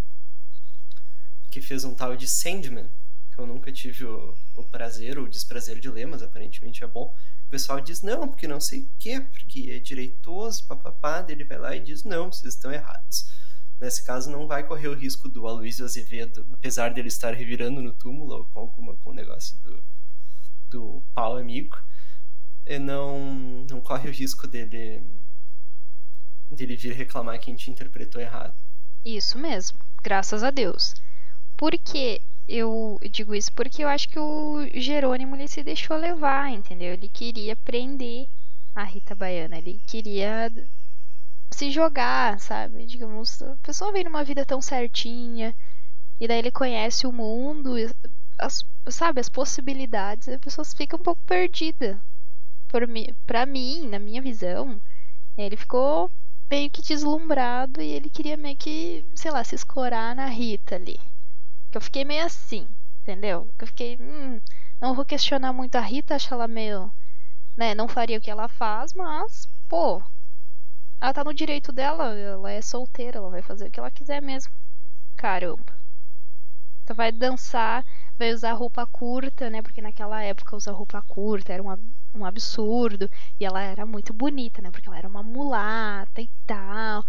que 1.50 1.60
fez 1.60 1.84
um 1.84 1.92
tal 1.92 2.16
de 2.16 2.28
Sandman, 2.28 2.88
que 3.34 3.40
eu 3.40 3.46
nunca 3.46 3.72
tive 3.72 4.04
o, 4.04 4.36
o 4.54 4.64
prazer 4.64 5.18
ou 5.18 5.24
o 5.24 5.28
desprazer 5.28 5.80
de 5.80 5.90
ler, 5.90 6.06
mas 6.06 6.22
aparentemente 6.22 6.84
é 6.84 6.86
bom. 6.86 7.12
O 7.50 7.56
pessoal 7.58 7.80
diz, 7.80 8.00
não, 8.00 8.28
porque 8.28 8.46
não 8.46 8.60
sei 8.60 8.82
o 8.82 8.90
quê, 8.96 9.20
porque 9.20 9.72
é 9.72 9.80
direitoso, 9.80 10.64
papapá, 10.68 11.26
ele 11.28 11.42
vai 11.42 11.58
lá 11.58 11.74
e 11.74 11.80
diz, 11.80 12.04
não, 12.04 12.30
vocês 12.30 12.54
estão 12.54 12.70
errados. 12.70 13.28
Nesse 13.80 14.04
caso, 14.04 14.30
não 14.30 14.46
vai 14.46 14.64
correr 14.64 14.86
o 14.86 14.94
risco 14.94 15.28
do 15.28 15.48
Aloysio 15.48 15.84
Azevedo, 15.84 16.46
apesar 16.52 16.94
dele 16.94 17.08
estar 17.08 17.34
revirando 17.34 17.82
no 17.82 17.92
túmulo 17.92 18.34
ou 18.34 18.44
com 18.44 18.60
alguma 18.60 18.96
com 18.98 19.10
o 19.10 19.12
negócio 19.12 19.58
do, 19.62 19.84
do 20.70 21.04
pau 21.12 21.36
amigo, 21.36 21.76
não, 22.80 23.66
não 23.68 23.80
corre 23.80 24.08
o 24.08 24.12
risco 24.12 24.46
dele, 24.46 25.02
dele 26.52 26.76
vir 26.76 26.92
reclamar 26.92 27.40
que 27.40 27.50
a 27.50 27.52
gente 27.52 27.68
interpretou 27.68 28.22
errado. 28.22 28.54
Isso 29.04 29.36
mesmo, 29.36 29.76
graças 30.04 30.44
a 30.44 30.52
Deus. 30.52 30.94
Por 31.56 31.72
que 31.72 32.20
eu 32.48 32.98
digo 33.10 33.34
isso? 33.34 33.52
Porque 33.52 33.82
eu 33.84 33.88
acho 33.88 34.08
que 34.08 34.18
o 34.18 34.66
Jerônimo 34.74 35.36
ele 35.36 35.48
se 35.48 35.62
deixou 35.62 35.96
levar, 35.96 36.50
entendeu? 36.50 36.92
Ele 36.92 37.08
queria 37.08 37.56
prender 37.56 38.26
a 38.74 38.84
Rita 38.84 39.14
Baiana, 39.14 39.58
ele 39.58 39.80
queria 39.86 40.50
se 41.50 41.70
jogar, 41.70 42.38
sabe? 42.40 42.86
Digamos, 42.86 43.42
a 43.42 43.56
pessoa 43.62 43.92
vem 43.92 44.04
numa 44.04 44.24
vida 44.24 44.44
tão 44.44 44.60
certinha, 44.62 45.54
e 46.20 46.28
daí 46.28 46.38
ele 46.38 46.50
conhece 46.50 47.06
o 47.06 47.12
mundo, 47.12 47.74
as, 48.38 48.64
sabe, 48.88 49.20
as 49.20 49.28
possibilidades, 49.28 50.28
a 50.28 50.38
pessoa 50.38 50.64
fica 50.64 50.96
um 50.96 51.02
pouco 51.02 51.22
perdida. 51.26 52.00
Por 52.68 52.86
mi, 52.86 53.14
pra 53.26 53.46
mim, 53.46 53.88
na 53.88 53.98
minha 53.98 54.22
visão, 54.22 54.80
ele 55.36 55.56
ficou 55.56 56.10
meio 56.50 56.70
que 56.70 56.82
deslumbrado 56.82 57.80
e 57.80 57.90
ele 57.90 58.10
queria 58.10 58.36
meio 58.36 58.56
que, 58.56 59.04
sei 59.14 59.30
lá, 59.30 59.42
se 59.44 59.54
escorar 59.54 60.14
na 60.14 60.26
Rita 60.26 60.76
ali. 60.76 60.98
Que 61.70 61.76
eu 61.78 61.80
fiquei 61.80 62.04
meio 62.04 62.24
assim, 62.24 62.68
entendeu? 63.02 63.48
Que 63.58 63.64
eu 63.64 63.68
fiquei, 63.68 63.96
hum, 64.00 64.40
não 64.80 64.94
vou 64.94 65.04
questionar 65.04 65.52
muito 65.52 65.76
a 65.76 65.80
Rita, 65.80 66.14
acho 66.16 66.32
ela 66.32 66.48
meio, 66.48 66.92
né, 67.56 67.74
não 67.74 67.88
faria 67.88 68.18
o 68.18 68.20
que 68.20 68.30
ela 68.30 68.48
faz, 68.48 68.92
mas, 68.94 69.46
pô, 69.68 70.02
ela 71.00 71.12
tá 71.14 71.24
no 71.24 71.34
direito 71.34 71.72
dela, 71.72 72.14
ela 72.14 72.50
é 72.52 72.60
solteira, 72.60 73.18
ela 73.18 73.30
vai 73.30 73.42
fazer 73.42 73.68
o 73.68 73.70
que 73.70 73.80
ela 73.80 73.90
quiser 73.90 74.20
mesmo. 74.20 74.52
Caramba. 75.16 75.80
Então 76.82 76.96
vai 76.96 77.12
dançar, 77.12 77.84
vai 78.18 78.32
usar 78.32 78.52
roupa 78.52 78.86
curta, 78.86 79.48
né? 79.48 79.62
Porque 79.62 79.80
naquela 79.80 80.22
época 80.22 80.56
usar 80.56 80.72
roupa 80.72 81.00
curta 81.02 81.52
era 81.52 81.62
um, 81.62 81.92
um 82.14 82.24
absurdo. 82.24 83.08
E 83.38 83.44
ela 83.44 83.62
era 83.62 83.86
muito 83.86 84.12
bonita, 84.12 84.60
né? 84.60 84.70
Porque 84.70 84.88
ela 84.88 84.98
era 84.98 85.08
uma 85.08 85.22
mulata 85.22 86.20
e 86.20 86.28
tal. 86.46 87.04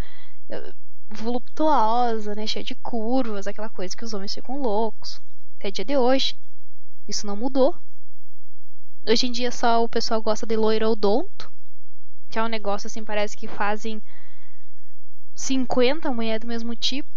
Voluptuosa, 1.12 2.34
né? 2.36 2.48
Cheia 2.48 2.64
de 2.64 2.76
curvas, 2.76 3.48
aquela 3.48 3.70
coisa 3.70 3.96
que 3.96 4.06
os 4.06 4.14
homens 4.14 4.34
ficam 4.34 4.62
loucos. 4.62 5.22
Até 5.60 5.72
dia 5.72 5.86
de 5.86 5.98
hoje. 5.98 6.36
Isso 7.08 7.28
não 7.28 7.36
mudou. 7.36 7.76
Hoje 9.08 9.28
em 9.28 9.32
dia 9.32 9.52
só 9.52 9.84
o 9.84 9.90
pessoal 9.90 10.22
gosta 10.22 10.46
de 10.46 10.56
loiro 10.56 10.90
odonto 10.90 11.52
que 12.32 12.40
é 12.40 12.44
um 12.44 12.48
negócio 12.48 12.88
assim, 12.88 13.04
parece 13.04 13.36
que 13.36 13.46
fazem 13.46 14.02
50 15.36 16.10
mulheres 16.12 16.40
do 16.40 16.48
mesmo 16.48 16.74
tipo. 16.76 17.10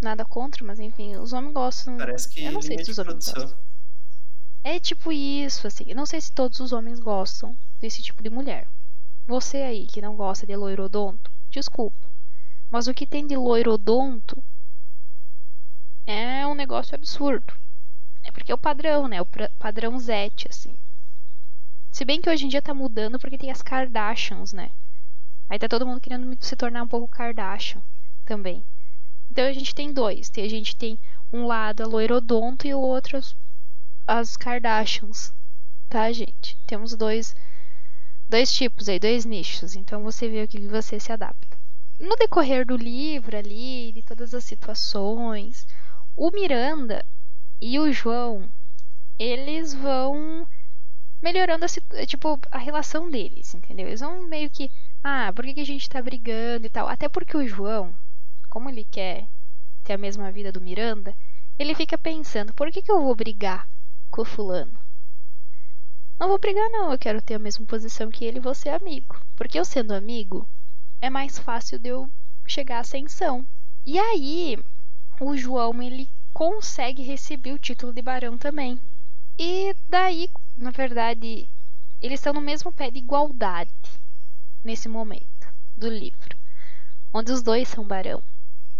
Nada 0.00 0.24
contra, 0.24 0.64
mas 0.64 0.78
enfim, 0.78 1.16
os 1.16 1.32
homens 1.32 1.52
gostam. 1.52 1.96
Parece 1.96 2.28
que 2.30 2.44
eu 2.44 2.52
não 2.52 2.62
sei 2.62 2.82
se 2.82 2.90
os 2.92 2.98
homens 2.98 3.26
gostam. 3.26 3.58
É 4.62 4.78
tipo 4.78 5.10
isso, 5.10 5.66
assim. 5.66 5.84
Eu 5.88 5.96
não 5.96 6.06
sei 6.06 6.20
se 6.20 6.32
todos 6.32 6.60
os 6.60 6.72
homens 6.72 7.00
gostam 7.00 7.56
desse 7.80 8.02
tipo 8.02 8.22
de 8.22 8.30
mulher. 8.30 8.68
Você 9.26 9.58
aí 9.58 9.86
que 9.86 10.00
não 10.00 10.14
gosta 10.14 10.46
de 10.46 10.54
loirodonto, 10.54 11.30
desculpa. 11.50 12.05
Mas 12.70 12.86
o 12.86 12.94
que 12.94 13.06
tem 13.06 13.26
de 13.26 13.36
loirodonto 13.36 14.42
é 16.06 16.46
um 16.46 16.54
negócio 16.54 16.94
absurdo. 16.94 17.52
É 18.22 18.30
porque 18.30 18.50
é 18.50 18.54
o 18.54 18.58
padrão, 18.58 19.06
né? 19.06 19.20
O 19.20 19.26
padrão 19.58 19.98
Zete, 19.98 20.46
assim. 20.48 20.76
Se 21.92 22.04
bem 22.04 22.20
que 22.20 22.28
hoje 22.28 22.44
em 22.44 22.48
dia 22.48 22.60
tá 22.60 22.74
mudando 22.74 23.18
porque 23.18 23.38
tem 23.38 23.50
as 23.50 23.62
Kardashians, 23.62 24.52
né? 24.52 24.70
Aí 25.48 25.58
tá 25.58 25.68
todo 25.68 25.86
mundo 25.86 26.00
querendo 26.00 26.36
se 26.44 26.56
tornar 26.56 26.82
um 26.82 26.88
pouco 26.88 27.08
Kardashian 27.08 27.80
também. 28.24 28.64
Então 29.30 29.46
a 29.46 29.52
gente 29.52 29.74
tem 29.74 29.92
dois. 29.92 30.30
A 30.36 30.48
gente 30.48 30.76
tem 30.76 30.98
um 31.32 31.46
lado 31.46 31.82
a 31.82 31.86
loirodonto 31.86 32.66
e 32.66 32.74
o 32.74 32.80
outro 32.80 33.16
as, 33.16 33.36
as 34.06 34.36
Kardashians. 34.36 35.32
Tá, 35.88 36.12
gente? 36.12 36.58
Temos 36.66 36.94
dois, 36.96 37.34
dois 38.28 38.52
tipos 38.52 38.88
aí, 38.88 38.98
dois 38.98 39.24
nichos. 39.24 39.76
Então 39.76 40.02
você 40.02 40.28
vê 40.28 40.42
o 40.42 40.48
que 40.48 40.66
você 40.66 40.98
se 40.98 41.12
adapta. 41.12 41.55
No 41.98 42.14
decorrer 42.16 42.66
do 42.66 42.76
livro 42.76 43.36
ali, 43.36 43.90
de 43.92 44.02
todas 44.02 44.34
as 44.34 44.44
situações, 44.44 45.66
o 46.14 46.30
Miranda 46.30 47.04
e 47.60 47.78
o 47.78 47.90
João, 47.90 48.50
eles 49.18 49.72
vão 49.72 50.46
melhorando 51.22 51.64
a, 51.64 52.06
tipo, 52.06 52.38
a 52.50 52.58
relação 52.58 53.10
deles, 53.10 53.54
entendeu? 53.54 53.86
Eles 53.86 54.00
vão 54.00 54.28
meio 54.28 54.50
que, 54.50 54.70
ah, 55.02 55.32
por 55.34 55.44
que, 55.46 55.58
a 55.58 55.64
gente 55.64 55.88
tá 55.88 56.02
brigando 56.02 56.66
e 56.66 56.70
tal? 56.70 56.86
Até 56.86 57.08
porque 57.08 57.36
o 57.36 57.48
João, 57.48 57.94
como 58.50 58.68
ele 58.68 58.84
quer 58.84 59.26
ter 59.82 59.94
a 59.94 59.98
mesma 59.98 60.30
vida 60.30 60.52
do 60.52 60.60
Miranda, 60.60 61.16
ele 61.58 61.74
fica 61.74 61.96
pensando, 61.96 62.52
por 62.52 62.70
que, 62.70 62.82
que 62.82 62.92
eu 62.92 63.00
vou 63.00 63.14
brigar 63.14 63.66
com 64.10 64.20
o 64.20 64.26
fulano? 64.26 64.78
Não 66.20 66.28
vou 66.28 66.38
brigar 66.38 66.68
não, 66.70 66.92
eu 66.92 66.98
quero 66.98 67.22
ter 67.22 67.34
a 67.34 67.38
mesma 67.38 67.64
posição 67.66 68.10
que 68.10 68.24
ele 68.24 68.38
e 68.38 68.40
vou 68.40 68.54
ser 68.54 68.70
amigo. 68.70 69.18
Porque 69.34 69.58
eu 69.58 69.64
sendo 69.64 69.92
amigo, 69.92 70.48
é 71.00 71.10
mais 71.10 71.38
fácil 71.38 71.78
de 71.78 71.88
eu 71.88 72.10
chegar 72.46 72.78
à 72.78 72.80
ascensão. 72.80 73.46
E 73.84 73.98
aí, 73.98 74.58
o 75.20 75.36
João, 75.36 75.82
ele 75.82 76.08
consegue 76.32 77.02
receber 77.02 77.52
o 77.52 77.58
título 77.58 77.92
de 77.92 78.02
barão 78.02 78.36
também. 78.36 78.80
E 79.38 79.74
daí, 79.88 80.30
na 80.56 80.70
verdade, 80.70 81.48
eles 82.00 82.20
estão 82.20 82.32
no 82.32 82.40
mesmo 82.40 82.72
pé 82.72 82.90
de 82.90 82.98
igualdade 82.98 83.70
nesse 84.64 84.88
momento 84.88 85.26
do 85.76 85.88
livro, 85.88 86.36
onde 87.12 87.32
os 87.32 87.42
dois 87.42 87.68
são 87.68 87.86
barão. 87.86 88.22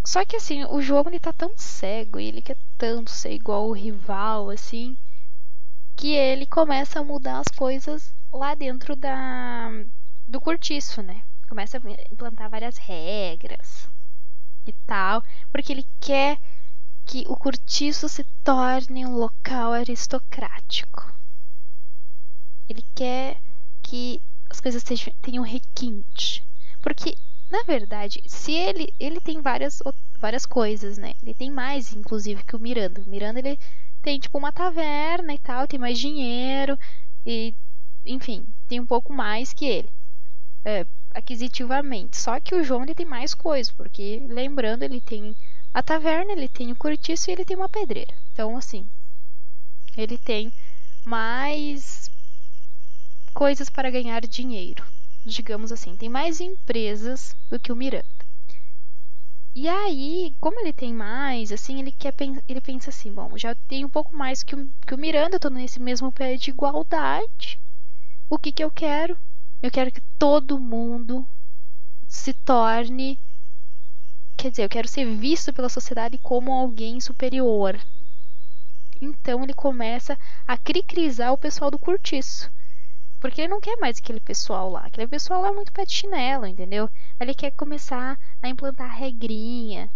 Só 0.05 0.25
que 0.25 0.37
assim, 0.37 0.64
o 0.64 0.81
João 0.81 1.05
ele 1.07 1.19
tá 1.19 1.33
tão 1.33 1.53
cego 1.57 2.21
e 2.21 2.27
ele 2.27 2.43
quer 2.43 2.57
tanto 2.79 3.11
ser 3.11 3.33
igual 3.33 3.69
o 3.69 3.73
rival, 3.73 4.51
assim, 4.51 4.97
que 5.97 6.12
ele 6.12 6.47
começa 6.47 7.01
a 7.01 7.05
mudar 7.05 7.41
as 7.41 7.49
coisas 7.49 8.14
lá 8.33 8.55
dentro 8.55 8.95
da 8.95 9.71
do 10.29 10.41
cortiço, 10.41 11.03
né? 11.03 11.23
Começa 11.49 11.78
a 11.78 12.12
implantar 12.12 12.51
várias 12.51 12.76
regras 12.76 13.88
e 14.66 14.72
tal, 14.86 15.22
porque 15.53 15.72
ele 15.72 15.86
quer 16.01 16.38
que 17.05 17.24
o 17.28 17.36
cortiço 17.36 18.09
se 18.09 18.24
torne 18.42 19.07
um 19.07 19.14
local 19.16 19.72
aristocrático. 19.72 21.14
Ele 22.68 22.82
quer 22.94 23.40
que 23.80 24.20
as 24.51 24.61
coisas 24.61 24.82
sejam, 24.82 25.14
tenham 25.22 25.44
requinte. 25.44 26.42
Porque, 26.82 27.16
na 27.51 27.62
verdade, 27.62 28.20
se 28.26 28.53
ele 28.53 28.92
ele 28.99 29.20
tem 29.20 29.40
várias, 29.40 29.80
várias 30.18 30.44
coisas, 30.44 30.99
né? 30.99 31.14
Ele 31.22 31.32
tem 31.34 31.51
mais, 31.51 31.92
inclusive, 31.92 32.42
que 32.42 32.57
o 32.57 32.61
Miranda. 32.61 33.03
O 33.03 33.09
Miranda, 33.09 33.38
ele 33.38 33.59
tem, 34.03 34.18
tipo, 34.18 34.36
uma 34.38 34.53
taverna 34.53 35.32
e 35.32 35.38
tal, 35.38 35.66
tem 35.68 35.78
mais 35.78 35.99
dinheiro 35.99 36.76
e, 37.24 37.55
enfim, 38.05 38.47
tem 38.68 38.80
um 38.80 38.86
pouco 38.86 39.12
mais 39.12 39.53
que 39.53 39.64
ele. 39.64 39.88
É, 40.64 40.84
aquisitivamente. 41.17 42.17
Só 42.17 42.39
que 42.39 42.55
o 42.55 42.62
João, 42.62 42.83
ele 42.83 42.95
tem 42.95 43.07
mais 43.07 43.35
coisas, 43.35 43.73
porque, 43.73 44.25
lembrando, 44.29 44.83
ele 44.83 45.01
tem 45.01 45.35
a 45.73 45.83
taverna, 45.83 46.33
ele 46.33 46.49
tem 46.49 46.71
o 46.71 46.77
cortiço 46.77 47.31
e 47.31 47.33
ele 47.33 47.45
tem 47.45 47.57
uma 47.57 47.69
pedreira. 47.69 48.14
Então, 48.33 48.57
assim, 48.57 48.89
ele 49.97 50.19
tem 50.19 50.53
mais 51.05 52.11
coisas 53.33 53.71
para 53.71 53.91
ganhar 53.91 54.21
dinheiro, 54.27 54.85
digamos 55.25 55.73
assim. 55.73 55.97
Tem 55.97 56.09
mais 56.09 56.41
empresas 56.41 57.35
do 57.51 57.59
que 57.59 57.73
o 57.73 57.77
Miranda. 57.77 58.05
E 59.55 59.67
aí, 59.69 60.37
como 60.39 60.61
ele 60.61 60.73
tem 60.73 60.93
mais, 60.93 61.51
assim, 61.51 61.81
ele 61.81 61.91
quer 61.91 62.14
ele 62.47 62.61
pensa 62.61 62.91
assim, 62.91 63.11
bom, 63.11 63.39
já 63.39 63.55
tem 63.55 63.87
um 63.87 63.89
pouco 63.89 64.14
mais 64.14 64.43
que 64.43 64.55
o, 64.55 64.71
que 64.87 64.95
o 64.95 64.99
Miranda, 64.99 65.41
tô 65.41 65.49
nesse 65.49 65.81
mesmo 65.81 66.12
pé 66.12 66.37
de 66.37 66.51
igualdade. 66.51 67.59
O 68.29 68.39
que 68.39 68.53
que 68.53 68.62
eu 68.62 68.71
quero? 68.71 69.17
Eu 69.63 69.71
quero 69.71 69.91
que 69.91 70.01
todo 70.19 70.59
mundo 70.59 71.27
se 72.09 72.33
torne 72.33 73.19
Quer 74.37 74.51
dizer, 74.51 74.65
eu 74.65 74.69
quero 74.69 74.87
ser 74.87 75.07
visto 75.17 75.53
pela 75.53 75.69
sociedade 75.69 76.19
como 76.19 76.53
alguém 76.53 77.01
superior. 77.01 77.81
Então 79.01 79.43
ele 79.43 79.55
começa 79.55 80.17
a 80.47 80.59
cricrizar 80.59 81.33
o 81.33 81.39
pessoal 81.39 81.71
do 81.71 81.79
curtiço. 81.79 82.51
Porque 83.19 83.41
ele 83.41 83.49
não 83.49 83.61
quer 83.61 83.77
mais 83.79 83.97
aquele 83.99 84.21
pessoal 84.21 84.71
lá. 84.71 84.81
Aquele 84.81 85.09
pessoal 85.09 85.41
lá 85.41 85.49
é 85.49 85.53
muito 85.53 85.73
pé 85.73 85.87
de 85.87 85.93
chinelo, 85.93 86.47
entendeu? 86.47 86.89
Ele 87.19 87.35
quer 87.35 87.51
começar 87.53 88.19
a 88.43 88.49
implantar 88.49 88.95
regrinha, 88.95 89.91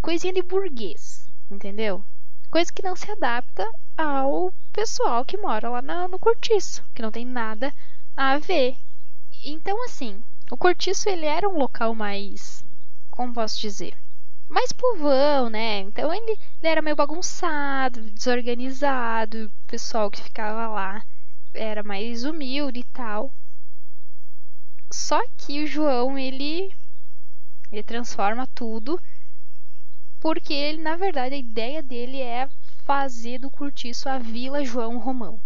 coisinha 0.00 0.32
de 0.32 0.42
burguês, 0.42 1.28
entendeu? 1.50 2.04
Coisa 2.48 2.72
que 2.72 2.82
não 2.82 2.94
se 2.94 3.10
adapta 3.10 3.68
ao 3.96 4.54
pessoal 4.72 5.24
que 5.24 5.36
mora 5.36 5.68
lá 5.68 5.82
na, 5.82 6.06
no 6.06 6.18
cortiço, 6.18 6.84
que 6.94 7.02
não 7.02 7.10
tem 7.10 7.24
nada 7.24 7.74
a 8.16 8.38
ver. 8.38 8.76
Então, 9.44 9.84
assim, 9.84 10.22
o 10.50 10.56
cortiço 10.56 11.08
ele 11.08 11.26
era 11.26 11.48
um 11.48 11.58
local 11.58 11.94
mais 11.94 12.62
como 13.12 13.34
posso 13.34 13.60
dizer? 13.60 13.94
Mais 14.48 14.72
povão, 14.72 15.50
né? 15.50 15.80
Então 15.80 16.12
ele, 16.12 16.32
ele 16.32 16.70
era 16.70 16.80
meio 16.80 16.96
bagunçado, 16.96 18.00
desorganizado, 18.10 19.46
o 19.46 19.66
pessoal 19.66 20.10
que 20.10 20.22
ficava 20.22 20.66
lá 20.66 21.04
era 21.52 21.82
mais 21.82 22.24
humilde 22.24 22.80
e 22.80 22.84
tal. 22.84 23.30
Só 24.90 25.20
que 25.36 25.62
o 25.62 25.66
João, 25.66 26.18
ele 26.18 26.74
ele 27.70 27.82
transforma 27.82 28.46
tudo 28.54 29.00
porque 30.18 30.54
ele, 30.54 30.82
na 30.82 30.96
verdade, 30.96 31.34
a 31.34 31.38
ideia 31.38 31.82
dele 31.82 32.20
é 32.20 32.48
fazer 32.84 33.38
do 33.38 33.50
Curtiço 33.50 34.08
a 34.08 34.18
Vila 34.18 34.64
João 34.64 34.98
Romão. 34.98 35.38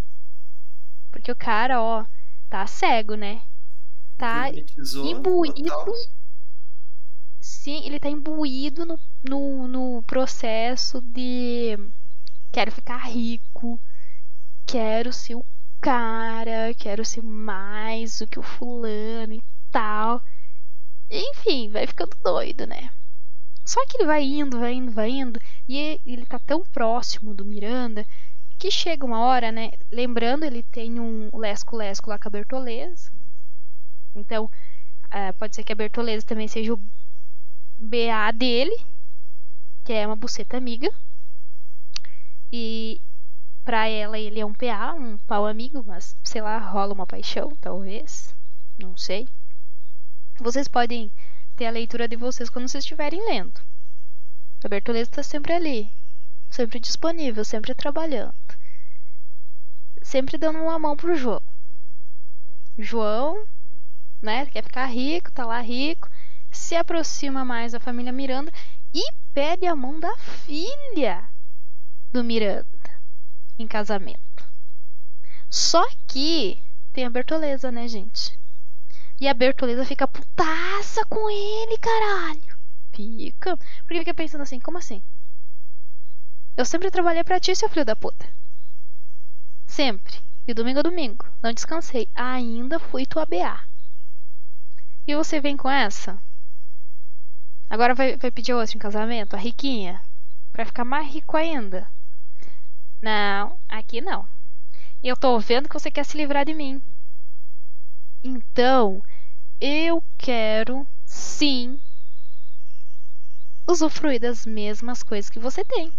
Porque 1.11 1.33
o 1.33 1.37
cara, 1.37 1.83
ó, 1.83 2.05
tá 2.49 2.67
cego, 2.67 3.15
né? 3.15 3.43
Tá 4.17 4.51
imbuído 4.51 5.63
total 5.63 5.95
sim, 7.47 7.85
ele 7.85 8.01
tá 8.01 8.09
imbuído 8.09 8.85
no, 8.85 8.99
no, 9.23 9.69
no 9.69 10.03
processo 10.03 11.01
de 11.01 11.77
quero 12.53 12.73
ficar 12.73 12.99
rico, 13.09 13.81
quero 14.67 15.13
ser 15.13 15.37
o 15.37 15.45
cara, 15.81 16.75
quero 16.77 17.05
ser 17.05 17.23
mais 17.23 18.19
do 18.19 18.27
que 18.27 18.39
o 18.39 18.43
fulano 18.43 19.33
e 19.33 19.43
tal. 19.71 20.21
Enfim, 21.11 21.71
vai 21.71 21.87
ficando 21.87 22.17
doido, 22.25 22.67
né? 22.67 22.91
Só 23.65 23.85
que 23.87 23.97
ele 23.97 24.07
vai 24.07 24.25
indo, 24.25 24.59
vai 24.59 24.75
indo, 24.75 24.93
vai 24.93 25.11
indo, 25.11 25.41
e 25.69 26.01
ele 26.07 26.27
tá 26.27 26.39
tão 26.39 26.65
próximo 26.65 27.35
do 27.35 27.45
Miranda 27.45 28.07
que 28.59 28.71
chega 28.71 29.05
uma 29.05 29.21
hora, 29.21 29.53
né? 29.53 29.71
Lembrando, 29.91 30.45
ele 30.45 30.63
tem 30.63 30.99
um 31.01 31.31
lesco-lesco 31.37 32.09
lá 32.09 32.19
com 32.19 32.29
a 32.29 32.31
Bertoleza. 32.31 33.11
Então, 34.15 34.47
uh, 34.47 35.35
pode 35.39 35.55
ser 35.55 35.65
que 35.65 35.73
a 35.73 35.77
Bertoleza 35.77 36.27
também 36.27 36.49
seja 36.49 36.73
o 36.73 36.81
BA 37.79 38.33
dele, 38.35 38.77
que 39.85 39.93
é 39.93 40.07
uma 40.07 40.17
buceta 40.17 40.57
amiga. 40.57 40.91
E 42.51 43.01
pra 43.65 43.89
ela 43.89 44.19
ele 44.19 44.41
é 44.41 44.47
um 44.47 44.55
PA, 44.55 44.95
um 44.95 45.19
pau 45.19 45.47
amigo, 45.47 45.83
mas 45.85 46.17
sei 46.25 46.41
lá, 46.41 46.59
rola 46.59 46.95
uma 46.95 47.07
paixão, 47.07 47.55
talvez. 47.61 48.35
Não 48.79 48.97
sei. 48.97 49.29
Vocês 50.39 50.69
podem 50.69 51.11
ter 51.57 51.67
a 51.67 51.71
leitura 51.71 52.07
de 52.07 52.17
vocês 52.17 52.49
quando 52.49 52.69
vocês 52.69 52.85
estiverem 52.85 53.25
lendo. 53.27 53.61
A 54.65 54.69
Bertoleza 54.69 55.11
está 55.11 55.23
sempre 55.23 55.53
ali, 55.53 55.91
sempre 56.51 56.79
disponível, 56.79 57.45
sempre 57.45 57.75
trabalhando. 57.75 58.35
Sempre 60.03 60.39
dando 60.39 60.59
uma 60.59 60.79
mão 60.79 60.97
pro 60.97 61.17
João. 61.17 61.43
João, 62.79 63.47
né, 64.21 64.47
quer 64.47 64.63
ficar 64.63 64.87
rico, 64.87 65.33
tá 65.33 65.47
lá 65.47 65.61
rico, 65.61 66.09
se 66.51 66.75
aproxima 66.75 67.45
mais 67.45 67.73
da 67.73 67.81
família 67.81 68.13
Miranda 68.13 68.53
e 68.95 69.13
pede 69.33 69.67
a 69.67 69.77
mão 69.77 69.99
da 69.99 70.17
filha 70.19 71.29
do 72.13 72.23
Miranda 72.25 72.67
em 73.59 73.67
casamento. 73.67 74.21
Só 75.49 75.85
que 76.07 76.63
tem 76.93 77.05
a 77.05 77.11
Bertoleza, 77.11 77.71
né, 77.71 77.89
gente? 77.89 78.39
E 79.21 79.27
a 79.27 79.35
Bertoleza 79.35 79.85
fica 79.85 80.07
putaça 80.07 81.05
com 81.07 81.31
ele, 81.31 81.79
caralho. 81.79 82.57
Fica. 82.93 83.57
Porque 83.85 83.99
fica 83.99 84.15
pensando 84.15 84.43
assim, 84.43 84.61
como 84.61 84.79
assim? 84.79 85.03
Eu 86.57 86.65
sempre 86.65 86.91
trabalhei 86.91 87.23
pra 87.23 87.39
ti, 87.39 87.55
seu 87.55 87.69
filho 87.69 87.85
da 87.85 87.95
puta. 87.95 88.27
Sempre. 89.67 90.19
De 90.47 90.55
domingo 90.55 90.79
a 90.79 90.83
domingo. 90.83 91.27
Não 91.43 91.53
descansei. 91.53 92.09
Ainda 92.15 92.79
fui 92.79 93.05
tua 93.05 93.27
BA. 93.27 93.61
E 95.07 95.15
você 95.15 95.39
vem 95.39 95.57
com 95.57 95.69
essa? 95.69 96.19
Agora 97.69 97.95
vai, 97.95 98.17
vai 98.17 98.31
pedir 98.31 98.55
outro 98.55 98.77
em 98.77 98.81
casamento? 98.81 99.35
A 99.35 99.39
riquinha? 99.39 100.01
Pra 100.53 100.65
ficar 100.65 100.85
mais 100.85 101.13
rico 101.13 101.37
ainda? 101.37 101.87
Não, 103.03 103.59
aqui 103.69 104.01
não. 104.01 104.27
Eu 105.03 105.17
tô 105.17 105.39
vendo 105.39 105.69
que 105.69 105.79
você 105.79 105.91
quer 105.91 106.05
se 106.05 106.17
livrar 106.17 106.47
de 106.47 106.55
mim. 106.55 106.81
Então, 108.25 109.03
eu 109.61 110.03
quero 110.17 110.87
sim 111.05 111.79
usufruir 113.69 114.21
das 114.21 114.47
mesmas 114.47 115.03
coisas 115.03 115.29
que 115.29 115.39
você 115.39 115.63
tem. 115.65 115.93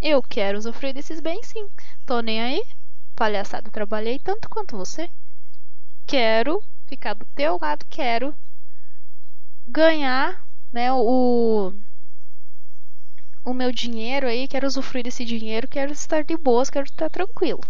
Eu 0.00 0.22
quero 0.22 0.58
usufruir 0.58 0.94
desses 0.94 1.20
bens 1.20 1.46
sim. 1.46 1.68
Tô 2.06 2.20
nem 2.20 2.40
aí. 2.40 2.62
Palhaçada, 3.16 3.70
trabalhei 3.70 4.18
tanto 4.18 4.48
quanto 4.48 4.76
você. 4.76 5.10
Quero 6.06 6.62
ficar 6.86 7.14
do 7.14 7.26
teu 7.34 7.58
lado, 7.60 7.84
quero 7.90 8.34
ganhar 9.66 10.44
né, 10.72 10.92
o 10.92 11.72
o 13.44 13.54
meu 13.54 13.72
dinheiro 13.72 14.26
aí, 14.26 14.46
quero 14.46 14.66
usufruir 14.66 15.04
desse 15.04 15.24
dinheiro, 15.24 15.66
quero 15.66 15.90
estar 15.90 16.22
de 16.22 16.36
boas, 16.36 16.68
quero 16.68 16.84
estar 16.84 17.08
tranquilo. 17.08 17.60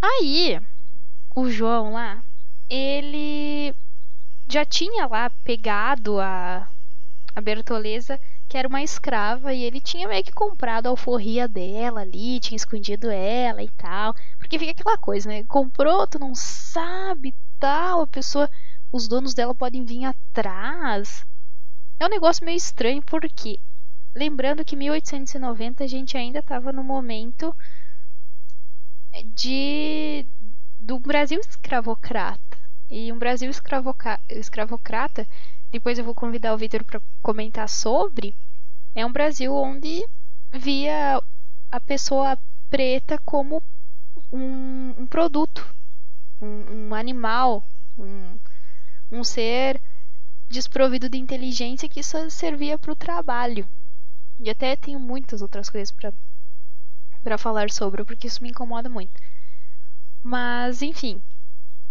Aí, 0.00 0.60
o 1.34 1.48
João 1.50 1.92
lá, 1.92 2.22
ele 2.68 3.74
já 4.48 4.64
tinha 4.64 5.06
lá 5.06 5.30
pegado 5.42 6.20
a, 6.20 6.68
a 7.34 7.40
Bertoleza, 7.40 8.20
que 8.48 8.56
era 8.56 8.68
uma 8.68 8.82
escrava, 8.82 9.52
e 9.52 9.64
ele 9.64 9.80
tinha 9.80 10.08
meio 10.08 10.22
que 10.22 10.32
comprado 10.32 10.86
a 10.86 10.90
alforria 10.90 11.48
dela 11.48 12.02
ali, 12.02 12.40
tinha 12.40 12.56
escondido 12.56 13.10
ela 13.10 13.62
e 13.62 13.68
tal. 13.70 14.14
Porque 14.38 14.58
fica 14.58 14.70
aquela 14.70 14.96
coisa, 14.96 15.28
né? 15.28 15.44
Comprou, 15.44 16.06
tu 16.06 16.18
não 16.18 16.34
sabe 16.34 17.34
tal, 17.58 18.02
a 18.02 18.06
pessoa, 18.06 18.48
os 18.92 19.08
donos 19.08 19.34
dela 19.34 19.54
podem 19.54 19.84
vir 19.84 20.04
atrás. 20.04 21.24
É 21.98 22.06
um 22.06 22.10
negócio 22.10 22.44
meio 22.44 22.56
estranho 22.56 23.02
porque, 23.02 23.58
lembrando 24.14 24.64
que 24.64 24.76
1890 24.76 25.84
a 25.84 25.86
gente 25.86 26.16
ainda 26.16 26.38
estava 26.40 26.72
no 26.72 26.84
momento 26.84 27.56
de 29.34 30.26
do 30.78 31.00
Brasil 31.00 31.40
escravocrata. 31.40 32.58
E 32.88 33.12
um 33.12 33.18
Brasil 33.18 33.50
escravocrata, 33.50 35.26
depois 35.70 35.98
eu 35.98 36.04
vou 36.04 36.14
convidar 36.14 36.54
o 36.54 36.58
Vitor 36.58 36.84
para 36.84 37.00
comentar 37.22 37.68
sobre, 37.68 38.34
é 38.94 39.04
um 39.04 39.12
Brasil 39.12 39.54
onde 39.54 40.04
via 40.52 41.20
a 41.70 41.80
pessoa 41.80 42.38
preta 42.70 43.18
como 43.24 43.62
um, 44.32 44.94
um 44.98 45.06
produto, 45.06 45.66
um, 46.40 46.88
um 46.88 46.94
animal, 46.94 47.64
um, 47.98 48.38
um 49.10 49.24
ser 49.24 49.80
desprovido 50.48 51.08
de 51.08 51.18
inteligência 51.18 51.88
que 51.88 52.02
só 52.02 52.28
servia 52.30 52.78
para 52.78 52.92
o 52.92 52.96
trabalho. 52.96 53.68
E 54.38 54.50
até 54.50 54.76
tenho 54.76 55.00
muitas 55.00 55.42
outras 55.42 55.68
coisas 55.68 55.94
para 57.22 57.38
falar 57.38 57.70
sobre, 57.70 58.04
porque 58.04 58.26
isso 58.26 58.42
me 58.42 58.50
incomoda 58.50 58.88
muito. 58.88 59.20
Mas, 60.22 60.82
enfim, 60.82 61.22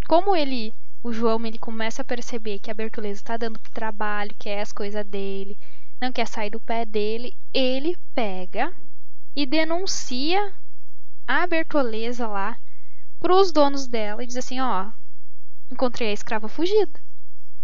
como 0.07 0.35
ele, 0.35 0.73
o 1.05 1.13
João, 1.13 1.45
ele 1.45 1.59
começa 1.59 2.01
a 2.01 2.05
perceber 2.05 2.57
que 2.57 2.71
a 2.71 2.73
Bertoleza 2.73 3.19
está 3.19 3.37
dando 3.37 3.59
trabalho, 3.71 4.33
quer 4.39 4.61
as 4.61 4.71
coisas 4.71 5.05
dele, 5.05 5.55
não 6.01 6.11
quer 6.11 6.27
sair 6.27 6.49
do 6.49 6.59
pé 6.59 6.83
dele, 6.83 7.37
ele 7.53 7.95
pega 8.15 8.73
e 9.35 9.45
denuncia 9.45 10.51
a 11.27 11.45
Bertoleza 11.45 12.25
lá 12.25 12.57
pros 13.19 13.51
donos 13.51 13.87
dela 13.87 14.23
e 14.23 14.25
diz 14.25 14.35
assim, 14.35 14.59
ó, 14.59 14.89
encontrei 15.71 16.09
a 16.09 16.11
escrava 16.11 16.47
fugida. 16.47 16.99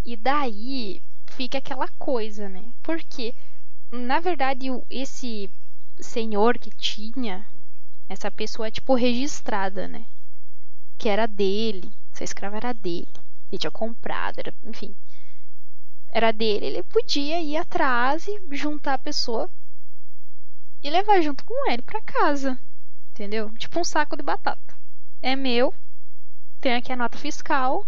E 0.04 0.16
daí 0.16 1.02
fica 1.32 1.58
aquela 1.58 1.88
coisa, 1.98 2.48
né? 2.48 2.72
Porque 2.80 3.34
na 3.90 4.20
verdade 4.20 4.68
esse 4.88 5.50
senhor 5.98 6.60
que 6.60 6.70
tinha 6.70 7.44
essa 8.08 8.30
pessoa 8.30 8.68
é 8.68 8.70
tipo 8.70 8.94
registrada, 8.94 9.88
né? 9.88 10.06
Que 10.96 11.08
era 11.08 11.26
dele, 11.26 11.92
essa 12.12 12.22
escrava 12.22 12.58
era 12.58 12.72
dele. 12.72 13.10
Ele 13.52 13.58
tinha 13.58 13.70
comprado, 13.70 14.38
era, 14.38 14.54
enfim. 14.64 14.96
Era 16.08 16.32
dele, 16.32 16.64
ele 16.64 16.82
podia 16.82 17.38
ir 17.38 17.58
atrás 17.58 18.26
e 18.26 18.56
juntar 18.56 18.94
a 18.94 18.98
pessoa 18.98 19.50
e 20.82 20.88
levar 20.88 21.20
junto 21.20 21.44
com 21.44 21.70
ele 21.70 21.82
para 21.82 22.00
casa. 22.00 22.58
Entendeu? 23.10 23.50
Tipo 23.58 23.80
um 23.80 23.84
saco 23.84 24.16
de 24.16 24.22
batata. 24.22 24.74
É 25.20 25.36
meu, 25.36 25.74
tem 26.62 26.74
aqui 26.74 26.90
a 26.90 26.96
nota 26.96 27.18
fiscal, 27.18 27.86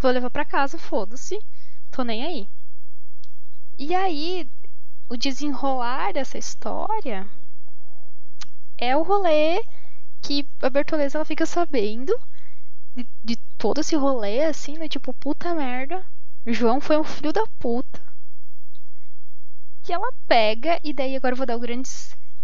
vou 0.00 0.10
levar 0.10 0.30
para 0.30 0.44
casa, 0.44 0.76
foda-se, 0.76 1.38
tô 1.92 2.02
nem 2.02 2.24
aí. 2.24 2.48
E 3.78 3.94
aí, 3.94 4.50
o 5.08 5.16
desenrolar 5.16 6.12
dessa 6.12 6.36
história 6.36 7.30
é 8.76 8.96
o 8.96 9.02
rolê 9.04 9.62
que 10.20 10.48
a 10.60 10.68
Bertoleza 10.68 11.18
ela 11.18 11.24
fica 11.24 11.46
sabendo 11.46 12.12
de, 13.24 13.36
todo 13.56 13.80
esse 13.80 13.96
rolê, 13.96 14.44
assim, 14.44 14.78
né? 14.78 14.88
Tipo, 14.88 15.12
puta 15.14 15.54
merda. 15.54 16.04
João 16.46 16.80
foi 16.80 16.98
um 16.98 17.04
filho 17.04 17.32
da 17.32 17.46
puta. 17.58 18.00
Que 19.82 19.92
ela 19.92 20.12
pega, 20.26 20.80
e 20.84 20.92
daí 20.92 21.16
agora 21.16 21.32
eu 21.32 21.36
vou 21.36 21.46
dar 21.46 21.56
o 21.56 21.60
grande 21.60 21.88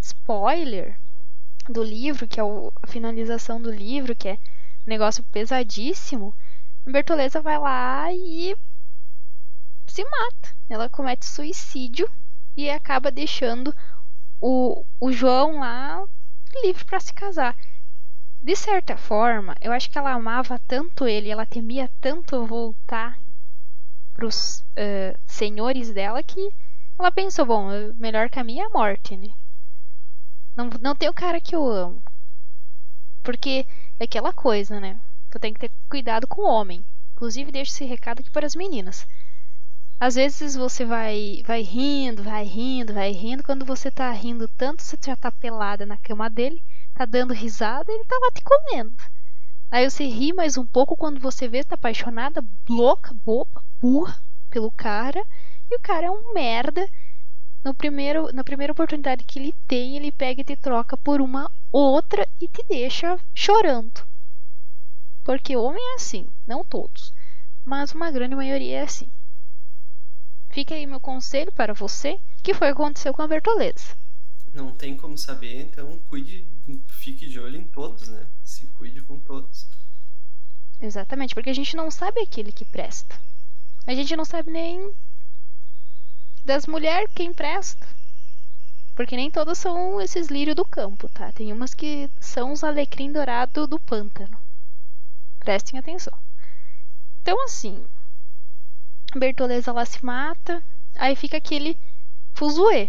spoiler 0.01 0.99
do 1.69 1.83
livro, 1.83 2.29
que 2.29 2.39
é 2.39 2.45
o, 2.45 2.73
a 2.83 2.87
finalização 2.87 3.61
do 3.61 3.71
livro, 3.71 4.15
que 4.15 4.29
é 4.29 4.35
um 4.35 4.39
negócio 4.87 5.25
pesadíssimo. 5.25 6.35
A 6.87 6.91
Bertoleza 6.91 7.41
vai 7.41 7.59
lá 7.59 8.13
e 8.13 8.57
se 9.87 10.05
mata. 10.05 10.55
Ela 10.69 10.89
comete 10.89 11.27
suicídio 11.27 12.11
e 12.57 12.69
acaba 12.71 13.11
deixando 13.11 13.75
o, 14.41 14.85
o 15.01 15.13
João 15.13 15.61
lá 15.61 16.05
livre 16.63 16.85
para 16.85 17.01
se 17.01 17.13
casar. 17.13 17.57
De 18.45 18.55
certa 18.55 18.95
forma, 18.95 19.57
eu 19.59 19.73
acho 19.73 19.89
que 19.91 19.97
ela 19.97 20.13
amava 20.13 20.59
tanto 20.69 21.09
ele, 21.09 21.31
ela 21.31 21.47
temia 21.47 21.91
tanto 21.99 22.45
voltar 22.45 23.19
para 24.13 24.27
os 24.27 24.59
uh, 24.59 25.19
senhores 25.27 25.91
dela 25.95 26.23
que 26.23 26.53
ela 26.99 27.11
pensou: 27.11 27.47
bom, 27.47 27.71
o 27.71 27.95
melhor 27.95 28.29
caminho 28.29 28.63
é 28.63 28.67
a 28.67 28.69
morte, 28.69 29.17
né? 29.17 29.29
Não, 30.55 30.69
não 30.79 30.95
tem 30.95 31.09
o 31.09 31.15
cara 31.15 31.41
que 31.41 31.57
eu 31.57 31.67
amo. 31.67 32.03
Porque 33.23 33.67
é 33.99 34.05
aquela 34.05 34.31
coisa, 34.31 34.79
né? 34.79 35.01
Tu 35.31 35.39
tem 35.39 35.55
que 35.55 35.61
ter 35.61 35.71
cuidado 35.89 36.29
com 36.29 36.43
o 36.43 36.51
homem. 36.51 36.85
Inclusive, 37.15 37.51
deixo 37.51 37.73
esse 37.73 37.87
recado 37.87 38.21
aqui 38.21 38.31
para 38.31 38.45
as 38.45 38.55
meninas. 38.55 39.07
Às 39.99 40.17
vezes 40.17 40.55
você 40.55 40.85
vai, 40.85 41.43
vai 41.47 41.63
rindo, 41.63 42.23
vai 42.23 42.45
rindo, 42.45 42.93
vai 42.93 43.11
rindo. 43.11 43.43
Quando 43.43 43.65
você 43.65 43.91
tá 43.91 44.11
rindo 44.11 44.47
tanto, 44.49 44.83
você 44.83 44.99
já 45.03 45.17
tá 45.17 45.33
pelada 45.33 45.87
na 45.87 45.97
cama 45.97 46.29
dele, 46.29 46.63
tá 46.95 47.05
dando 47.05 47.35
risada 47.35 47.93
ele 47.93 48.05
tá 48.05 48.17
lá 48.23 48.31
te 48.31 48.43
comendo. 48.43 48.95
Aí 49.71 49.91
você 49.91 50.05
ri 50.05 50.33
mais 50.33 50.57
um 50.57 50.65
pouco 50.65 50.97
quando 50.97 51.21
você 51.21 51.49
vê, 51.49 51.65
tá 51.65 51.75
apaixonada, 51.75 52.45
louca, 52.69 53.13
boba, 53.25 53.63
burra 53.81 54.23
pelo 54.49 54.71
cara. 54.71 55.23
E 55.69 55.77
o 55.77 55.81
cara 55.81 56.07
é 56.07 56.11
um 56.11 56.33
merda. 56.33 56.89
No 57.65 57.75
primeiro, 57.75 58.33
na 58.33 58.45
primeira 58.45 58.73
oportunidade 58.73 59.25
que 59.25 59.39
ele 59.39 59.55
tem, 59.67 59.97
ele 59.97 60.13
pega 60.13 60.43
e 60.43 60.45
te 60.45 60.55
troca 60.55 60.97
por 60.97 61.21
uma 61.21 61.51
outra 61.73 62.29
e 62.41 62.47
te 62.47 62.65
deixa 62.69 63.19
chorando. 63.35 64.07
Porque 65.25 65.57
homem 65.57 65.83
é 65.93 65.95
assim, 65.97 66.29
não 66.47 66.63
todos, 66.63 67.13
mas 67.65 67.93
uma 67.93 68.11
grande 68.11 68.37
maioria 68.37 68.81
é 68.81 68.83
assim. 68.83 69.09
Fica 70.51 70.75
aí 70.75 70.87
meu 70.87 71.01
conselho 71.01 71.51
para 71.51 71.73
você, 71.73 72.21
que 72.43 72.55
foi 72.55 72.71
o 72.71 72.77
que 72.77 72.83
aconteceu 72.83 73.13
com 73.13 73.23
a 73.23 73.27
Bertoleza. 73.27 73.97
Não 74.55 74.73
tem 74.73 74.97
como 74.97 75.19
saber, 75.19 75.63
então 75.63 75.99
cuide, 76.09 76.47
fique 76.87 77.29
de 77.29 77.41
olho 77.41 77.57
em 77.57 77.65
todos, 77.65 78.09
né? 78.09 78.27
Se 78.45 78.69
cuide 78.69 79.03
com 79.03 79.19
todos. 79.19 79.67
Exatamente, 80.81 81.35
porque 81.35 81.51
a 81.51 81.55
gente 81.55 81.75
não 81.77 81.91
sabe 81.91 82.21
aquele 82.21 82.53
que 82.53 82.65
presta. 82.65 83.21
A 83.85 83.95
gente 83.95 84.15
não 84.15 84.25
sabe 84.25 84.53
nem 84.53 84.95
das 86.45 86.67
mulheres 86.67 87.11
quem 87.15 87.35
presta. 87.35 87.87
Porque 88.95 89.17
nem 89.17 89.29
todas 89.29 89.59
são 89.59 90.01
esses 90.01 90.29
lírios 90.29 90.55
do 90.55 90.65
campo, 90.65 91.09
tá? 91.09 91.33
Tem 91.33 91.53
umas 91.53 91.75
que 91.75 92.09
são 92.21 92.53
os 92.53 92.63
alecrim 92.63 93.11
dourado 93.11 93.67
do 93.67 93.81
pântano. 93.81 94.39
Prestem 95.41 95.81
atenção. 95.81 96.17
Então, 97.21 97.43
assim, 97.45 97.85
Bertoleza 99.17 99.73
lá 99.73 99.85
se 99.85 100.05
mata, 100.05 100.63
aí 100.95 101.17
fica 101.17 101.39
aquele 101.39 101.77
fuzuê. 102.35 102.89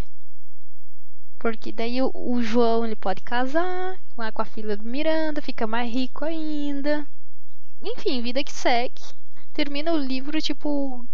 Porque 1.45 1.71
daí 1.71 2.01
o, 2.01 2.09
o, 2.11 2.41
João 2.41 2.83
ele 2.83 2.95
pode 2.95 3.21
casar 3.21 3.99
com 4.15 4.41
a 4.41 4.45
filha 4.45 4.75
do 4.75 4.83
Miranda, 4.83 5.43
fica 5.43 5.67
mais 5.67 5.93
rico 5.93 6.25
ainda. 6.25 7.07
Enfim, 7.83 8.19
vida 8.23 8.43
que 8.43 8.51
segue. 8.51 9.03
Termina 9.53 9.93
o 9.93 9.97
livro 9.99 10.41
tipo, 10.41 11.05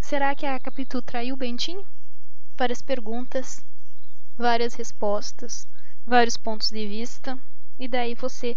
será 0.00 0.32
que 0.32 0.46
a 0.46 0.60
Capitu 0.60 1.02
traiu 1.02 1.34
o 1.34 1.36
Bentinho? 1.36 1.84
Várias 2.56 2.80
perguntas, 2.80 3.66
várias 4.38 4.74
respostas, 4.74 5.66
vários 6.06 6.36
pontos 6.36 6.70
de 6.70 6.86
vista. 6.86 7.36
E 7.76 7.88
daí 7.88 8.14
você 8.14 8.56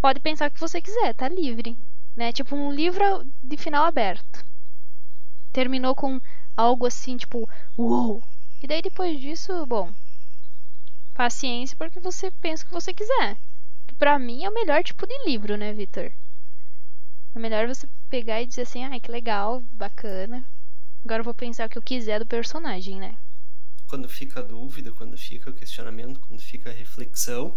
pode 0.00 0.18
pensar 0.18 0.50
o 0.50 0.52
que 0.52 0.58
você 0.58 0.82
quiser, 0.82 1.14
tá 1.14 1.28
livre, 1.28 1.78
né? 2.16 2.32
Tipo 2.32 2.56
um 2.56 2.72
livro 2.72 3.24
de 3.40 3.56
final 3.56 3.84
aberto 3.84 4.44
terminou 5.52 5.94
com 5.94 6.20
algo 6.56 6.84
assim, 6.84 7.16
tipo, 7.16 7.48
uou. 7.78 8.20
E 8.60 8.66
daí 8.66 8.82
depois 8.82 9.20
disso, 9.20 9.64
bom, 9.66 9.92
paciência 11.12 11.76
porque 11.76 12.00
você 12.00 12.30
pensa 12.30 12.62
o 12.62 12.66
que 12.66 12.72
você 12.72 12.92
quiser. 12.92 13.36
Que 13.86 13.94
pra 13.94 14.18
mim 14.18 14.44
é 14.44 14.48
o 14.48 14.54
melhor 14.54 14.82
tipo 14.82 15.06
de 15.06 15.14
livro, 15.24 15.56
né, 15.56 15.72
Vitor? 15.72 16.12
É 17.34 17.38
melhor 17.38 17.66
você 17.66 17.88
pegar 18.10 18.42
e 18.42 18.46
dizer 18.46 18.62
assim, 18.62 18.84
ai, 18.84 18.96
ah, 18.96 19.00
que 19.00 19.10
legal, 19.10 19.62
bacana. 19.72 20.44
Agora 21.04 21.20
eu 21.20 21.24
vou 21.24 21.34
pensar 21.34 21.66
o 21.66 21.70
que 21.70 21.78
eu 21.78 21.82
quiser 21.82 22.18
do 22.18 22.26
personagem, 22.26 23.00
né? 23.00 23.16
Quando 23.88 24.08
fica 24.08 24.40
a 24.40 24.42
dúvida, 24.42 24.92
quando 24.92 25.16
fica 25.16 25.50
o 25.50 25.54
questionamento, 25.54 26.20
quando 26.20 26.40
fica 26.40 26.70
a 26.70 26.72
reflexão. 26.72 27.56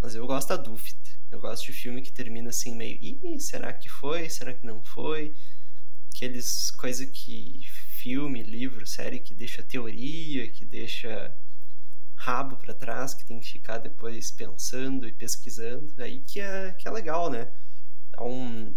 Mas 0.00 0.14
eu 0.14 0.26
gosto 0.26 0.48
da 0.48 0.56
dúvida. 0.56 0.96
Eu 1.30 1.40
gosto 1.40 1.66
de 1.66 1.72
filme 1.72 2.02
que 2.02 2.12
termina 2.12 2.50
assim 2.50 2.74
meio, 2.74 2.98
ih, 3.02 3.40
será 3.40 3.72
que 3.72 3.88
foi? 3.88 4.28
Será 4.28 4.54
que 4.54 4.66
não 4.66 4.82
foi? 4.82 5.34
aqueles 6.16 6.70
coisa 6.70 7.06
que 7.06 7.60
filme, 7.98 8.42
livro, 8.42 8.86
série 8.86 9.18
que 9.18 9.34
deixa 9.34 9.62
teoria, 9.62 10.48
que 10.48 10.64
deixa 10.64 11.34
rabo 12.16 12.56
para 12.56 12.74
trás, 12.74 13.14
que 13.14 13.24
tem 13.24 13.38
que 13.40 13.46
ficar 13.52 13.78
depois 13.78 14.30
pensando 14.30 15.06
e 15.06 15.12
pesquisando, 15.12 15.94
aí 16.02 16.22
que 16.22 16.40
é, 16.40 16.72
que 16.72 16.88
é 16.88 16.90
legal, 16.90 17.30
né? 17.30 17.52
Dá 18.10 18.22
um 18.24 18.74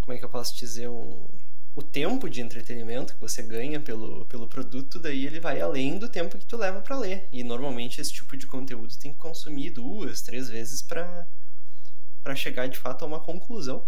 como 0.00 0.14
é 0.14 0.18
que 0.18 0.24
eu 0.24 0.28
posso 0.28 0.56
dizer 0.56 0.88
um 0.88 1.28
o 1.76 1.82
tempo 1.82 2.30
de 2.30 2.40
entretenimento 2.40 3.14
que 3.14 3.20
você 3.20 3.42
ganha 3.42 3.78
pelo, 3.78 4.24
pelo 4.26 4.48
produto, 4.48 4.98
daí 4.98 5.26
ele 5.26 5.38
vai 5.38 5.60
além 5.60 5.98
do 5.98 6.08
tempo 6.08 6.38
que 6.38 6.46
tu 6.46 6.56
leva 6.56 6.80
para 6.80 6.98
ler. 6.98 7.28
E 7.30 7.44
normalmente 7.44 8.00
esse 8.00 8.14
tipo 8.14 8.34
de 8.34 8.46
conteúdo 8.46 8.96
tem 8.96 9.12
que 9.12 9.18
consumir 9.18 9.70
duas, 9.70 10.22
três 10.22 10.48
vezes 10.48 10.80
para 10.80 11.28
para 12.22 12.34
chegar 12.34 12.66
de 12.66 12.76
fato 12.76 13.04
a 13.04 13.06
uma 13.06 13.20
conclusão. 13.20 13.86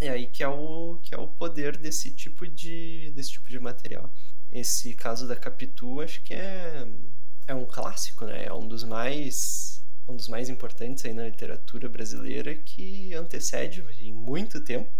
É 0.00 0.08
aí 0.08 0.26
que 0.26 0.42
é 0.42 0.48
o, 0.48 0.98
que 1.02 1.14
é 1.14 1.18
o 1.18 1.28
poder 1.28 1.76
desse 1.76 2.14
tipo 2.14 2.48
de, 2.48 3.12
desse 3.14 3.32
tipo 3.32 3.48
de 3.50 3.60
material. 3.60 4.10
Esse 4.52 4.94
caso 4.94 5.26
da 5.26 5.34
Capitu, 5.34 6.00
acho 6.00 6.22
que 6.22 6.34
é, 6.34 6.86
é 7.48 7.54
um 7.54 7.64
clássico, 7.64 8.26
né? 8.26 8.44
É 8.44 8.52
um 8.52 8.68
dos 8.68 8.84
mais 8.84 9.82
um 10.08 10.16
dos 10.16 10.28
mais 10.28 10.48
importantes 10.48 11.04
aí 11.04 11.14
na 11.14 11.26
literatura 11.26 11.88
brasileira 11.88 12.54
que 12.54 13.14
antecede 13.14 13.84
em 14.00 14.12
muito 14.12 14.62
tempo 14.62 14.92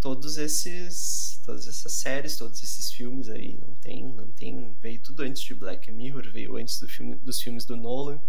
todos 0.00 0.36
esses 0.38 1.40
todas 1.46 1.68
essas 1.68 1.92
séries, 1.94 2.36
todos 2.36 2.62
esses 2.62 2.92
filmes 2.92 3.28
aí, 3.28 3.58
não 3.58 3.74
tem, 3.76 4.04
não 4.04 4.26
tem, 4.32 4.76
veio 4.80 5.00
tudo 5.00 5.22
antes 5.22 5.42
de 5.42 5.54
Black 5.54 5.90
Mirror, 5.92 6.30
veio 6.32 6.56
antes 6.56 6.80
do 6.80 6.88
filme, 6.88 7.16
dos 7.16 7.40
filmes 7.40 7.64
do 7.64 7.76
Nolan, 7.76 8.20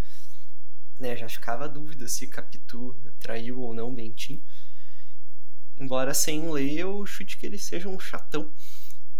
né? 1.00 1.16
Já 1.16 1.28
ficava 1.28 1.66
a 1.66 1.68
dúvida 1.68 2.08
se 2.08 2.28
Capitu 2.28 2.96
traiu 3.20 3.60
ou 3.62 3.74
não 3.74 3.94
Bentinho. 3.94 4.44
Embora 5.78 6.14
sem 6.14 6.50
ler 6.52 6.78
eu 6.78 7.06
chute 7.06 7.38
que 7.38 7.46
ele 7.46 7.58
seja 7.58 7.90
um 7.90 8.00
chatão, 8.00 8.54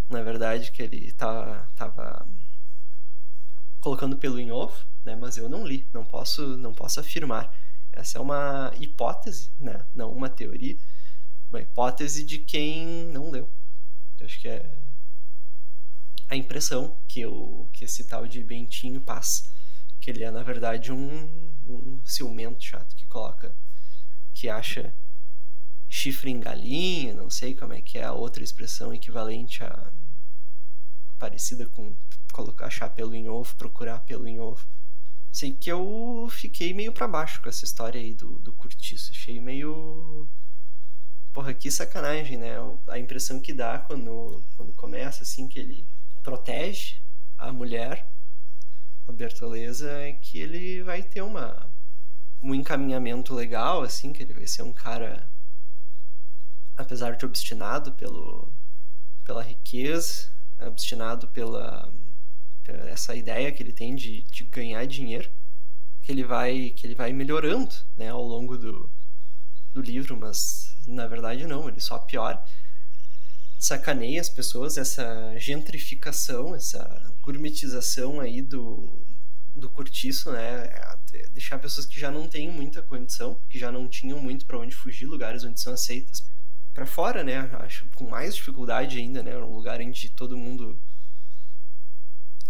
na 0.08 0.22
verdade, 0.22 0.70
que 0.70 0.82
ele 0.82 1.12
tá, 1.12 1.68
tava 1.74 2.26
colocando 3.80 4.16
pelo 4.16 4.38
em 4.38 4.50
ovo, 4.50 4.76
né? 5.04 5.16
Mas 5.16 5.36
eu 5.36 5.48
não 5.48 5.66
li, 5.66 5.86
não 5.92 6.04
posso, 6.04 6.56
não 6.56 6.72
posso 6.72 7.00
afirmar. 7.00 7.52
Essa 7.92 8.18
é 8.18 8.20
uma 8.20 8.72
hipótese, 8.78 9.50
né? 9.58 9.86
Não 9.94 10.12
uma 10.12 10.28
teoria, 10.28 10.76
uma 11.50 11.60
hipótese 11.60 12.24
de 12.24 12.38
quem 12.38 13.06
não 13.06 13.30
leu. 13.30 13.50
Eu 14.18 14.26
acho 14.26 14.40
que 14.40 14.48
é 14.48 14.76
a 16.28 16.36
impressão 16.36 16.96
que, 17.06 17.20
eu, 17.20 17.68
que 17.72 17.84
esse 17.84 18.04
tal 18.04 18.26
de 18.26 18.42
Bentinho 18.42 19.00
passa, 19.00 19.44
que 20.00 20.10
ele 20.10 20.24
é 20.24 20.30
na 20.30 20.42
verdade 20.42 20.92
um, 20.92 21.54
um 21.68 22.00
ciumento 22.04 22.62
chato 22.62 22.94
que 22.96 23.06
coloca, 23.06 23.54
que 24.34 24.48
acha 24.48 24.92
chifre 25.88 26.30
em 26.30 26.40
galinha, 26.40 27.14
não 27.14 27.30
sei 27.30 27.54
como 27.54 27.72
é 27.72 27.80
que 27.80 27.98
é 27.98 28.04
a 28.04 28.12
outra 28.12 28.42
expressão 28.42 28.92
equivalente 28.92 29.62
a 29.64 29.92
parecida 31.18 31.66
com 31.66 31.96
colocar 32.32 32.66
achar 32.66 32.90
pelo 32.90 33.14
em 33.14 33.28
ovo, 33.28 33.56
procurar 33.56 34.00
pelo 34.00 34.28
em 34.28 34.38
ovo. 34.38 34.66
Sei 35.32 35.52
que 35.52 35.70
eu 35.70 36.28
fiquei 36.30 36.72
meio 36.72 36.92
para 36.92 37.08
baixo 37.08 37.40
com 37.42 37.48
essa 37.48 37.64
história 37.64 38.00
aí 38.00 38.14
do, 38.14 38.38
do 38.38 38.52
curtiço. 38.52 39.12
Achei 39.12 39.40
meio. 39.40 40.28
Porra, 41.32 41.52
que 41.52 41.70
sacanagem, 41.70 42.38
né? 42.38 42.54
A 42.88 42.98
impressão 42.98 43.40
que 43.40 43.52
dá 43.52 43.78
quando, 43.78 44.42
quando 44.56 44.72
começa, 44.72 45.22
assim, 45.22 45.48
que 45.48 45.58
ele 45.58 45.86
protege 46.22 46.96
a 47.36 47.52
mulher, 47.52 48.10
a 49.06 49.12
Bertoleza, 49.12 49.90
é 49.90 50.12
que 50.12 50.38
ele 50.38 50.82
vai 50.82 51.02
ter 51.02 51.20
uma, 51.20 51.70
um 52.42 52.54
encaminhamento 52.54 53.34
legal, 53.34 53.82
assim, 53.82 54.12
que 54.12 54.22
ele 54.22 54.32
vai 54.32 54.46
ser 54.46 54.62
um 54.62 54.72
cara, 54.72 55.28
apesar 56.76 57.16
de 57.16 57.24
obstinado 57.24 57.92
pelo, 57.92 58.52
pela 59.24 59.42
riqueza, 59.42 60.28
obstinado 60.60 61.28
pela 61.28 61.92
essa 62.88 63.14
ideia 63.14 63.52
que 63.52 63.62
ele 63.62 63.72
tem 63.72 63.94
de, 63.94 64.24
de 64.24 64.44
ganhar 64.44 64.84
dinheiro 64.86 65.30
que 66.02 66.10
ele 66.12 66.24
vai 66.24 66.70
que 66.70 66.86
ele 66.86 66.94
vai 66.94 67.12
melhorando 67.12 67.74
né 67.96 68.08
ao 68.08 68.22
longo 68.22 68.56
do, 68.56 68.90
do 69.72 69.80
livro 69.80 70.16
mas 70.16 70.74
na 70.86 71.06
verdade 71.06 71.46
não 71.46 71.68
ele 71.68 71.80
só 71.80 71.98
piora. 71.98 72.42
Sacaneia 73.58 74.20
as 74.20 74.28
pessoas 74.28 74.76
essa 74.76 75.36
gentrificação 75.38 76.54
essa 76.54 77.14
gourmetização 77.22 78.20
aí 78.20 78.42
do 78.42 79.00
do 79.54 79.70
cortiço 79.70 80.30
né 80.32 80.68
deixar 81.32 81.58
pessoas 81.58 81.86
que 81.86 81.98
já 81.98 82.10
não 82.10 82.28
têm 82.28 82.50
muita 82.50 82.82
condição 82.82 83.40
que 83.48 83.58
já 83.58 83.72
não 83.72 83.88
tinham 83.88 84.20
muito 84.20 84.44
para 84.44 84.58
onde 84.58 84.74
fugir 84.74 85.06
lugares 85.06 85.44
onde 85.44 85.60
são 85.60 85.72
aceitas 85.72 86.22
para 86.76 86.86
fora 86.86 87.24
né 87.24 87.50
acho 87.60 87.86
com 87.94 88.08
mais 88.08 88.36
dificuldade 88.36 88.98
ainda 88.98 89.22
né 89.22 89.36
um 89.38 89.54
lugar 89.54 89.80
onde 89.80 90.10
todo 90.10 90.36
mundo 90.36 90.78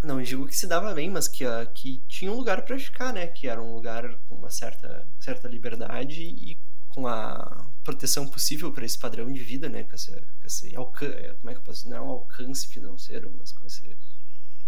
não 0.02 0.22
digo 0.22 0.46
que 0.46 0.56
se 0.56 0.66
dava 0.66 0.94
bem, 0.94 1.10
mas 1.10 1.26
que, 1.26 1.44
uh, 1.44 1.68
que 1.74 1.98
tinha 2.06 2.30
um 2.30 2.36
lugar 2.36 2.62
para 2.62 2.78
ficar, 2.78 3.12
né? 3.12 3.26
Que 3.26 3.48
era 3.48 3.60
um 3.60 3.74
lugar 3.74 4.18
com 4.28 4.36
uma 4.36 4.50
certa, 4.50 5.08
certa 5.18 5.48
liberdade 5.48 6.22
e 6.22 6.56
com 6.88 7.06
a 7.06 7.66
proteção 7.82 8.26
possível 8.28 8.72
para 8.72 8.84
esse 8.84 8.98
padrão 8.98 9.30
de 9.32 9.42
vida, 9.42 9.68
né? 9.68 9.82
Com 9.82 9.94
esse, 9.94 10.12
com 10.12 10.46
esse 10.46 10.76
alcance, 10.76 11.34
como 11.40 11.50
é 11.50 11.54
que 11.54 11.58
eu 11.58 11.64
posso 11.64 11.88
não 11.88 11.96
é 11.96 12.00
um 12.00 12.10
alcance 12.10 12.68
financeiro, 12.68 13.34
mas 13.36 13.50
com 13.50 13.66
essa 13.66 13.82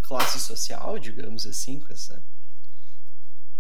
classe 0.02 0.40
social, 0.40 0.98
digamos 0.98 1.46
assim, 1.46 1.78
com 1.78 1.92
essa 1.92 2.22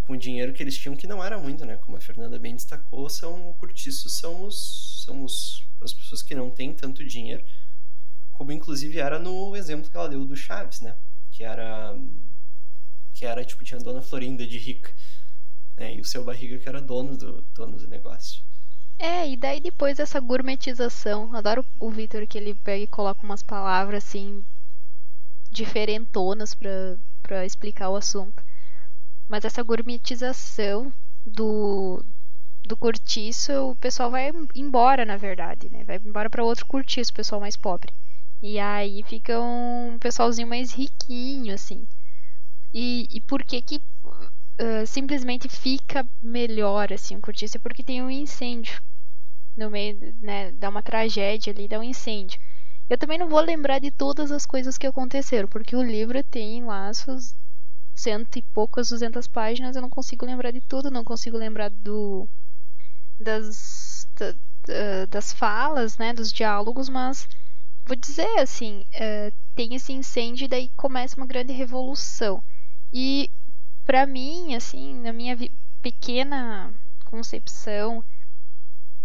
com 0.08 0.14
o 0.14 0.16
dinheiro 0.16 0.54
que 0.54 0.62
eles 0.62 0.78
tinham 0.78 0.96
que 0.96 1.06
não 1.06 1.22
era 1.22 1.38
muito, 1.38 1.66
né? 1.66 1.76
Como 1.76 1.98
a 1.98 2.00
Fernanda 2.00 2.38
bem 2.38 2.54
destacou, 2.54 3.10
são 3.10 3.52
curtiços 3.58 4.18
são 4.18 4.42
os 4.42 5.04
são 5.04 5.22
os, 5.22 5.62
as 5.82 5.92
pessoas 5.92 6.22
que 6.22 6.34
não 6.34 6.50
têm 6.50 6.72
tanto 6.72 7.04
dinheiro, 7.04 7.44
como 8.32 8.50
inclusive 8.50 8.98
era 8.98 9.18
no 9.18 9.54
exemplo 9.54 9.90
que 9.90 9.96
ela 9.96 10.08
deu 10.08 10.24
do 10.24 10.34
Chaves, 10.34 10.80
né? 10.80 10.96
que 11.30 11.44
era 11.44 11.94
que 13.12 13.26
era 13.26 13.44
tipo 13.44 13.62
tinha 13.64 13.78
a 13.78 13.82
dona 13.82 14.00
Florinda 14.00 14.46
de 14.46 14.56
rica, 14.56 14.90
né? 15.76 15.94
E 15.94 16.00
o 16.00 16.04
seu 16.06 16.24
barriga 16.24 16.58
que 16.58 16.68
era 16.68 16.80
dono 16.80 17.14
do 17.14 17.42
dono 17.54 17.76
do 17.76 17.86
negócio. 17.86 18.42
É, 18.98 19.28
e 19.28 19.36
daí 19.36 19.60
depois 19.60 19.98
essa 19.98 20.18
gourmetização, 20.20 21.36
adoro 21.36 21.62
o 21.78 21.90
Vitor 21.90 22.26
que 22.26 22.38
ele 22.38 22.54
pega 22.54 22.82
e 22.82 22.86
coloca 22.86 23.24
umas 23.24 23.42
palavras 23.42 24.04
assim 24.04 24.42
diferentonas 25.50 26.54
para 26.54 27.44
explicar 27.44 27.90
o 27.90 27.96
assunto. 27.96 28.47
Mas 29.28 29.44
essa 29.44 29.62
gourmetização 29.62 30.92
do 31.24 32.04
do 32.66 32.76
cortiço, 32.76 33.52
o 33.70 33.76
pessoal 33.76 34.10
vai 34.10 34.30
embora, 34.54 35.04
na 35.04 35.16
verdade, 35.16 35.70
né? 35.70 35.84
Vai 35.84 35.96
embora 35.96 36.28
para 36.28 36.44
outro 36.44 36.66
cortiço, 36.66 37.10
o 37.10 37.14
pessoal 37.14 37.40
mais 37.40 37.56
pobre. 37.56 37.92
E 38.42 38.58
aí 38.58 39.02
fica 39.04 39.40
um 39.40 39.98
pessoalzinho 39.98 40.46
mais 40.46 40.72
riquinho, 40.72 41.54
assim. 41.54 41.86
E, 42.74 43.06
e 43.10 43.20
por 43.22 43.42
que 43.42 43.62
que 43.62 43.76
uh, 43.76 44.86
simplesmente 44.86 45.48
fica 45.48 46.06
melhor, 46.22 46.92
assim, 46.92 47.16
o 47.16 47.20
cortiço? 47.20 47.56
É 47.56 47.60
porque 47.60 47.82
tem 47.82 48.02
um 48.02 48.10
incêndio 48.10 48.80
no 49.56 49.70
meio, 49.70 50.14
né, 50.20 50.52
dá 50.52 50.68
uma 50.68 50.82
tragédia 50.82 51.52
ali, 51.52 51.66
dá 51.68 51.78
um 51.78 51.82
incêndio. 51.82 52.38
Eu 52.88 52.96
também 52.96 53.18
não 53.18 53.28
vou 53.28 53.40
lembrar 53.40 53.80
de 53.80 53.90
todas 53.90 54.30
as 54.30 54.46
coisas 54.46 54.78
que 54.78 54.86
aconteceram, 54.86 55.48
porque 55.48 55.76
o 55.76 55.82
livro 55.82 56.22
tem 56.24 56.62
suas 56.94 57.36
cento 57.98 58.38
e 58.38 58.42
poucas, 58.42 58.88
duzentas 58.88 59.26
páginas, 59.26 59.76
eu 59.76 59.82
não 59.82 59.90
consigo 59.90 60.24
lembrar 60.24 60.50
de 60.50 60.60
tudo, 60.60 60.90
não 60.90 61.04
consigo 61.04 61.36
lembrar 61.36 61.70
do 61.70 62.28
das, 63.18 64.08
da, 64.16 65.06
das 65.06 65.32
falas, 65.32 65.98
né, 65.98 66.12
dos 66.12 66.32
diálogos, 66.32 66.88
mas 66.88 67.26
vou 67.84 67.96
dizer 67.96 68.38
assim, 68.38 68.84
uh, 68.94 69.32
tem 69.54 69.74
esse 69.74 69.92
incêndio 69.92 70.44
e 70.44 70.48
daí 70.48 70.70
começa 70.76 71.16
uma 71.16 71.26
grande 71.26 71.52
revolução. 71.52 72.42
E 72.92 73.30
para 73.84 74.06
mim, 74.06 74.54
assim, 74.54 74.94
na 75.00 75.12
minha 75.12 75.36
pequena 75.82 76.72
concepção, 77.06 78.04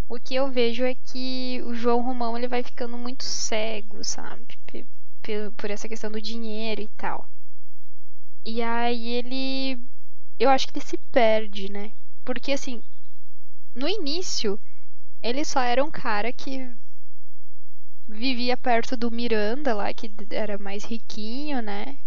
o 0.10 0.20
que 0.20 0.36
eu 0.36 0.52
vejo 0.52 0.84
é 0.84 0.94
que 0.94 1.62
o 1.66 1.74
João 1.74 2.02
Romão 2.02 2.38
ele 2.38 2.48
vai 2.48 2.62
ficando 2.62 2.98
muito 2.98 3.24
cego, 3.24 4.04
sabe? 4.04 4.46
Por 5.58 5.72
essa 5.72 5.88
questão 5.88 6.12
do 6.12 6.22
dinheiro 6.22 6.82
e 6.82 6.88
tal. 6.98 7.28
E 8.46 8.62
aí 8.62 9.10
ele. 9.10 9.80
Eu 10.40 10.50
acho 10.50 10.68
que 10.68 10.78
ele 10.78 10.86
se 10.86 10.98
perde, 11.12 11.72
né? 11.72 11.92
Porque 12.26 12.52
assim, 12.52 12.82
no 13.76 13.88
início, 13.88 14.60
ele 15.22 15.46
só 15.46 15.62
era 15.62 15.84
um 15.84 15.92
cara 15.92 16.32
que 16.34 16.70
vivia 18.08 18.58
perto 18.58 18.96
do 18.98 19.10
Miranda 19.12 19.74
lá, 19.74 19.94
que 19.94 20.12
era 20.30 20.58
mais 20.58 20.84
riquinho, 20.84 21.62
né? 21.62 21.98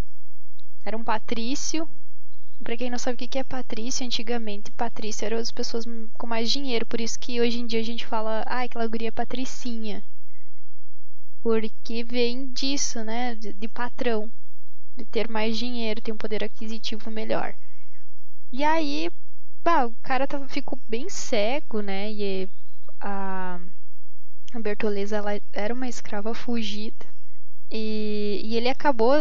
Era 0.85 0.97
um 0.97 1.05
patrício. 1.05 1.89
Pra 2.63 2.77
quem 2.77 2.91
não 2.91 2.99
sabe 2.99 3.25
o 3.25 3.29
que 3.29 3.39
é 3.39 3.45
patrício, 3.45 4.07
antigamente 4.07 4.71
patrício 4.71 5.27
eram 5.27 5.39
as 5.39 5.51
pessoas 5.51 5.85
com 6.15 6.27
mais 6.27 6.51
dinheiro. 6.51 6.87
Por 6.87 7.01
isso 7.01 7.19
que 7.19 7.41
hoje 7.41 7.61
em 7.61 7.67
dia 7.67 7.81
a 7.81 7.85
gente 7.85 8.07
fala, 8.07 8.43
ah, 8.47 8.63
aquela 8.63 8.87
guria 8.87 9.09
é 9.09 9.11
patricinha. 9.11 10.03
Porque 11.43 12.03
vem 12.05 12.53
disso, 12.53 13.03
né? 13.05 13.35
De, 13.35 13.53
de 13.53 13.69
patrão. 13.69 14.31
De 14.97 15.05
ter 15.05 15.29
mais 15.29 15.57
dinheiro, 15.59 16.01
ter 16.01 16.13
um 16.13 16.17
poder 16.17 16.43
aquisitivo 16.43 17.11
melhor. 17.11 17.55
E 18.53 18.65
aí, 18.65 19.11
bah, 19.65 19.87
o 19.87 19.95
cara 20.03 20.27
tava, 20.27 20.49
ficou 20.49 20.79
bem 20.89 21.09
cego, 21.09 21.81
né? 21.81 22.13
E 22.13 22.49
a 23.01 23.61
a 24.55 24.61
Bertoleza 24.61 25.17
ela 25.17 25.41
era 25.53 25.75
uma 25.75 25.89
escrava 25.89 26.35
fugida. 26.35 27.07
E, 27.71 28.41
e 28.45 28.57
ele 28.57 28.69
acabou, 28.69 29.13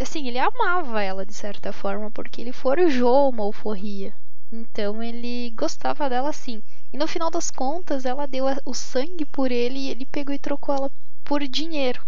assim, 0.00 0.26
ele 0.26 0.38
amava 0.38 1.02
ela 1.02 1.24
de 1.24 1.34
certa 1.34 1.72
forma, 1.72 2.10
porque 2.10 2.40
ele 2.40 2.52
forjou 2.52 3.30
uma 3.30 3.44
alforria. 3.44 4.14
Então 4.50 5.02
ele 5.02 5.50
gostava 5.52 6.08
dela 6.10 6.32
sim. 6.32 6.62
E 6.92 6.98
no 6.98 7.06
final 7.06 7.30
das 7.30 7.50
contas, 7.50 8.04
ela 8.04 8.26
deu 8.26 8.46
o 8.64 8.74
sangue 8.74 9.24
por 9.26 9.52
ele 9.52 9.78
e 9.78 9.90
ele 9.90 10.06
pegou 10.06 10.34
e 10.34 10.38
trocou 10.38 10.74
ela 10.74 10.90
por 11.24 11.40
dinheiro. 11.46 12.02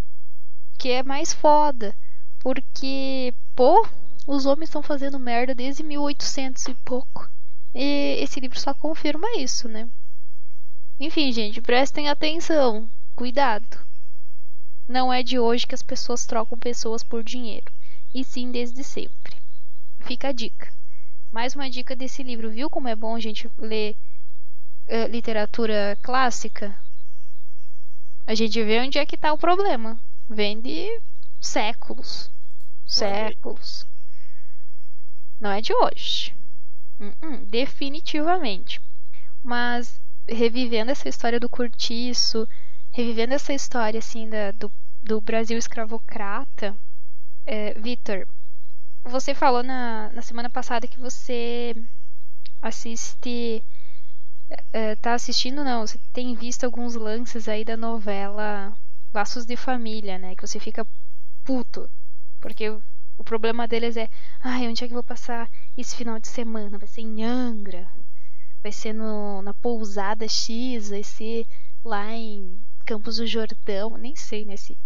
Que 0.78 0.90
é 0.90 1.02
mais 1.02 1.32
foda. 1.32 1.94
Porque, 2.42 3.32
pô, 3.54 3.86
os 4.26 4.46
homens 4.46 4.68
estão 4.68 4.82
fazendo 4.82 5.16
merda 5.16 5.54
desde 5.54 5.84
1800 5.84 6.66
e 6.66 6.74
pouco. 6.74 7.30
E 7.72 8.18
esse 8.20 8.40
livro 8.40 8.58
só 8.58 8.74
confirma 8.74 9.26
isso, 9.38 9.68
né? 9.68 9.88
Enfim, 10.98 11.32
gente, 11.32 11.62
prestem 11.62 12.08
atenção. 12.08 12.90
Cuidado. 13.14 13.78
Não 14.88 15.12
é 15.12 15.22
de 15.22 15.38
hoje 15.38 15.66
que 15.66 15.74
as 15.74 15.82
pessoas 15.82 16.26
trocam 16.26 16.58
pessoas 16.58 17.04
por 17.04 17.22
dinheiro, 17.22 17.72
e 18.12 18.24
sim 18.24 18.50
desde 18.50 18.82
sempre. 18.82 19.36
Fica 20.00 20.28
a 20.28 20.32
dica. 20.32 20.72
mais 21.30 21.54
uma 21.54 21.70
dica 21.70 21.94
desse 21.94 22.24
livro. 22.24 22.50
Viu 22.50 22.68
como 22.68 22.88
é 22.88 22.96
bom 22.96 23.14
a 23.14 23.20
gente 23.20 23.48
ler 23.56 23.96
uh, 24.88 25.06
literatura 25.08 25.96
clássica? 26.02 26.76
A 28.26 28.34
gente 28.34 28.62
vê 28.62 28.80
onde 28.80 28.98
é 28.98 29.06
que 29.06 29.14
está 29.14 29.32
o 29.32 29.38
problema. 29.38 29.98
Vem 30.28 30.60
de 30.60 31.00
séculos. 31.42 32.30
Séculos. 32.86 33.86
Não 35.40 35.50
é 35.50 35.60
de 35.60 35.74
hoje. 35.74 36.34
Uh 37.00 37.12
-uh, 37.20 37.46
definitivamente. 37.46 38.80
Mas 39.42 40.00
revivendo 40.28 40.92
essa 40.92 41.08
história 41.08 41.40
do 41.40 41.48
cortiço, 41.48 42.48
revivendo 42.92 43.34
essa 43.34 43.52
história 43.52 43.98
assim 43.98 44.28
da, 44.28 44.52
do, 44.52 44.70
do 45.02 45.20
Brasil 45.20 45.58
escravocrata, 45.58 46.76
é, 47.44 47.74
Vitor, 47.74 48.26
você 49.04 49.34
falou 49.34 49.62
na, 49.64 50.10
na 50.12 50.22
semana 50.22 50.48
passada 50.48 50.86
que 50.86 51.00
você 51.00 51.74
assiste. 52.60 53.64
É, 54.72 54.94
tá 54.96 55.14
assistindo, 55.14 55.64
não? 55.64 55.86
Você 55.86 55.98
tem 56.12 56.34
visto 56.34 56.64
alguns 56.64 56.94
lances 56.94 57.48
aí 57.48 57.64
da 57.64 57.76
novela 57.76 58.76
Laços 59.12 59.44
de 59.44 59.56
Família, 59.56 60.18
né? 60.18 60.36
Que 60.36 60.46
você 60.46 60.60
fica 60.60 60.86
puto. 61.44 61.88
Porque 62.40 62.68
o, 62.70 63.24
problema 63.24 63.68
deles 63.68 63.96
é: 63.96 64.08
ai, 64.40 64.68
onde 64.68 64.84
é 64.84 64.86
que 64.86 64.92
eu 64.92 64.96
vou 64.96 65.04
passar 65.04 65.48
esse 65.76 65.94
final 65.96 66.18
de 66.18 66.28
semana? 66.28 66.78
Vai 66.78 66.88
ser 66.88 67.02
em 67.02 67.22
Angra? 67.22 67.88
Vai 68.62 68.72
ser 68.72 68.92
no, 68.92 69.42
na 69.42 69.54
pousada 69.54 70.26
X? 70.28 70.90
Vai 70.90 71.02
ser 71.02 71.46
lá 71.84 72.12
em 72.12 72.60
Campos 72.84 73.16
do 73.16 73.26
Jordão? 73.26 73.96
Nem 73.96 74.16
sei, 74.16 74.44
né? 74.44 74.56
Se 74.56 74.76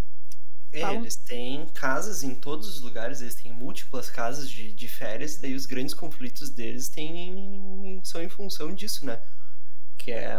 é, 0.72 0.80
Falam... 0.80 1.00
eles 1.00 1.16
têm 1.16 1.66
casas 1.68 2.22
em 2.22 2.34
todos 2.34 2.68
os 2.68 2.80
lugares, 2.80 3.20
eles 3.20 3.34
têm 3.34 3.52
múltiplas 3.52 4.10
casas 4.10 4.50
de, 4.50 4.72
de 4.72 4.88
férias, 4.88 5.38
daí 5.38 5.54
os 5.54 5.64
grandes 5.64 5.94
conflitos 5.94 6.50
deles 6.50 6.88
têm, 6.88 8.00
são 8.04 8.22
em 8.22 8.28
função 8.28 8.74
disso, 8.74 9.06
né? 9.06 9.20
Que 9.96 10.12
é 10.12 10.38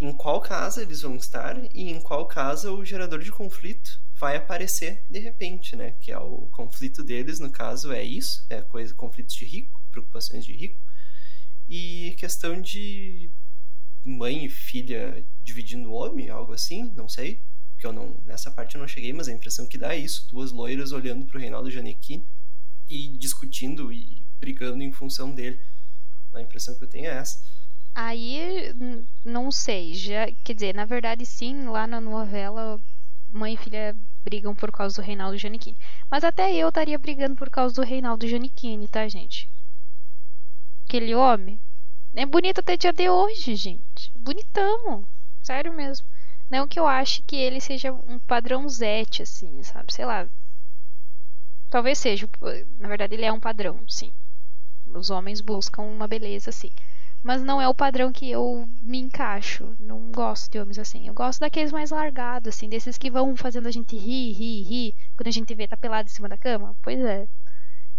em 0.00 0.12
qual 0.12 0.40
casa 0.40 0.82
eles 0.82 1.00
vão 1.00 1.16
estar 1.16 1.56
e 1.74 1.90
em 1.90 2.00
qual 2.00 2.26
casa 2.26 2.70
o 2.70 2.84
gerador 2.84 3.20
de 3.20 3.30
conflito 3.30 4.03
vai 4.24 4.36
aparecer 4.36 5.04
de 5.10 5.18
repente, 5.18 5.76
né? 5.76 5.92
Que 6.00 6.10
é 6.10 6.18
o 6.18 6.48
conflito 6.50 7.04
deles, 7.04 7.38
no 7.38 7.50
caso, 7.50 7.92
é 7.92 8.02
isso, 8.02 8.42
é 8.48 8.62
coisa, 8.62 8.94
conflitos 8.94 9.34
de 9.34 9.44
rico, 9.44 9.82
preocupações 9.90 10.46
de 10.46 10.54
rico, 10.54 10.82
e 11.68 12.16
questão 12.18 12.58
de 12.58 13.30
mãe 14.02 14.46
e 14.46 14.48
filha 14.48 15.22
dividindo 15.42 15.92
homem, 15.92 16.30
algo 16.30 16.54
assim, 16.54 16.90
não 16.96 17.06
sei 17.06 17.42
que 17.78 17.86
eu 17.86 17.92
não 17.92 18.18
nessa 18.24 18.50
parte 18.50 18.76
eu 18.76 18.80
não 18.80 18.88
cheguei, 18.88 19.12
mas 19.12 19.28
a 19.28 19.32
impressão 19.32 19.66
que 19.66 19.76
dá 19.76 19.94
é 19.94 19.98
isso, 19.98 20.26
duas 20.30 20.52
loiras 20.52 20.90
olhando 20.92 21.26
para 21.26 21.36
o 21.36 21.40
Reinaldo 21.40 21.70
Giannichini 21.70 22.26
e 22.88 23.08
discutindo 23.18 23.92
e 23.92 24.26
brigando 24.40 24.82
em 24.82 24.92
função 24.92 25.34
dele. 25.34 25.60
A 26.32 26.40
impressão 26.40 26.74
que 26.78 26.84
eu 26.84 26.88
tenho 26.88 27.06
é 27.06 27.16
essa. 27.18 27.44
Aí 27.94 28.38
não 29.22 29.52
sei, 29.52 29.92
já, 29.92 30.32
quer 30.42 30.54
dizer, 30.54 30.74
na 30.74 30.86
verdade 30.86 31.26
sim, 31.26 31.64
lá 31.64 31.86
na 31.86 32.00
novela 32.00 32.80
mãe 33.34 33.54
e 33.54 33.56
filha 33.56 33.96
brigam 34.24 34.54
por 34.54 34.72
causa 34.72 35.00
do 35.00 35.04
Reinaldo 35.04 35.36
Giannichini. 35.36 35.76
Mas 36.10 36.24
até 36.24 36.52
eu 36.54 36.68
estaria 36.68 36.98
brigando 36.98 37.36
por 37.36 37.50
causa 37.50 37.74
do 37.74 37.82
Reinaldo 37.82 38.26
Giannichini, 38.26 38.88
tá, 38.88 39.06
gente? 39.08 39.50
Aquele 40.86 41.14
homem 41.14 41.60
é 42.14 42.24
bonito 42.24 42.60
até 42.60 42.76
dia 42.76 42.92
de 42.92 43.08
hoje, 43.08 43.54
gente. 43.54 44.10
Bonitão. 44.16 45.04
Sério 45.42 45.72
mesmo. 45.72 46.06
Não 46.48 46.68
que 46.68 46.78
eu 46.78 46.86
ache 46.86 47.22
que 47.22 47.36
ele 47.36 47.60
seja 47.60 47.92
um 47.92 48.18
padrão 48.18 48.68
Zete, 48.68 49.22
assim, 49.22 49.62
sabe? 49.62 49.92
Sei 49.92 50.04
lá. 50.04 50.28
Talvez 51.68 51.98
seja. 51.98 52.28
Na 52.78 52.88
verdade, 52.88 53.14
ele 53.14 53.24
é 53.24 53.32
um 53.32 53.40
padrão, 53.40 53.82
sim. 53.88 54.12
Os 54.86 55.10
homens 55.10 55.40
buscam 55.40 55.82
uma 55.82 56.06
beleza, 56.06 56.50
assim. 56.50 56.70
Mas 57.24 57.42
não 57.42 57.58
é 57.58 57.66
o 57.66 57.74
padrão 57.74 58.12
que 58.12 58.30
eu 58.30 58.68
me 58.82 58.98
encaixo. 58.98 59.74
Não 59.80 60.12
gosto 60.12 60.52
de 60.52 60.58
homens 60.60 60.78
assim. 60.78 61.08
Eu 61.08 61.14
gosto 61.14 61.40
daqueles 61.40 61.72
mais 61.72 61.90
largados, 61.90 62.54
assim. 62.54 62.68
Desses 62.68 62.98
que 62.98 63.10
vão 63.10 63.34
fazendo 63.34 63.66
a 63.66 63.70
gente 63.70 63.96
rir, 63.96 64.32
rir, 64.32 64.62
rir. 64.62 64.94
Quando 65.16 65.28
a 65.28 65.30
gente 65.30 65.54
vê 65.54 65.66
tá 65.66 65.74
pelado 65.74 66.06
em 66.06 66.12
cima 66.12 66.28
da 66.28 66.36
cama. 66.36 66.76
Pois 66.82 67.00
é. 67.00 67.26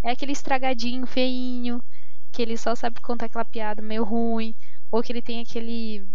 É 0.03 0.11
aquele 0.11 0.31
estragadinho, 0.31 1.07
feinho. 1.07 1.83
Que 2.31 2.43
ele 2.43 2.55
só 2.55 2.75
sabe 2.75 3.01
contar 3.01 3.25
aquela 3.25 3.43
piada 3.43 3.81
meio 3.81 4.03
ruim. 4.03 4.53
Ou 4.91 5.01
que 5.01 5.11
ele 5.11 5.23
tem 5.23 5.41
aquele 5.41 6.07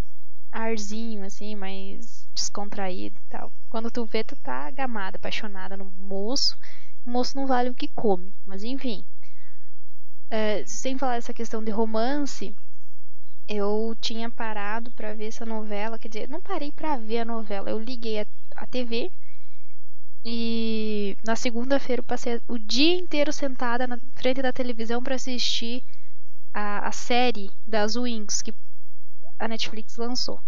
arzinho, 0.53 1.25
assim, 1.25 1.57
mais 1.57 2.29
descontraído 2.33 3.17
e 3.19 3.29
tal. 3.29 3.53
Quando 3.69 3.91
tu 3.91 4.05
vê, 4.05 4.23
tu 4.23 4.37
tá 4.37 4.71
gamada, 4.71 5.17
apaixonada 5.17 5.77
no 5.77 5.85
moço. 5.85 6.57
O 7.05 7.11
moço 7.11 7.37
não 7.37 7.45
vale 7.45 7.71
o 7.71 7.75
que 7.75 7.89
come. 7.89 8.33
Mas 8.47 8.63
enfim. 8.63 9.05
É, 10.31 10.65
sem 10.65 10.97
falar 10.97 11.17
essa 11.17 11.35
questão 11.35 11.61
de 11.65 11.73
romance, 11.73 12.55
eu 13.51 13.97
tinha 14.01 14.31
parado 14.31 14.93
para 14.93 15.13
ver 15.13 15.27
essa 15.27 15.45
novela. 15.45 15.99
Quer 15.99 16.09
dizer, 16.09 16.29
não 16.29 16.41
parei 16.41 16.71
para 16.71 16.97
ver 16.97 17.19
a 17.19 17.25
novela. 17.25 17.69
Eu 17.69 17.81
liguei 17.81 18.21
a, 18.21 18.27
a 18.55 18.67
TV 18.67 19.11
e 20.25 21.17
na 21.25 21.35
segunda-feira 21.35 22.01
eu 22.01 22.05
passei 22.05 22.41
o 22.47 22.59
dia 22.59 22.95
inteiro 22.95 23.33
sentada 23.33 23.89
na 23.89 23.99
frente 24.15 24.41
da 24.41 24.53
televisão 24.53 25.03
para 25.03 25.17
assistir 25.17 25.83
a, 26.55 26.87
a 26.87 26.93
série 26.93 27.51
das 27.67 27.97
Wings 27.97 28.41
que 28.41 28.55
a 29.37 29.49
Netflix 29.49 29.97
lançou. 29.97 30.41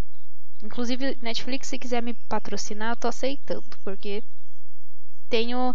Inclusive, 0.62 1.18
Netflix, 1.20 1.68
se 1.68 1.78
quiser 1.80 2.02
me 2.02 2.14
patrocinar, 2.28 2.92
eu 2.92 2.96
tô 2.96 3.08
aceitando, 3.08 3.64
porque 3.82 4.22
tenho 5.28 5.74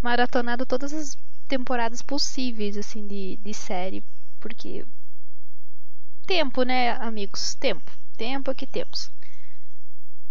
maratonado 0.00 0.66
todas 0.66 0.92
as 0.92 1.16
temporadas 1.46 2.02
possíveis, 2.02 2.76
assim, 2.76 3.06
de, 3.06 3.36
de 3.36 3.54
série, 3.54 4.02
porque 4.40 4.84
tempo, 6.22 6.62
né, 6.62 6.92
amigos? 6.92 7.54
Tempo. 7.54 7.90
Tempo 8.16 8.50
é 8.50 8.54
que 8.54 8.66
temos. 8.66 9.10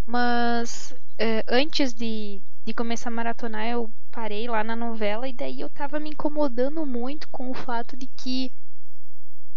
Mas 0.05 0.95
é, 1.17 1.43
antes 1.47 1.93
de, 1.93 2.41
de 2.65 2.73
começar 2.73 3.09
a 3.09 3.13
maratonar, 3.13 3.67
eu 3.67 3.91
parei 4.11 4.47
lá 4.47 4.63
na 4.63 4.75
novela 4.75 5.27
e 5.27 5.33
daí 5.33 5.61
eu 5.61 5.69
tava 5.69 5.99
me 5.99 6.09
incomodando 6.09 6.85
muito 6.85 7.27
com 7.29 7.49
o 7.49 7.53
fato 7.53 7.95
de 7.95 8.07
que 8.07 8.51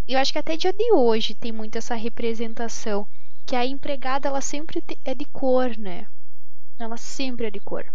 eu 0.06 0.18
acho 0.18 0.32
que 0.32 0.38
até 0.38 0.56
dia 0.56 0.72
de 0.72 0.92
hoje 0.92 1.34
tem 1.34 1.50
muito 1.50 1.76
essa 1.76 1.94
representação 1.94 3.06
que 3.46 3.56
a 3.56 3.64
empregada 3.64 4.28
ela 4.28 4.40
sempre 4.40 4.82
é 5.04 5.14
de 5.14 5.24
cor, 5.24 5.76
né? 5.78 6.06
Ela 6.78 6.98
sempre 6.98 7.46
é 7.46 7.50
de 7.50 7.60
cor. 7.60 7.86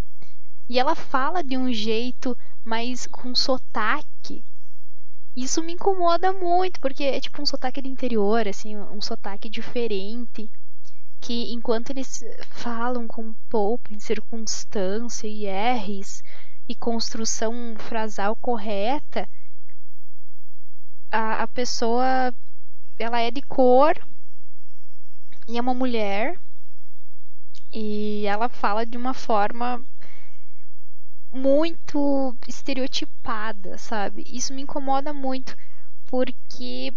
E 0.67 0.79
ela 0.79 0.95
fala 0.95 1.43
de 1.43 1.57
um 1.57 1.71
jeito 1.71 2.35
mais 2.63 3.05
com 3.07 3.35
sotaque. 3.35 4.43
Isso 5.41 5.63
me 5.63 5.71
incomoda 5.71 6.33
muito, 6.33 6.81
porque 6.81 7.03
é 7.05 7.19
tipo 7.21 7.41
um 7.41 7.45
sotaque 7.45 7.81
de 7.81 7.87
interior, 7.87 8.45
assim, 8.45 8.75
um 8.75 9.01
sotaque 9.01 9.49
diferente. 9.49 10.51
Que 11.21 11.53
enquanto 11.53 11.91
eles 11.91 12.21
falam 12.49 13.07
com 13.07 13.33
pouco, 13.49 13.89
circunstância 13.99 15.27
e 15.27 15.45
R's 15.47 16.21
e 16.67 16.75
construção 16.75 17.75
frasal 17.77 18.35
correta, 18.35 19.29
a, 21.09 21.43
a 21.43 21.47
pessoa 21.47 22.33
ela 22.97 23.21
é 23.21 23.31
de 23.31 23.41
cor, 23.41 23.95
e 25.47 25.57
é 25.57 25.61
uma 25.61 25.73
mulher 25.73 26.37
e 27.71 28.25
ela 28.25 28.49
fala 28.49 28.85
de 28.85 28.97
uma 28.97 29.13
forma 29.13 29.81
muito 31.31 32.35
estereotipada, 32.47 33.77
sabe? 33.77 34.23
Isso 34.25 34.53
me 34.53 34.61
incomoda 34.61 35.13
muito 35.13 35.55
porque 36.07 36.93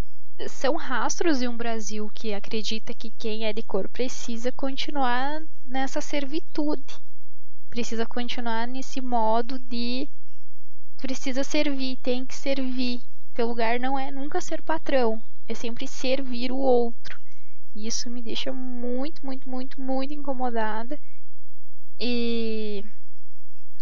são 0.49 0.77
rastros 0.77 1.39
de 1.39 1.49
um 1.49 1.57
Brasil 1.57 2.11
que 2.15 2.33
acredita 2.33 2.95
que 2.95 3.11
quem 3.11 3.45
é 3.45 3.53
de 3.53 3.63
cor 3.63 3.89
precisa 3.89 4.51
continuar 4.53 5.43
nessa 5.65 6.01
servitude, 6.01 6.95
precisa 7.69 8.07
continuar 8.07 8.67
nesse 8.67 9.01
modo 9.01 9.59
de 9.59 10.09
precisa 10.97 11.43
servir, 11.45 11.97
tem 12.03 12.25
que 12.25 12.35
servir. 12.35 13.01
Teu 13.35 13.49
lugar 13.49 13.81
não 13.81 13.99
é 13.99 14.11
nunca 14.11 14.41
ser 14.41 14.63
patrão, 14.63 15.23
é 15.49 15.55
sempre 15.55 15.87
servir 15.87 16.53
o 16.53 16.57
outro. 16.57 17.21
E 17.75 17.87
isso 17.87 18.11
me 18.11 18.23
deixa 18.23 18.53
muito, 18.53 19.25
muito, 19.25 19.49
muito, 19.49 19.81
muito 19.81 20.13
incomodada. 20.15 20.99
E. 21.99 22.85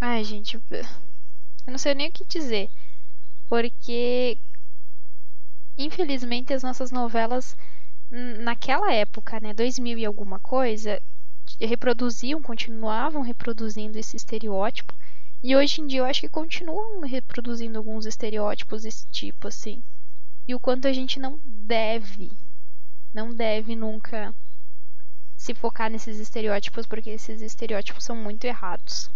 Ai, 0.01 0.25
gente. 0.25 0.57
Eu 0.57 1.71
não 1.71 1.79
sei 1.79 1.95
nem 1.95 2.09
o 2.09 2.13
que 2.13 2.25
dizer. 2.25 2.71
Porque. 3.47 4.39
Infelizmente, 5.77 6.53
as 6.55 6.63
nossas 6.63 6.91
novelas, 6.91 7.57
naquela 8.11 8.93
época, 8.93 9.39
né, 9.41 9.53
2000 9.55 9.99
e 9.99 10.05
alguma 10.05 10.39
coisa, 10.41 11.01
reproduziam, 11.61 12.43
continuavam 12.43 13.23
reproduzindo 13.23 13.99
esse 13.99 14.17
estereótipo. 14.17 14.95
E 15.43 15.55
hoje 15.57 15.81
em 15.81 15.87
dia 15.87 16.01
eu 16.01 16.05
acho 16.05 16.21
que 16.21 16.29
continuam 16.29 17.01
reproduzindo 17.01 17.79
alguns 17.79 18.07
estereótipos 18.07 18.83
desse 18.83 19.07
tipo, 19.09 19.49
assim. 19.49 19.83
E 20.47 20.55
o 20.55 20.61
quanto 20.61 20.89
a 20.89 20.93
gente 20.93 21.19
não 21.19 21.41
deve 21.45 22.33
não 23.13 23.35
deve 23.35 23.75
nunca 23.75 24.35
se 25.37 25.55
focar 25.55 25.91
nesses 25.91 26.19
estereótipos, 26.19 26.87
porque 26.87 27.11
esses 27.11 27.43
estereótipos 27.43 28.05
são 28.05 28.17
muito 28.17 28.45
errados. 28.45 29.11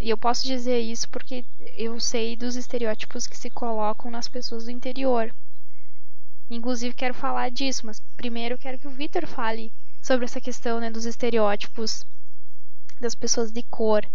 E 0.00 0.10
eu 0.10 0.16
posso 0.16 0.44
dizer 0.44 0.78
isso 0.78 1.08
porque 1.08 1.44
eu 1.76 1.98
sei 1.98 2.36
dos 2.36 2.56
estereótipos 2.56 3.26
que 3.26 3.36
se 3.36 3.50
colocam 3.50 4.10
nas 4.10 4.28
pessoas 4.28 4.64
do 4.64 4.70
interior. 4.70 5.34
Inclusive 6.48 6.94
quero 6.94 7.14
falar 7.14 7.50
disso, 7.50 7.84
mas 7.84 8.00
primeiro 8.16 8.56
quero 8.56 8.78
que 8.78 8.86
o 8.86 8.92
Vitor 8.92 9.26
fale 9.26 9.72
sobre 10.00 10.24
essa 10.24 10.40
questão 10.40 10.80
né, 10.80 10.90
dos 10.90 11.04
estereótipos 11.04 12.04
das 13.00 13.14
pessoas 13.14 13.52
de 13.52 13.62
cor. 13.64 14.08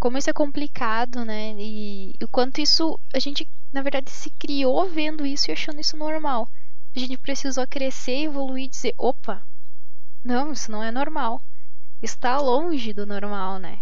Como 0.00 0.16
isso 0.16 0.30
é 0.30 0.32
complicado, 0.32 1.24
né? 1.24 1.54
E 1.58 2.14
o 2.22 2.28
quanto 2.28 2.60
isso. 2.60 2.98
A 3.12 3.18
gente, 3.18 3.48
na 3.72 3.82
verdade, 3.82 4.10
se 4.10 4.30
criou 4.30 4.88
vendo 4.88 5.26
isso 5.26 5.50
e 5.50 5.52
achando 5.52 5.80
isso 5.80 5.96
normal. 5.96 6.48
A 6.94 6.98
gente 6.98 7.18
precisou 7.18 7.66
crescer, 7.66 8.24
evoluir 8.24 8.66
e 8.66 8.68
dizer: 8.68 8.94
opa, 8.96 9.42
não, 10.24 10.52
isso 10.52 10.70
não 10.70 10.82
é 10.82 10.90
normal. 10.90 11.42
Está 12.00 12.38
longe 12.38 12.92
do 12.92 13.06
normal, 13.06 13.58
né? 13.58 13.80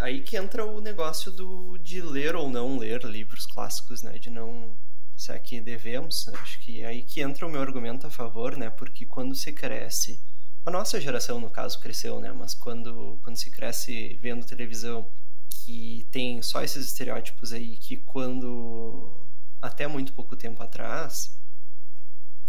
Aí 0.00 0.22
que 0.22 0.36
entra 0.36 0.66
o 0.66 0.80
negócio 0.80 1.32
do, 1.32 1.78
de 1.78 2.02
ler 2.02 2.36
ou 2.36 2.50
não 2.50 2.78
ler 2.78 3.04
livros 3.04 3.46
clássicos, 3.46 4.02
né? 4.02 4.18
De 4.18 4.30
não. 4.30 4.76
Se 5.16 5.32
é 5.32 5.38
que 5.38 5.60
devemos, 5.60 6.28
acho 6.28 6.60
que 6.60 6.82
é 6.82 6.86
aí 6.86 7.02
que 7.02 7.20
entra 7.20 7.44
o 7.44 7.50
meu 7.50 7.60
argumento 7.60 8.06
a 8.06 8.10
favor, 8.10 8.56
né? 8.56 8.70
Porque 8.70 9.04
quando 9.04 9.34
se 9.34 9.52
cresce 9.52 10.20
a 10.68 10.70
nossa 10.70 11.00
geração, 11.00 11.40
no 11.40 11.48
caso, 11.48 11.80
cresceu, 11.80 12.20
né? 12.20 12.30
Mas 12.30 12.52
quando, 12.52 13.18
quando 13.22 13.36
se 13.36 13.50
cresce 13.50 14.18
vendo 14.20 14.44
televisão, 14.44 15.10
que 15.48 16.06
tem 16.10 16.42
só 16.42 16.62
esses 16.62 16.86
estereótipos 16.86 17.54
aí, 17.54 17.78
que 17.78 17.96
quando, 17.96 19.16
até 19.62 19.86
muito 19.86 20.12
pouco 20.12 20.36
tempo 20.36 20.62
atrás, 20.62 21.34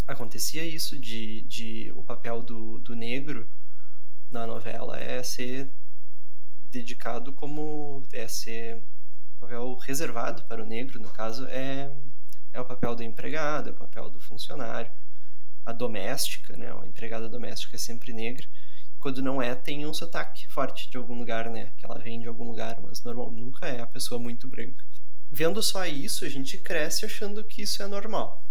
acontecia 0.06 0.64
isso 0.64 0.98
de, 0.98 1.40
de 1.42 1.92
o 1.96 2.02
papel 2.02 2.42
do, 2.42 2.78
do 2.80 2.94
negro 2.94 3.48
na 4.30 4.46
novela 4.46 4.98
é 4.98 5.22
ser 5.22 5.72
dedicado 6.70 7.32
como 7.32 8.02
é 8.12 8.26
ser 8.28 8.82
papel 9.38 9.74
reservado 9.76 10.44
para 10.44 10.62
o 10.62 10.66
negro 10.66 11.00
no 11.00 11.08
caso 11.08 11.46
é 11.46 11.90
é 12.52 12.60
o 12.60 12.64
papel 12.64 12.94
do 12.94 13.02
empregado 13.02 13.70
é 13.70 13.72
o 13.72 13.76
papel 13.76 14.10
do 14.10 14.20
funcionário 14.20 14.90
a 15.64 15.72
doméstica, 15.72 16.56
né, 16.56 16.72
a 16.72 16.86
empregada 16.86 17.28
doméstica 17.28 17.76
é 17.76 17.78
sempre 17.78 18.12
negra. 18.12 18.46
Quando 18.98 19.22
não 19.22 19.40
é, 19.40 19.54
tem 19.54 19.86
um 19.86 19.94
sotaque 19.94 20.46
forte 20.48 20.90
de 20.90 20.96
algum 20.96 21.16
lugar, 21.16 21.48
né, 21.48 21.72
que 21.78 21.84
ela 21.84 21.98
vem 21.98 22.20
de 22.20 22.28
algum 22.28 22.44
lugar, 22.44 22.80
mas 22.82 23.02
normal, 23.02 23.30
nunca 23.30 23.66
é 23.66 23.80
a 23.80 23.86
pessoa 23.86 24.20
muito 24.20 24.48
branca. 24.48 24.84
Vendo 25.30 25.62
só 25.62 25.86
isso, 25.86 26.24
a 26.24 26.28
gente 26.28 26.58
cresce 26.58 27.04
achando 27.04 27.44
que 27.44 27.62
isso 27.62 27.82
é 27.82 27.86
normal. 27.86 28.46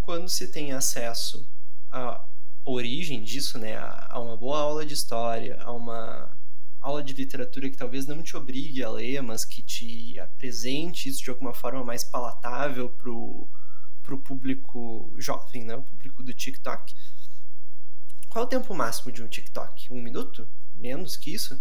Quando 0.00 0.28
se 0.28 0.48
tem 0.48 0.72
acesso 0.72 1.46
à 1.90 2.24
origem 2.64 3.22
disso, 3.22 3.58
né, 3.58 3.76
a 3.76 4.18
uma 4.18 4.36
boa 4.36 4.60
aula 4.60 4.86
de 4.86 4.94
história, 4.94 5.60
a 5.60 5.72
uma 5.72 6.36
aula 6.80 7.02
de 7.02 7.12
literatura 7.12 7.68
que 7.68 7.76
talvez 7.76 8.06
não 8.06 8.22
te 8.22 8.36
obrigue 8.36 8.82
a 8.82 8.90
ler, 8.90 9.22
mas 9.22 9.44
que 9.44 9.62
te 9.62 10.18
apresente 10.18 11.08
isso 11.08 11.22
de 11.22 11.30
alguma 11.30 11.54
forma 11.54 11.84
mais 11.84 12.04
palatável 12.04 12.88
pro 12.88 13.48
para 14.02 14.14
o 14.14 14.18
público 14.18 15.14
jovem, 15.18 15.64
né? 15.64 15.76
o 15.76 15.82
público 15.82 16.22
do 16.22 16.32
TikTok. 16.32 16.94
Qual 18.28 18.44
é 18.44 18.46
o 18.46 18.48
tempo 18.48 18.74
máximo 18.74 19.12
de 19.12 19.22
um 19.22 19.28
TikTok? 19.28 19.92
Um 19.92 20.00
minuto? 20.00 20.48
Menos 20.74 21.16
que 21.16 21.34
isso? 21.34 21.54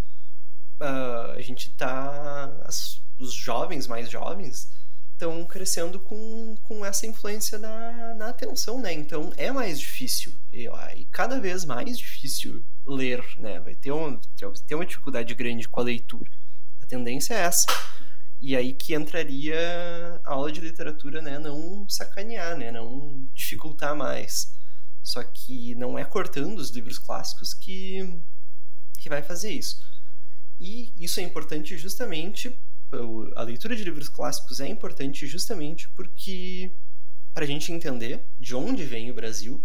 Uh, 0.79 1.31
a 1.35 1.41
gente 1.41 1.71
tá. 1.71 2.45
As, 2.63 3.01
os 3.19 3.33
jovens, 3.33 3.85
mais 3.85 4.09
jovens, 4.09 4.71
estão 5.19 5.45
crescendo 5.45 5.99
com, 5.99 6.55
com 6.63 6.85
essa 6.85 7.05
influência 7.05 7.59
na, 7.59 8.15
na 8.15 8.29
atenção, 8.29 8.79
né? 8.79 8.93
Então 8.93 9.33
é 9.35 9.51
mais 9.51 9.77
difícil. 9.77 10.33
E, 10.53 10.69
e 10.95 11.05
cada 11.11 11.41
vez 11.41 11.65
mais 11.65 11.97
difícil 11.97 12.63
ler, 12.87 13.21
né? 13.37 13.59
Vai 13.59 13.75
ter, 13.75 13.91
um, 13.91 14.17
ter 14.65 14.75
uma 14.75 14.85
dificuldade 14.85 15.35
grande 15.35 15.67
com 15.67 15.81
a 15.81 15.83
leitura. 15.83 16.31
A 16.81 16.85
tendência 16.85 17.33
é 17.33 17.41
essa. 17.41 17.67
E 18.41 18.55
aí 18.55 18.73
que 18.73 18.95
entraria 18.95 19.59
a 20.23 20.31
aula 20.31 20.49
de 20.49 20.61
literatura, 20.61 21.21
né? 21.21 21.37
Não 21.37 21.85
sacanear, 21.89 22.57
né? 22.57 22.71
Não 22.71 23.27
dificultar 23.33 23.93
mais. 23.93 24.57
Só 25.03 25.21
que 25.21 25.75
não 25.75 25.99
é 25.99 26.05
cortando 26.05 26.59
os 26.59 26.69
livros 26.69 26.97
clássicos 26.97 27.53
que, 27.53 28.23
que 28.97 29.09
vai 29.09 29.21
fazer 29.21 29.51
isso. 29.51 29.81
E 30.57 30.93
isso 30.97 31.19
é 31.19 31.23
importante 31.23 31.77
justamente. 31.77 32.57
A 33.35 33.43
leitura 33.43 33.75
de 33.75 33.83
livros 33.83 34.09
clássicos 34.09 34.59
é 34.59 34.67
importante 34.67 35.27
justamente 35.27 35.87
porque 35.89 36.75
para 37.33 37.43
a 37.43 37.47
gente 37.47 37.71
entender 37.71 38.25
de 38.39 38.55
onde 38.55 38.83
vem 38.83 39.11
o 39.11 39.13
Brasil, 39.13 39.63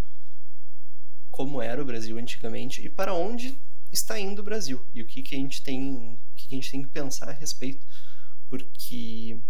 como 1.30 1.60
era 1.60 1.82
o 1.82 1.84
Brasil 1.84 2.18
antigamente 2.18 2.84
e 2.84 2.88
para 2.88 3.14
onde 3.14 3.58
está 3.90 4.18
indo 4.18 4.40
o 4.40 4.44
Brasil 4.44 4.84
e 4.94 5.02
o 5.02 5.06
que, 5.06 5.22
que 5.22 5.34
a 5.34 5.38
gente 5.38 5.62
tem, 5.62 6.18
que, 6.36 6.48
que 6.48 6.54
a 6.54 6.58
gente 6.58 6.70
tem 6.70 6.82
que 6.82 6.88
pensar 6.88 7.28
a 7.28 7.32
respeito 7.32 7.84
porque, 8.48 9.40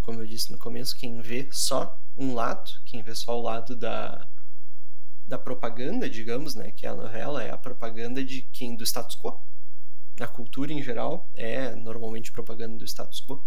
como 0.00 0.20
eu 0.20 0.26
disse 0.26 0.50
no 0.50 0.58
começo, 0.58 0.96
quem 0.96 1.20
vê 1.20 1.48
só 1.52 1.96
um 2.16 2.34
lado, 2.34 2.70
quem 2.84 3.02
vê 3.02 3.14
só 3.14 3.38
o 3.38 3.42
lado 3.42 3.76
da, 3.76 4.26
da 5.24 5.38
propaganda, 5.38 6.08
digamos, 6.10 6.54
né, 6.54 6.72
que 6.72 6.86
é 6.86 6.88
a 6.88 6.94
novela, 6.94 7.42
é 7.42 7.50
a 7.50 7.58
propaganda 7.58 8.24
de 8.24 8.42
quem 8.42 8.74
do 8.74 8.84
status 8.84 9.16
quo. 9.16 9.40
A 10.20 10.26
cultura 10.26 10.72
em 10.72 10.82
geral 10.82 11.28
é 11.34 11.74
normalmente 11.74 12.32
propaganda 12.32 12.76
do 12.76 12.84
status 12.84 13.20
quo. 13.20 13.42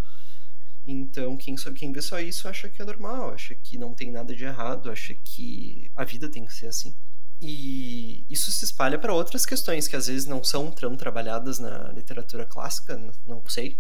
Então, 0.88 1.36
quem, 1.36 1.57
só, 1.57 1.72
quem 1.72 1.91
vê 1.91 2.01
só 2.01 2.20
isso 2.20 2.47
acha 2.47 2.70
que 2.70 2.82
é 2.82 2.86
normal, 2.86 3.32
acha 3.32 3.55
que 3.55 3.78
não 3.78 3.93
tem 3.95 4.11
nada 4.11 4.36
de 4.36 4.43
errado, 4.43 4.91
acha 4.91 5.16
que 5.16 5.89
a 5.95 6.03
vida 6.03 6.30
tem 6.30 6.45
que 6.45 6.53
ser 6.53 6.68
assim. 6.68 6.95
E 7.41 8.26
isso 8.30 8.51
se 8.51 8.66
espalha 8.66 8.97
para 8.97 9.13
outras 9.13 9.45
questões 9.45 9.88
que 9.88 9.95
às 9.95 10.07
vezes 10.07 10.26
não 10.26 10.43
são 10.43 10.72
tão 10.72 10.95
trabalhadas 10.95 11.59
na 11.59 11.91
literatura 11.91 12.45
clássica, 12.45 12.97
não 13.26 13.43
sei, 13.47 13.80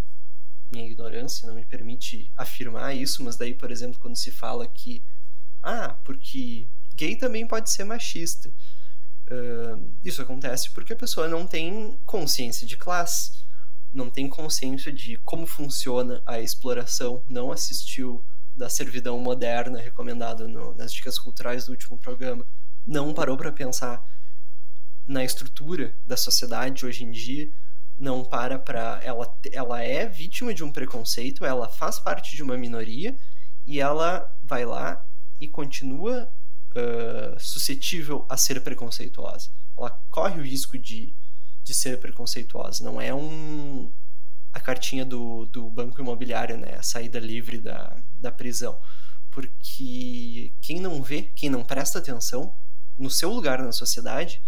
minha 0.71 0.85
ignorância 0.85 1.47
não 1.47 1.55
me 1.55 1.65
permite 1.65 2.31
afirmar 2.35 2.95
isso, 2.95 3.23
mas 3.23 3.37
daí, 3.37 3.53
por 3.53 3.71
exemplo, 3.71 3.99
quando 3.99 4.15
se 4.15 4.31
fala 4.31 4.67
que 4.67 5.03
ah, 5.61 5.97
porque 6.03 6.67
gay 6.95 7.15
também 7.15 7.47
pode 7.47 7.71
ser 7.71 7.83
machista. 7.83 8.51
Uh, 9.27 9.91
isso 10.03 10.21
acontece 10.21 10.71
porque 10.71 10.93
a 10.93 10.95
pessoa 10.95 11.27
não 11.27 11.47
tem 11.47 11.99
consciência 12.05 12.65
de 12.67 12.77
classe, 12.77 13.31
não 13.91 14.09
tem 14.09 14.29
consciência 14.29 14.91
de 14.91 15.17
como 15.25 15.47
funciona 15.47 16.21
a 16.25 16.39
exploração, 16.39 17.23
não 17.27 17.51
assistiu 17.51 18.23
da 18.55 18.69
servidão 18.69 19.17
moderna 19.19 19.79
recomendada 19.79 20.47
no, 20.47 20.75
nas 20.75 20.93
dicas 20.93 21.17
culturais 21.17 21.65
do 21.65 21.71
último 21.71 21.97
programa, 21.97 22.45
não 22.85 23.13
parou 23.13 23.35
para 23.35 23.51
pensar 23.51 24.03
na 25.07 25.23
estrutura 25.23 25.95
da 26.05 26.15
sociedade 26.17 26.85
hoje 26.85 27.03
em 27.03 27.11
dia, 27.11 27.49
não 27.97 28.23
para 28.23 28.59
para 28.59 28.99
ela 29.03 29.37
ela 29.51 29.81
é 29.81 30.05
vítima 30.05 30.53
de 30.53 30.63
um 30.63 30.71
preconceito, 30.71 31.45
ela 31.45 31.67
faz 31.67 31.99
parte 31.99 32.35
de 32.35 32.43
uma 32.43 32.57
minoria 32.57 33.15
e 33.65 33.79
ela 33.79 34.31
vai 34.43 34.65
lá 34.65 35.03
e 35.39 35.47
continua 35.47 36.31
uh, 36.75 37.39
suscetível 37.39 38.25
a 38.29 38.37
ser 38.37 38.61
preconceituosa. 38.61 39.49
Ela 39.77 39.89
corre 40.09 40.39
o 40.39 40.43
risco 40.43 40.77
de, 40.77 41.13
de 41.63 41.73
ser 41.73 41.99
preconceituosa. 41.99 42.83
Não 42.83 42.99
é 42.99 43.13
um 43.13 43.91
a 44.53 44.59
cartinha 44.59 45.03
do, 45.03 45.45
do 45.47 45.69
banco 45.69 45.99
imobiliário, 45.99 46.57
né? 46.57 46.75
A 46.75 46.81
saída 46.81 47.19
livre 47.19 47.57
da, 47.59 47.97
da 48.17 48.31
prisão. 48.31 48.79
Porque 49.29 50.53
quem 50.61 50.79
não 50.79 51.03
vê, 51.03 51.23
quem 51.35 51.49
não 51.49 51.61
presta 51.61 51.99
atenção 51.99 52.55
no 52.97 53.09
seu 53.09 53.29
lugar 53.29 53.61
na 53.61 53.73
sociedade, 53.73 54.41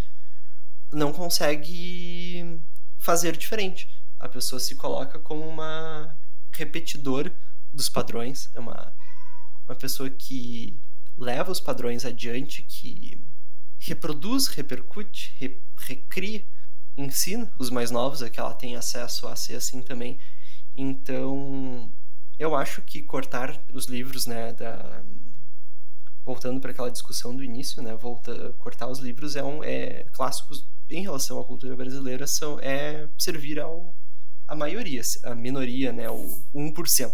não 0.94 1.12
consegue 1.12 2.62
fazer 2.98 3.36
diferente. 3.36 3.90
A 4.18 4.30
pessoa 4.30 4.62
se 4.62 4.76
coloca 4.76 5.20
como 5.20 5.46
uma 5.46 6.18
repetidora 6.54 7.36
dos 7.74 7.90
padrões, 7.90 8.50
é 8.56 8.60
uma, 8.62 8.94
uma 9.68 9.76
pessoa 9.76 10.10
que 10.10 10.82
leva 11.18 11.52
os 11.52 11.60
padrões 11.60 12.06
adiante, 12.06 12.64
que 12.64 13.20
reproduz, 13.80 14.48
repercute, 14.48 15.34
re, 15.38 15.62
recria, 15.78 16.46
ensina 16.96 17.52
os 17.60 17.70
mais 17.70 17.92
novos 17.92 18.22
a 18.22 18.30
que 18.30 18.40
ela 18.40 18.54
tem 18.54 18.76
acesso 18.76 19.28
a 19.28 19.36
ser 19.36 19.56
assim 19.56 19.82
também. 19.82 20.20
Então, 20.76 21.92
eu 22.38 22.56
acho 22.56 22.82
que 22.82 23.02
cortar 23.02 23.64
os 23.74 23.86
livros, 23.86 24.28
né, 24.28 24.54
da 24.54 25.04
voltando 26.24 26.60
para 26.60 26.72
aquela 26.72 26.92
discussão 26.92 27.34
do 27.34 27.42
início, 27.42 27.82
né, 27.82 27.96
volta, 27.96 28.54
cortar 28.60 28.90
os 28.90 29.00
livros 29.00 29.38
é 29.38 29.44
um 29.44 29.64
é 29.64 30.04
clássicos 30.12 30.68
em 30.90 31.02
relação 31.02 31.40
à 31.40 31.46
cultura 31.46 31.74
brasileira 31.76 32.28
são 32.28 32.60
é 32.60 33.08
servir 33.18 33.60
ao 33.60 33.96
a 34.46 34.56
maioria, 34.56 35.02
a 35.24 35.36
minoria, 35.36 35.92
né, 35.92 36.10
o 36.10 36.44
1%, 36.54 37.12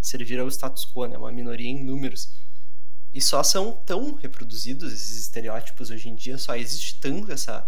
servir 0.00 0.38
ao 0.38 0.48
status 0.48 0.84
quo, 0.84 1.06
né, 1.06 1.16
uma 1.16 1.32
minoria 1.32 1.68
em 1.68 1.82
números. 1.84 2.32
E 3.16 3.20
só 3.22 3.42
são 3.42 3.72
tão 3.72 4.14
reproduzidos 4.14 4.92
esses 4.92 5.16
estereótipos 5.16 5.88
hoje 5.88 6.10
em 6.10 6.14
dia, 6.14 6.36
só 6.36 6.54
existe 6.54 7.00
tanto 7.00 7.32
essa 7.32 7.66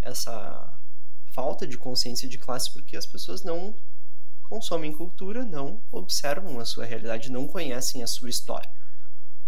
essa 0.00 0.72
falta 1.32 1.66
de 1.66 1.76
consciência 1.76 2.28
de 2.28 2.38
classe 2.38 2.72
porque 2.72 2.96
as 2.96 3.04
pessoas 3.04 3.42
não 3.42 3.74
consomem 4.44 4.92
cultura, 4.92 5.44
não 5.44 5.82
observam 5.90 6.60
a 6.60 6.64
sua 6.64 6.84
realidade, 6.84 7.28
não 7.28 7.48
conhecem 7.48 8.04
a 8.04 8.06
sua 8.06 8.30
história. 8.30 8.70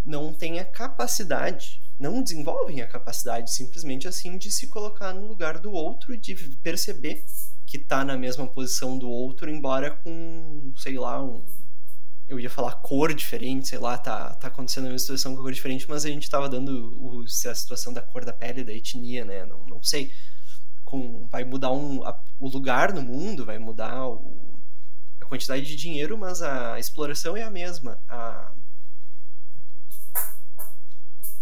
Não 0.05 0.34
têm 0.34 0.59
a 0.59 0.64
capacidade 0.64 1.80
não 1.99 2.22
desenvolvem 2.22 2.82
a 2.82 2.86
capacidade 2.86 3.51
simplesmente 3.51 4.07
assim 4.07 4.36
de 4.36 4.51
se 4.51 4.66
colocar 4.66 5.14
no 5.14 5.26
lugar 5.26 5.59
do 5.59 5.72
outro 5.72 6.12
e 6.12 6.18
de 6.18 6.34
perceber 6.62 7.24
que 7.64 7.78
está 7.78 8.05
na 8.05 8.16
mesma 8.16 8.47
posição 8.47 8.99
do 8.99 9.09
outro, 9.09 9.51
embora 9.51 9.90
com, 9.90 10.72
sei 10.76 10.99
lá, 10.99 11.22
um, 11.22 11.44
eu 12.29 12.41
ia 12.41 12.51
falar 12.51 12.72
cor 12.77 13.14
diferente, 13.14 13.68
sei 13.68 13.79
lá, 13.79 13.97
tá, 13.97 14.35
tá 14.35 14.49
acontecendo 14.49 14.87
a 14.87 14.91
mesma 14.91 14.99
situação 14.99 15.37
com 15.37 15.43
cor 15.43 15.53
diferente, 15.53 15.89
mas 15.89 16.05
a 16.05 16.09
gente 16.09 16.29
tava 16.29 16.49
dando 16.49 16.93
o, 17.01 17.22
a 17.22 17.55
situação 17.55 17.93
da 17.93 18.03
cor 18.03 18.24
da 18.24 18.33
pele, 18.33 18.64
da 18.64 18.72
etnia, 18.72 19.24
né? 19.24 19.47
Não, 19.47 19.64
não 19.66 19.83
sei. 19.83 20.12
Com, 20.85 21.27
vai 21.29 21.45
mudar 21.45 21.70
um, 21.70 22.05
a, 22.05 22.20
o 22.41 22.49
lugar 22.49 22.93
no 22.93 23.03
mundo, 23.03 23.45
vai 23.45 23.59
mudar 23.59 24.07
o, 24.09 24.61
a 25.20 25.24
quantidade 25.24 25.64
de 25.64 25.77
dinheiro, 25.77 26.18
mas 26.18 26.43
a 26.43 26.79
exploração 26.81 27.37
é 27.37 27.43
a 27.43 27.51
mesma. 27.51 28.01
A, 28.09 28.53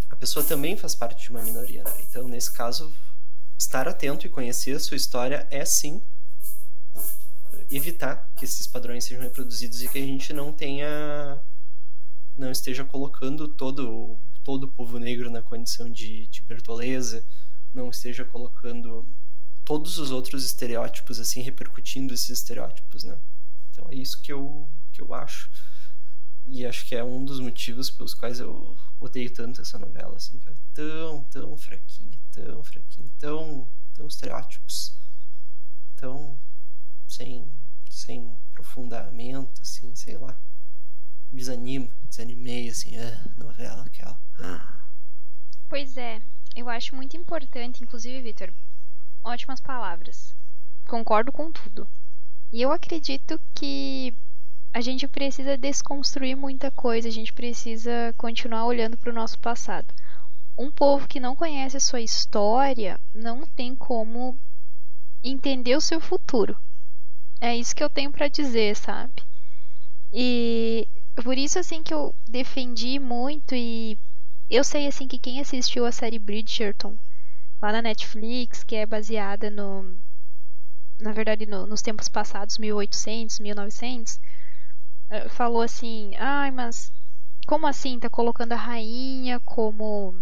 a 0.09 0.15
pessoa 0.15 0.45
também 0.45 0.77
faz 0.77 0.93
parte 0.93 1.23
de 1.23 1.31
uma 1.31 1.41
minoria, 1.41 1.83
né? 1.83 1.93
Então, 2.07 2.27
nesse 2.27 2.51
caso, 2.51 2.93
estar 3.57 3.87
atento 3.87 4.27
e 4.27 4.29
conhecer 4.29 4.75
a 4.75 4.79
sua 4.79 4.97
história 4.97 5.47
é 5.49 5.65
sim 5.65 6.01
evitar 7.69 8.29
que 8.35 8.45
esses 8.45 8.67
padrões 8.67 9.05
sejam 9.05 9.23
reproduzidos 9.23 9.81
e 9.81 9.89
que 9.89 9.97
a 9.97 10.01
gente 10.01 10.33
não 10.33 10.51
tenha 10.51 11.41
não 12.37 12.51
esteja 12.51 12.83
colocando 12.83 13.47
todo 13.47 14.19
todo 14.43 14.65
o 14.65 14.71
povo 14.71 14.99
negro 14.99 15.31
na 15.31 15.41
condição 15.41 15.89
de, 15.89 16.27
de 16.27 16.43
bertoleza, 16.43 17.25
não 17.73 17.89
esteja 17.89 18.23
colocando 18.23 19.07
todos 19.63 19.97
os 19.97 20.11
outros 20.11 20.45
estereótipos 20.45 21.19
assim 21.19 21.41
repercutindo 21.41 22.13
esses 22.13 22.29
estereótipos, 22.29 23.03
né? 23.03 23.17
Então 23.71 23.89
é 23.89 23.95
isso 23.95 24.21
que 24.21 24.31
eu 24.31 24.69
que 24.91 25.01
eu 25.01 25.13
acho 25.13 25.49
e 26.47 26.65
acho 26.65 26.85
que 26.85 26.95
é 26.95 27.03
um 27.03 27.25
dos 27.25 27.39
motivos 27.39 27.89
pelos 27.89 28.13
quais 28.13 28.39
eu 28.39 28.77
odeio 28.99 29.31
tanto 29.33 29.61
essa 29.61 29.79
novela, 29.79 30.15
assim, 30.15 30.37
que 30.39 30.47
é 30.47 30.53
tão, 30.73 31.23
tão 31.23 31.57
fraquinha, 31.57 32.19
tão 32.31 32.63
fraquinha, 32.63 33.09
tão, 33.17 33.67
tão 33.93 34.07
estereótipos, 34.07 34.95
tão 35.95 36.39
sem, 37.15 37.47
sem 37.89 38.37
aprofundamento, 38.51 39.61
assim, 39.61 39.95
sei 39.95 40.17
lá. 40.17 40.37
Desanima, 41.31 41.89
desanimei, 42.03 42.69
assim, 42.69 42.97
a 42.97 43.33
novela 43.37 43.83
aquela. 43.83 44.19
Pois 45.69 45.97
é, 45.97 46.21
eu 46.55 46.69
acho 46.69 46.95
muito 46.95 47.17
importante, 47.17 47.83
inclusive, 47.83 48.21
Vitor, 48.21 48.53
ótimas 49.23 49.59
palavras. 49.59 50.35
Concordo 50.87 51.31
com 51.31 51.51
tudo. 51.51 51.87
E 52.51 52.61
eu 52.61 52.71
acredito 52.71 53.39
que 53.53 54.15
a 54.73 54.81
gente 54.81 55.07
precisa 55.07 55.57
desconstruir 55.57 56.35
muita 56.35 56.69
coisa, 56.69 57.07
a 57.07 57.11
gente 57.11 57.33
precisa 57.33 58.13
continuar 58.17 58.65
olhando 58.65 58.97
para 58.97 59.09
o 59.09 59.15
nosso 59.15 59.39
passado. 59.39 59.87
Um 60.57 60.71
povo 60.71 61.07
que 61.07 61.19
não 61.19 61.35
conhece 61.35 61.77
a 61.77 61.81
sua 61.81 62.01
história 62.01 62.99
não 63.13 63.45
tem 63.47 63.75
como 63.75 64.37
entender 65.23 65.75
o 65.75 65.81
seu 65.81 65.99
futuro. 65.99 66.57
É 67.39 67.55
isso 67.55 67.75
que 67.75 67.83
eu 67.83 67.89
tenho 67.89 68.11
para 68.11 68.27
dizer, 68.27 68.75
sabe? 68.75 69.13
E 70.13 70.87
por 71.23 71.37
isso 71.37 71.59
assim 71.59 71.83
que 71.83 71.93
eu 71.93 72.13
defendi 72.27 72.99
muito 72.99 73.55
e 73.55 73.97
eu 74.49 74.63
sei 74.63 74.87
assim 74.87 75.07
que 75.07 75.19
quem 75.19 75.39
assistiu 75.39 75.85
a 75.85 75.91
série 75.91 76.19
Bridgerton 76.19 76.97
lá 77.61 77.71
na 77.71 77.81
Netflix, 77.81 78.63
que 78.63 78.75
é 78.75 78.85
baseada 78.85 79.49
no 79.49 79.95
na 80.99 81.11
verdade 81.11 81.45
no, 81.45 81.65
nos 81.67 81.81
tempos 81.81 82.09
passados, 82.09 82.57
1800, 82.57 83.39
1900, 83.39 84.19
eh, 85.09 85.29
falou 85.29 85.61
assim: 85.61 86.15
"Ai, 86.17 86.51
mas 86.51 86.91
como 87.47 87.67
assim 87.67 87.99
tá 87.99 88.09
colocando 88.09 88.53
a 88.53 88.57
rainha 88.57 89.39
como 89.41 90.15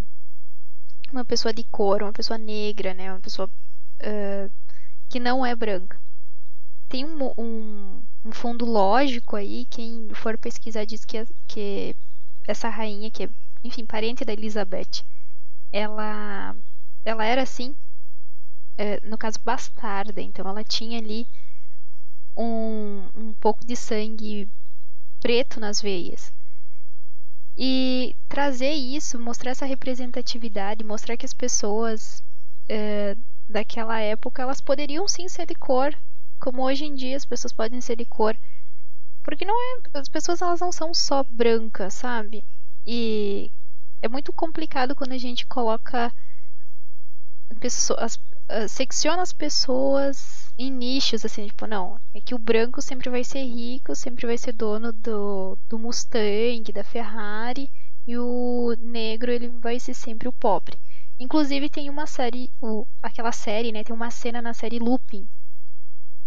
uma 1.12 1.24
pessoa 1.26 1.54
de 1.54 1.64
cor, 1.66 2.04
uma 2.04 2.14
pessoa 2.14 2.38
negra, 2.38 2.94
né, 2.94 3.12
uma 3.12 3.20
pessoa 3.22 3.48
uh, 3.48 4.52
que 5.10 5.20
não 5.20 5.46
é 5.46 5.56
branca?" 5.56 6.03
Tem 6.94 7.04
um, 7.04 7.34
um, 7.36 8.04
um, 8.24 8.32
fundo 8.32 8.66
lógico 8.66 9.36
aí. 9.36 9.66
Quem 9.66 10.10
for 10.14 10.38
pesquisar 10.38 10.86
diz 10.86 11.04
que, 11.04 11.26
que 11.48 11.96
essa 12.48 12.70
rainha, 12.70 13.10
que 13.10 13.24
é, 13.24 13.30
enfim, 13.64 13.84
parente 13.84 14.24
da 14.24 14.32
Elizabeth, 14.32 15.04
ela, 15.72 16.56
ela 17.04 17.26
era 17.26 17.42
assim, 17.42 17.76
é, 18.78 19.00
no 19.08 19.18
caso, 19.18 19.40
bastarda. 19.44 20.22
Então, 20.22 20.48
ela 20.48 20.64
tinha 20.64 21.00
ali 21.00 21.26
um, 22.38 23.10
um 23.16 23.34
pouco 23.40 23.66
de 23.66 23.76
sangue 23.76 24.48
preto 25.20 25.60
nas 25.60 25.82
veias. 25.82 26.32
E 27.58 28.16
trazer 28.30 28.74
isso, 28.74 29.20
mostrar 29.20 29.50
essa 29.50 29.66
representatividade, 29.66 30.84
mostrar 30.84 31.18
que 31.18 31.26
as 31.26 31.34
pessoas 31.34 32.24
é, 32.70 33.18
daquela 33.50 34.00
época 34.00 34.44
elas 34.44 34.62
poderiam 34.62 35.08
sim 35.08 35.28
ser 35.28 35.48
de 35.48 35.56
cor, 35.56 35.92
como 36.44 36.62
hoje 36.62 36.84
em 36.84 36.94
dia 36.94 37.16
as 37.16 37.24
pessoas 37.24 37.54
podem 37.54 37.80
ser 37.80 37.96
de 37.96 38.04
cor. 38.04 38.38
Porque 39.24 39.46
não 39.46 39.56
é, 39.56 39.82
as 39.94 40.10
pessoas 40.10 40.42
elas 40.42 40.60
não 40.60 40.74
são 40.74 40.94
só 40.94 41.24
brancas, 41.24 41.94
sabe? 41.94 42.44
E 42.86 43.50
é 44.02 44.10
muito 44.10 44.34
complicado 44.34 44.94
quando 44.94 45.14
a 45.14 45.18
gente 45.18 45.48
coloca 45.48 46.14
pessoas, 47.62 48.16
uh, 48.16 48.68
secciona 48.68 49.22
as 49.22 49.32
pessoas 49.32 50.52
em 50.58 50.70
nichos, 50.70 51.24
assim, 51.24 51.48
tipo, 51.48 51.66
não, 51.66 51.98
é 52.14 52.20
que 52.20 52.36
o 52.36 52.40
branco 52.40 52.82
sempre 52.82 53.10
vai 53.10 53.24
ser 53.24 53.46
rico, 53.46 53.96
sempre 53.96 54.28
vai 54.28 54.38
ser 54.38 54.52
dono 54.52 54.92
do, 54.92 55.58
do 55.70 55.80
Mustang, 55.80 56.74
da 56.74 56.84
Ferrari, 56.84 57.72
e 58.06 58.18
o 58.18 58.76
negro 58.80 59.32
ele 59.32 59.48
vai 59.48 59.80
ser 59.80 59.94
sempre 59.94 60.28
o 60.28 60.34
pobre. 60.34 60.78
Inclusive 61.18 61.70
tem 61.70 61.90
uma 61.90 62.06
série, 62.06 62.52
o, 62.60 62.86
aquela 63.02 63.32
série, 63.32 63.72
né, 63.72 63.82
tem 63.82 63.96
uma 63.96 64.12
cena 64.12 64.42
na 64.42 64.54
série 64.54 64.78
Lupin, 64.78 65.26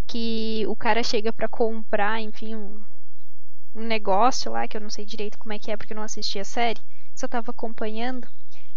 que 0.07 0.65
o 0.69 0.77
cara 0.77 1.03
chega 1.03 1.33
para 1.33 1.49
comprar, 1.49 2.21
enfim, 2.21 2.55
um, 2.55 2.83
um, 3.75 3.83
negócio 3.83 4.53
lá, 4.53 4.69
que 4.69 4.77
eu 4.77 4.81
não 4.81 4.91
sei 4.91 5.05
direito 5.05 5.39
como 5.39 5.53
é 5.53 5.59
que 5.59 5.71
é, 5.71 5.77
porque 5.77 5.93
eu 5.93 5.97
não 5.97 6.05
assisti 6.05 6.39
a 6.39 6.45
série, 6.45 6.81
só 7.15 7.27
tava 7.27 7.51
acompanhando. 7.51 8.29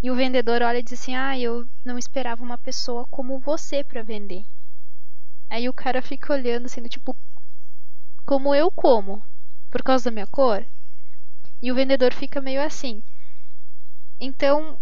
E 0.01 0.09
o 0.09 0.15
vendedor 0.15 0.61
olha 0.61 0.79
e 0.79 0.83
diz 0.83 0.99
assim: 0.99 1.15
Ah, 1.15 1.37
eu 1.37 1.67
não 1.83 1.97
esperava 1.97 2.43
uma 2.43 2.57
pessoa 2.57 3.05
como 3.11 3.39
você 3.39 3.83
para 3.83 4.01
vender. 4.01 4.45
Aí 5.49 5.67
o 5.67 5.73
cara 5.73 6.01
fica 6.01 6.31
olhando 6.33 6.67
assim, 6.67 6.81
tipo, 6.83 7.15
como 8.25 8.53
eu 8.53 8.71
como? 8.71 9.23
Por 9.69 9.83
causa 9.83 10.05
da 10.05 10.11
minha 10.11 10.27
cor? 10.27 10.65
E 11.61 11.71
o 11.71 11.75
vendedor 11.75 12.13
fica 12.13 12.39
meio 12.39 12.61
assim. 12.61 13.03
Então, 14.19 14.79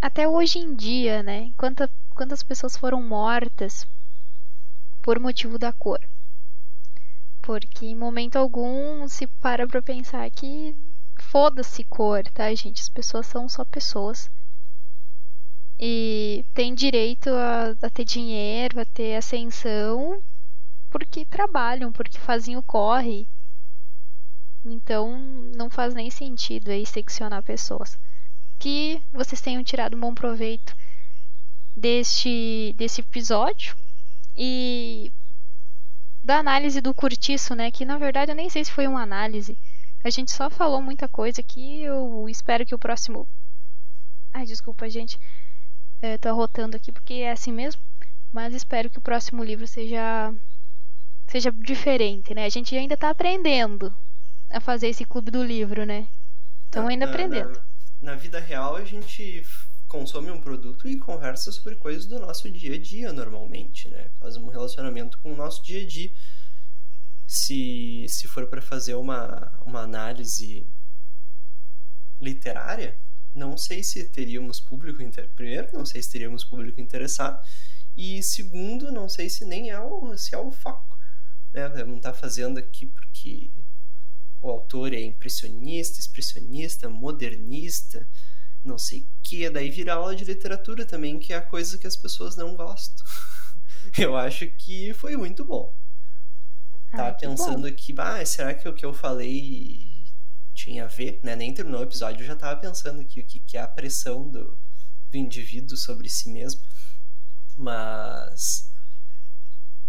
até 0.00 0.28
hoje 0.28 0.58
em 0.58 0.74
dia, 0.74 1.22
né? 1.22 1.52
Quanta, 1.56 1.90
quantas 2.10 2.42
pessoas 2.42 2.76
foram 2.76 3.02
mortas 3.02 3.86
por 5.08 5.18
motivo 5.18 5.58
da 5.58 5.72
cor. 5.72 5.98
Porque 7.40 7.86
em 7.86 7.94
momento 7.94 8.36
algum 8.36 9.08
se 9.08 9.26
para 9.26 9.66
pra 9.66 9.80
pensar 9.80 10.30
que 10.30 10.76
foda-se 11.18 11.82
cor, 11.84 12.22
tá, 12.24 12.54
gente? 12.54 12.82
As 12.82 12.90
pessoas 12.90 13.26
são 13.26 13.48
só 13.48 13.64
pessoas. 13.64 14.30
E 15.80 16.44
tem 16.52 16.74
direito 16.74 17.30
a, 17.30 17.70
a 17.80 17.88
ter 17.88 18.04
dinheiro, 18.04 18.78
a 18.78 18.84
ter 18.84 19.16
ascensão, 19.16 20.22
porque 20.90 21.24
trabalham, 21.24 21.90
porque 21.90 22.18
fazem 22.18 22.58
o 22.58 22.62
corre. 22.62 23.26
Então 24.62 25.18
não 25.56 25.70
faz 25.70 25.94
nem 25.94 26.10
sentido 26.10 26.70
aí 26.70 26.84
seccionar 26.84 27.42
pessoas. 27.42 27.98
Que 28.58 29.00
vocês 29.10 29.40
tenham 29.40 29.64
tirado 29.64 29.96
um 29.96 30.00
bom 30.00 30.12
proveito 30.12 30.76
deste, 31.74 32.74
desse 32.76 33.00
episódio 33.00 33.74
e 34.38 35.12
da 36.22 36.38
análise 36.38 36.80
do 36.80 36.94
curtiço, 36.94 37.56
né? 37.56 37.72
Que 37.72 37.84
na 37.84 37.98
verdade 37.98 38.30
eu 38.30 38.36
nem 38.36 38.48
sei 38.48 38.64
se 38.64 38.70
foi 38.70 38.86
uma 38.86 39.02
análise. 39.02 39.58
A 40.04 40.10
gente 40.10 40.30
só 40.30 40.48
falou 40.48 40.80
muita 40.80 41.08
coisa 41.08 41.42
que 41.42 41.82
eu 41.82 42.28
espero 42.28 42.64
que 42.64 42.74
o 42.74 42.78
próximo. 42.78 43.26
Ai, 44.32 44.46
desculpa, 44.46 44.88
gente. 44.88 45.18
É, 46.00 46.16
tô 46.16 46.28
arrotando 46.28 46.76
aqui 46.76 46.92
porque 46.92 47.14
é 47.14 47.32
assim 47.32 47.52
mesmo. 47.52 47.82
Mas 48.32 48.54
espero 48.54 48.88
que 48.88 48.98
o 48.98 49.02
próximo 49.02 49.42
livro 49.42 49.66
seja 49.66 50.32
seja 51.26 51.50
diferente, 51.50 52.32
né? 52.32 52.44
A 52.44 52.48
gente 52.48 52.76
ainda 52.76 52.96
tá 52.96 53.10
aprendendo 53.10 53.94
a 54.48 54.60
fazer 54.60 54.88
esse 54.88 55.04
clube 55.04 55.32
do 55.32 55.42
livro, 55.42 55.84
né? 55.84 56.08
Estamos 56.66 56.90
ainda 56.90 57.06
aprendendo. 57.06 57.60
Na, 58.00 58.12
na 58.12 58.14
vida 58.14 58.38
real 58.38 58.76
a 58.76 58.84
gente 58.84 59.44
consome 59.88 60.30
um 60.30 60.40
produto 60.40 60.86
e 60.86 60.98
conversa 60.98 61.50
sobre 61.50 61.74
coisas 61.74 62.06
do 62.06 62.18
nosso 62.18 62.50
dia 62.50 62.74
a 62.74 62.78
dia 62.78 63.12
normalmente, 63.12 63.88
né? 63.88 64.10
Faz 64.20 64.36
um 64.36 64.48
relacionamento 64.48 65.18
com 65.18 65.32
o 65.32 65.36
nosso 65.36 65.64
dia 65.64 65.82
a 65.82 65.86
dia. 65.86 66.12
Se, 67.26 68.06
se 68.08 68.28
for 68.28 68.46
para 68.46 68.62
fazer 68.62 68.94
uma, 68.94 69.52
uma 69.64 69.80
análise 69.80 70.66
literária, 72.20 72.98
não 73.34 73.56
sei 73.56 73.82
se 73.82 74.04
teríamos 74.04 74.60
público 74.60 75.02
inter... 75.02 75.28
primeiro, 75.34 75.68
não 75.72 75.86
sei 75.86 76.02
se 76.02 76.10
teríamos 76.10 76.44
público 76.44 76.80
interessado 76.80 77.42
e 77.96 78.22
segundo, 78.22 78.92
não 78.92 79.08
sei 79.08 79.28
se 79.28 79.44
nem 79.44 79.70
é 79.70 79.80
o 79.80 80.16
se 80.16 80.34
é 80.34 80.38
o 80.38 80.50
foco, 80.50 80.98
né? 81.52 81.68
Não 81.84 81.98
tá 81.98 82.12
fazendo 82.12 82.58
aqui 82.58 82.86
porque 82.86 83.50
o 84.40 84.48
autor 84.48 84.92
é 84.92 85.00
impressionista, 85.00 85.98
expressionista, 85.98 86.88
modernista, 86.88 88.08
não 88.64 88.78
sei 88.78 89.00
o 89.00 89.08
que, 89.22 89.48
daí 89.50 89.70
vira 89.70 89.94
aula 89.94 90.14
de 90.14 90.24
literatura 90.24 90.84
também, 90.84 91.18
que 91.18 91.32
é 91.32 91.36
a 91.36 91.42
coisa 91.42 91.78
que 91.78 91.86
as 91.86 91.96
pessoas 91.96 92.36
não 92.36 92.54
gostam. 92.54 93.04
eu 93.98 94.16
acho 94.16 94.46
que 94.46 94.92
foi 94.94 95.16
muito 95.16 95.44
bom. 95.44 95.76
Tava 96.90 97.14
pensando 97.16 97.62
bom. 97.62 97.68
aqui, 97.68 97.94
ah, 97.98 98.24
será 98.24 98.54
que 98.54 98.68
o 98.68 98.74
que 98.74 98.84
eu 98.84 98.94
falei 98.94 100.06
tinha 100.54 100.84
a 100.84 100.88
ver, 100.88 101.20
né? 101.22 101.36
Nem 101.36 101.52
terminou 101.52 101.80
o 101.80 101.84
episódio, 101.84 102.22
eu 102.22 102.26
já 102.26 102.34
tava 102.34 102.58
pensando 102.60 103.00
aqui 103.00 103.20
o 103.20 103.26
que, 103.26 103.38
que 103.40 103.56
é 103.56 103.60
a 103.60 103.68
pressão 103.68 104.28
do, 104.28 104.58
do 105.10 105.16
indivíduo 105.16 105.76
sobre 105.76 106.08
si 106.08 106.30
mesmo. 106.30 106.60
Mas 107.56 108.72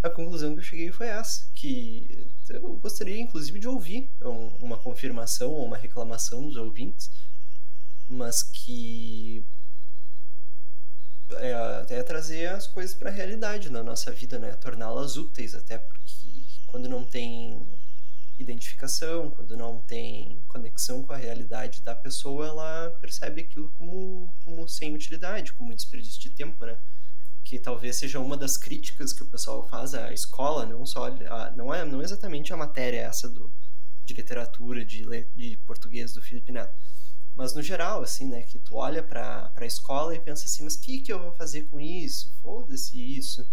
a 0.01 0.09
conclusão 0.09 0.53
que 0.53 0.59
eu 0.59 0.63
cheguei 0.63 0.91
foi 0.91 1.07
essa, 1.07 1.47
que 1.53 2.27
eu 2.49 2.77
gostaria 2.77 3.19
inclusive 3.19 3.59
de 3.59 3.67
ouvir 3.67 4.09
uma 4.59 4.77
confirmação 4.77 5.51
ou 5.51 5.65
uma 5.65 5.77
reclamação 5.77 6.47
dos 6.47 6.55
ouvintes, 6.55 7.11
mas 8.09 8.41
que 8.43 9.45
é, 11.37 11.53
até 11.53 12.01
trazer 12.01 12.47
as 12.47 12.67
coisas 12.67 12.95
para 12.95 13.09
a 13.09 13.13
realidade 13.13 13.69
na 13.69 13.83
nossa 13.83 14.11
vida, 14.11 14.39
né? 14.39 14.51
Torná-las 14.53 15.15
úteis, 15.15 15.53
até 15.53 15.77
porque 15.77 16.43
quando 16.65 16.89
não 16.89 17.05
tem 17.05 17.67
identificação, 18.37 19.29
quando 19.29 19.55
não 19.55 19.81
tem 19.81 20.41
conexão 20.47 21.03
com 21.03 21.13
a 21.13 21.17
realidade 21.17 21.81
da 21.81 21.93
pessoa, 21.95 22.47
ela 22.47 22.89
percebe 23.01 23.41
aquilo 23.41 23.69
como, 23.71 24.33
como 24.43 24.67
sem 24.67 24.95
utilidade, 24.95 25.53
como 25.53 25.75
desperdício 25.75 26.19
de 26.19 26.31
tempo, 26.31 26.65
né? 26.65 26.77
Que 27.43 27.59
talvez 27.59 27.97
seja 27.97 28.19
uma 28.19 28.37
das 28.37 28.57
críticas 28.57 29.13
que 29.13 29.23
o 29.23 29.27
pessoal 29.27 29.67
faz 29.69 29.93
à 29.93 30.11
escola, 30.13 30.65
não 30.65 30.85
só 30.85 31.07
a, 31.07 31.51
não 31.51 31.73
é 31.73 31.85
não 31.85 32.01
é 32.01 32.03
exatamente 32.03 32.51
a 32.53 32.57
matéria 32.57 33.01
essa 33.01 33.29
do 33.29 33.51
de 34.05 34.13
literatura 34.15 34.83
de, 34.83 35.05
de 35.35 35.57
português 35.67 36.13
do 36.13 36.21
Felipe 36.21 36.51
Neto, 36.51 36.73
mas 37.39 37.55
no 37.55 37.63
geral, 37.63 38.03
assim, 38.03 38.27
né, 38.27 38.41
que 38.41 38.59
tu 38.59 38.75
olha 38.75 39.01
para 39.01 39.49
a 39.55 39.65
escola 39.65 40.13
e 40.13 40.19
pensa 40.19 40.43
assim, 40.43 40.61
mas 40.61 40.75
o 40.75 40.81
que, 40.81 40.99
que 40.99 41.13
eu 41.13 41.17
vou 41.17 41.31
fazer 41.31 41.61
com 41.69 41.79
isso? 41.79 42.35
Foda-se 42.41 42.99
isso. 42.99 43.49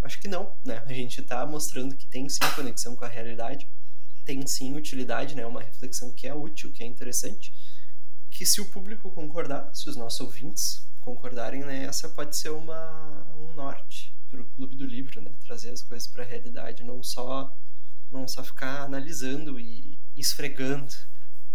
Acho 0.00 0.18
que 0.18 0.26
não, 0.26 0.56
né? 0.64 0.82
A 0.86 0.92
gente 0.94 1.20
está 1.20 1.44
mostrando 1.44 1.94
que 1.94 2.06
tem 2.06 2.26
sim 2.30 2.38
conexão 2.56 2.96
com 2.96 3.04
a 3.04 3.08
realidade, 3.08 3.68
tem 4.24 4.46
sim 4.46 4.74
utilidade, 4.74 5.34
né? 5.34 5.44
Uma 5.44 5.60
reflexão 5.60 6.14
que 6.14 6.26
é 6.26 6.34
útil, 6.34 6.72
que 6.72 6.82
é 6.82 6.86
interessante. 6.86 7.52
Que 8.30 8.46
se 8.46 8.62
o 8.62 8.70
público 8.70 9.10
concordar, 9.10 9.70
se 9.74 9.86
os 9.90 9.96
nossos 9.96 10.20
ouvintes 10.20 10.88
concordarem, 10.98 11.62
né, 11.62 11.84
essa 11.84 12.08
pode 12.08 12.34
ser 12.34 12.52
uma, 12.52 13.26
um 13.36 13.52
norte 13.52 14.16
para 14.30 14.40
o 14.40 14.48
Clube 14.48 14.76
do 14.76 14.86
Livro, 14.86 15.20
né? 15.20 15.32
Trazer 15.44 15.68
as 15.68 15.82
coisas 15.82 16.08
para 16.08 16.24
a 16.24 16.26
realidade, 16.26 16.82
não 16.82 17.02
só, 17.02 17.54
não 18.10 18.26
só 18.26 18.42
ficar 18.42 18.80
analisando 18.80 19.60
e 19.60 19.98
esfregando 20.16 20.94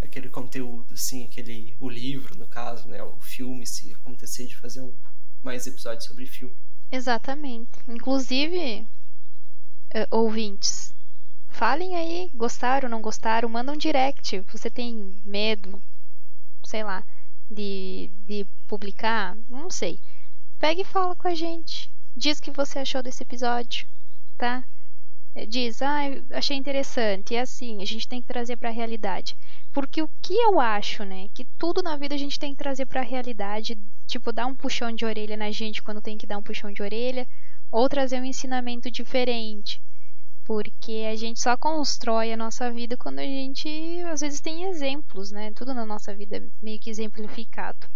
aquele 0.02 0.30
conteúdo, 0.30 0.94
assim, 0.94 1.26
aquele 1.26 1.76
o 1.80 1.90
livro, 1.90 2.38
no 2.38 2.48
caso, 2.48 2.88
né, 2.88 3.02
o 3.04 3.20
filme, 3.20 3.66
se 3.66 3.94
acontecer 3.94 4.48
de 4.48 4.56
fazer 4.56 4.82
um 4.82 4.94
mais 5.42 5.68
episódios 5.68 6.06
sobre 6.06 6.26
filme. 6.26 6.56
Exatamente. 6.92 7.72
Inclusive, 7.88 8.88
uh, 9.94 10.08
ouvintes, 10.10 10.94
falem 11.48 11.96
aí, 11.96 12.32
gostaram, 12.34 12.90
não 12.90 13.02
gostaram, 13.02 13.48
mandam 13.48 13.76
um 13.76 13.78
direct. 13.78 14.40
Você 14.52 14.70
tem 14.70 15.22
medo, 15.24 15.82
sei 16.66 16.84
lá, 16.84 17.04
de, 17.50 18.12
de 18.26 18.46
publicar? 18.68 19.38
Não 19.50 19.70
sei. 19.70 20.00
Pega 20.58 20.82
e 20.82 20.86
fala 20.86 21.16
com 21.16 21.28
a 21.28 21.36
gente. 21.36 21.92
Diz 22.16 22.40
o 22.40 22.42
que 22.42 22.52
você 22.52 22.80
achou 22.80 23.02
desse 23.02 23.24
episódio, 23.24 23.88
tá? 24.38 24.66
Diz, 25.48 25.82
ah, 25.82 26.02
achei 26.32 26.58
interessante. 26.58 27.34
E 27.34 27.38
assim, 27.38 27.82
a 27.82 27.86
gente 27.86 28.08
tem 28.08 28.22
que 28.22 28.28
trazer 28.28 28.58
para 28.58 28.70
a 28.70 28.74
realidade. 28.74 29.38
Porque 29.72 30.02
o 30.02 30.10
que 30.22 30.34
eu 30.34 30.60
acho, 30.60 31.04
né? 31.04 31.30
Que 31.34 31.46
tudo 31.58 31.84
na 31.84 31.96
vida 31.96 32.16
a 32.16 32.18
gente 32.18 32.40
tem 32.40 32.52
que 32.52 32.58
trazer 32.58 32.86
para 32.86 33.02
a 33.02 33.04
realidade, 33.04 33.78
tipo, 34.08 34.34
dar 34.34 34.48
um 34.48 34.56
puxão 34.56 34.92
de 34.94 35.06
orelha 35.06 35.38
na 35.38 35.52
gente 35.52 35.84
quando 35.84 36.02
tem 36.02 36.18
que 36.18 36.28
dar 36.28 36.38
um 36.38 36.44
puxão 36.44 36.72
de 36.72 36.82
orelha, 36.82 37.28
ou 37.72 37.88
trazer 37.88 38.20
um 38.20 38.26
ensinamento 38.26 38.90
diferente. 38.90 39.82
Porque 40.46 41.08
a 41.10 41.16
gente 41.16 41.40
só 41.40 41.56
constrói 41.56 42.34
a 42.34 42.38
nossa 42.38 42.72
vida 42.72 42.98
quando 42.98 43.20
a 43.20 43.24
gente, 43.24 43.70
às 44.12 44.22
vezes, 44.22 44.42
tem 44.42 44.64
exemplos, 44.64 45.32
né? 45.32 45.52
Tudo 45.54 45.74
na 45.76 45.86
nossa 45.86 46.14
vida 46.16 46.38
é 46.38 46.48
meio 46.62 46.80
que 46.80 46.90
exemplificado. 46.90 47.88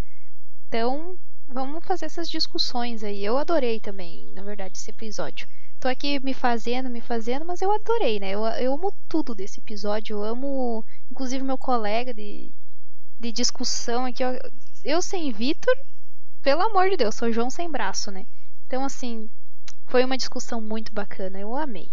Então, 0.68 1.18
vamos 1.48 1.84
fazer 1.84 2.06
essas 2.06 2.30
discussões 2.30 3.04
aí. 3.04 3.26
Eu 3.26 3.38
adorei 3.38 3.80
também, 3.80 4.32
na 4.34 4.44
verdade, 4.44 4.78
esse 4.78 4.92
episódio 4.92 5.48
tô 5.84 5.90
aqui 5.90 6.18
me 6.24 6.34
fazendo, 6.34 6.90
me 6.90 7.02
fazendo, 7.02 7.44
mas 7.44 7.62
eu 7.62 7.70
adorei, 7.70 8.18
né? 8.18 8.32
Eu, 8.32 8.46
eu 8.46 8.74
amo 8.74 8.94
tudo 9.10 9.36
desse 9.36 9.60
episódio. 9.60 10.16
Eu 10.16 10.24
amo, 10.24 10.86
inclusive, 11.12 11.44
meu 11.44 11.58
colega 11.58 12.14
de, 12.14 12.56
de 13.20 13.32
discussão 13.34 14.06
aqui. 14.06 14.24
Eu, 14.24 14.40
eu 14.86 15.02
sem 15.02 15.30
Vitor, 15.34 15.76
pelo 16.42 16.62
amor 16.62 16.90
de 16.90 16.96
Deus, 16.96 17.16
sou 17.16 17.34
João 17.34 17.50
sem 17.50 17.70
braço, 17.70 18.12
né? 18.12 18.26
Então, 18.66 18.86
assim, 18.86 19.30
foi 19.88 20.06
uma 20.06 20.16
discussão 20.16 20.62
muito 20.62 20.94
bacana. 20.94 21.38
Eu 21.38 21.54
amei. 21.54 21.92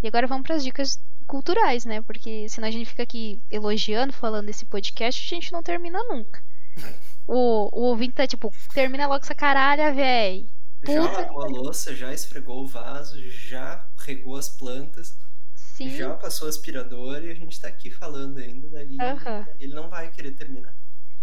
E 0.00 0.06
agora 0.06 0.28
vamos 0.28 0.46
para 0.46 0.54
as 0.54 0.62
dicas 0.62 1.00
culturais, 1.26 1.84
né? 1.84 2.02
Porque 2.02 2.48
senão 2.48 2.68
a 2.68 2.70
gente 2.70 2.86
fica 2.88 3.02
aqui 3.02 3.42
elogiando, 3.50 4.12
falando 4.12 4.46
desse 4.46 4.64
podcast, 4.64 5.20
a 5.20 5.34
gente 5.34 5.52
não 5.52 5.60
termina 5.60 5.98
nunca. 6.04 6.40
O, 7.26 7.68
o 7.72 7.82
ouvinte 7.86 8.14
tá 8.14 8.28
tipo, 8.28 8.54
termina 8.72 9.08
logo 9.08 9.24
essa 9.24 9.34
caralha, 9.34 9.92
véi. 9.92 10.46
Já 10.92 11.10
lavou 11.10 11.42
a 11.42 11.46
louça, 11.46 11.94
já 11.94 12.12
esfregou 12.12 12.62
o 12.62 12.66
vaso, 12.66 13.20
já 13.30 13.86
regou 13.98 14.36
as 14.36 14.48
plantas, 14.48 15.16
Sim. 15.54 15.96
já 15.96 16.14
passou 16.14 16.46
o 16.46 16.48
aspirador 16.48 17.22
e 17.24 17.30
a 17.30 17.34
gente 17.34 17.60
tá 17.60 17.68
aqui 17.68 17.90
falando 17.90 18.38
ainda, 18.38 18.68
daí 18.68 18.96
uhum. 18.96 19.46
ele 19.58 19.74
não 19.74 19.88
vai 19.88 20.10
querer 20.10 20.32
terminar. 20.32 20.74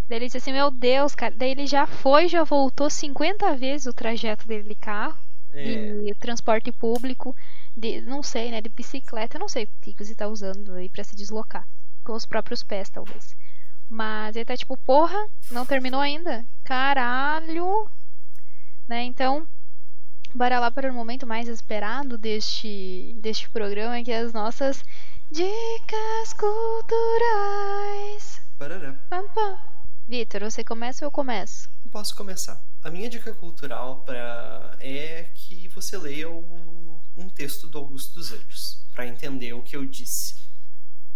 Daí 0.08 0.18
ele 0.18 0.26
disse 0.26 0.38
assim, 0.38 0.52
meu 0.52 0.70
Deus, 0.70 1.16
cara. 1.16 1.34
Daí 1.38 1.52
ele 1.52 1.66
já 1.66 1.88
foi, 1.88 2.28
já 2.28 2.44
voltou 2.44 2.90
50 2.90 3.56
vezes 3.56 3.88
o 3.88 3.94
trajeto 3.94 4.46
dele 4.46 4.68
de 4.68 4.76
carro, 4.76 5.18
é. 5.54 5.94
de 6.00 6.14
transporte 6.16 6.70
público, 6.72 7.34
de, 7.78 8.02
não 8.02 8.22
sei, 8.22 8.52
né, 8.52 8.60
de 8.60 8.68
bicicleta, 8.68 9.40
não 9.40 9.48
sei 9.48 9.64
o 9.64 9.68
que 9.80 9.96
você 10.04 10.14
tá 10.14 10.28
usando 10.28 10.74
aí 10.74 10.90
pra 10.90 11.04
se 11.04 11.16
deslocar. 11.16 11.66
Com 12.04 12.14
os 12.14 12.26
próprios 12.26 12.62
pés, 12.62 12.90
talvez. 12.90 13.38
Mas 13.90 14.36
ele 14.36 14.46
tá 14.46 14.58
tipo, 14.58 14.76
porra, 14.76 15.18
não 15.50 15.66
terminou 15.66 16.02
ainda? 16.02 16.46
Caralho, 16.64 17.90
né? 18.92 19.04
Então, 19.06 19.48
bora 20.36 20.60
lá 20.60 20.70
para 20.70 20.92
o 20.92 20.94
momento 20.94 21.26
mais 21.26 21.48
esperado 21.48 22.18
deste, 22.18 23.16
deste 23.22 23.50
programa, 23.50 24.04
que 24.04 24.12
é 24.12 24.20
as 24.20 24.34
nossas 24.34 24.84
dicas 25.32 26.34
culturais. 26.34 27.72
Vitor, 30.10 30.42
você 30.42 30.62
começa 30.62 31.06
ou 31.06 31.08
eu 31.08 31.12
começo? 31.12 31.70
Posso 31.90 32.14
começar. 32.14 32.62
A 32.84 32.90
minha 32.90 33.10
dica 33.10 33.34
cultural 33.34 34.02
pra... 34.04 34.76
é 34.82 35.30
que 35.34 35.70
você 35.70 35.98
leia 35.98 36.30
o... 36.30 37.00
um 37.16 37.30
texto 37.30 37.70
do 37.70 37.78
Augusto 37.78 38.16
dos 38.16 38.34
Anjos, 38.34 38.86
para 38.92 39.08
entender 39.08 39.54
o 39.54 39.62
que 39.64 39.78
eu 39.78 39.86
disse 39.86 40.31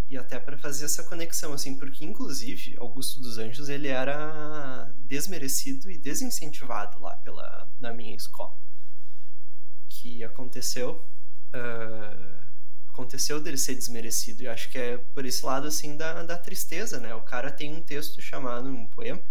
e 0.08 0.16
até 0.16 0.38
para 0.38 0.56
fazer 0.56 0.84
essa 0.84 1.02
conexão 1.02 1.52
assim, 1.52 1.76
porque 1.76 2.04
inclusive 2.04 2.76
Augusto 2.78 3.20
dos 3.20 3.38
Anjos 3.38 3.68
ele 3.68 3.88
era 3.88 4.92
desmerecido 5.00 5.90
e 5.90 5.98
desincentivado 5.98 7.00
lá 7.00 7.16
pela 7.16 7.68
na 7.80 7.92
minha 7.92 8.14
escola, 8.14 8.56
que 9.88 10.22
aconteceu 10.22 11.04
uh, 11.54 12.46
aconteceu 12.88 13.40
dele 13.42 13.58
ser 13.58 13.74
desmerecido 13.74 14.42
e 14.42 14.48
acho 14.48 14.70
que 14.70 14.78
é 14.78 14.96
por 14.96 15.26
esse 15.26 15.44
lado 15.44 15.66
assim 15.66 15.96
da, 15.96 16.22
da 16.22 16.38
tristeza, 16.38 16.98
né? 16.98 17.14
O 17.14 17.22
cara 17.22 17.50
tem 17.50 17.74
um 17.74 17.82
texto 17.82 18.22
chamado 18.22 18.68
um 18.68 18.86
poema 18.86 19.22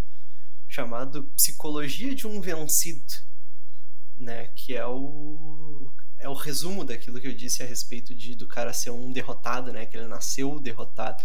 chamado 0.67 1.23
Psicologia 1.35 2.13
de 2.13 2.27
um 2.27 2.41
Vencido, 2.41 3.13
né? 4.17 4.47
Que 4.55 4.75
é 4.75 4.85
o 4.85 5.91
é 6.17 6.29
o 6.29 6.33
resumo 6.33 6.83
daquilo 6.83 7.19
que 7.19 7.27
eu 7.27 7.33
disse 7.33 7.61
a 7.61 7.65
respeito 7.65 8.13
de 8.15 8.35
do 8.35 8.47
cara 8.47 8.73
ser 8.73 8.89
um 8.89 9.11
derrotado, 9.11 9.71
né? 9.71 9.85
Que 9.85 9.97
ele 9.97 10.07
nasceu 10.07 10.59
derrotado. 10.59 11.23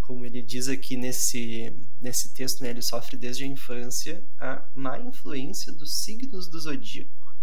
Como 0.00 0.24
ele 0.24 0.40
diz 0.40 0.68
aqui 0.68 0.96
nesse, 0.96 1.74
nesse 2.00 2.32
texto, 2.32 2.62
né? 2.62 2.70
Ele 2.70 2.82
sofre 2.82 3.16
desde 3.16 3.44
a 3.44 3.46
infância 3.46 4.24
a 4.38 4.66
má 4.74 4.98
influência 4.98 5.72
dos 5.72 5.98
signos 5.98 6.48
do 6.48 6.60
zodíaco. 6.60 7.36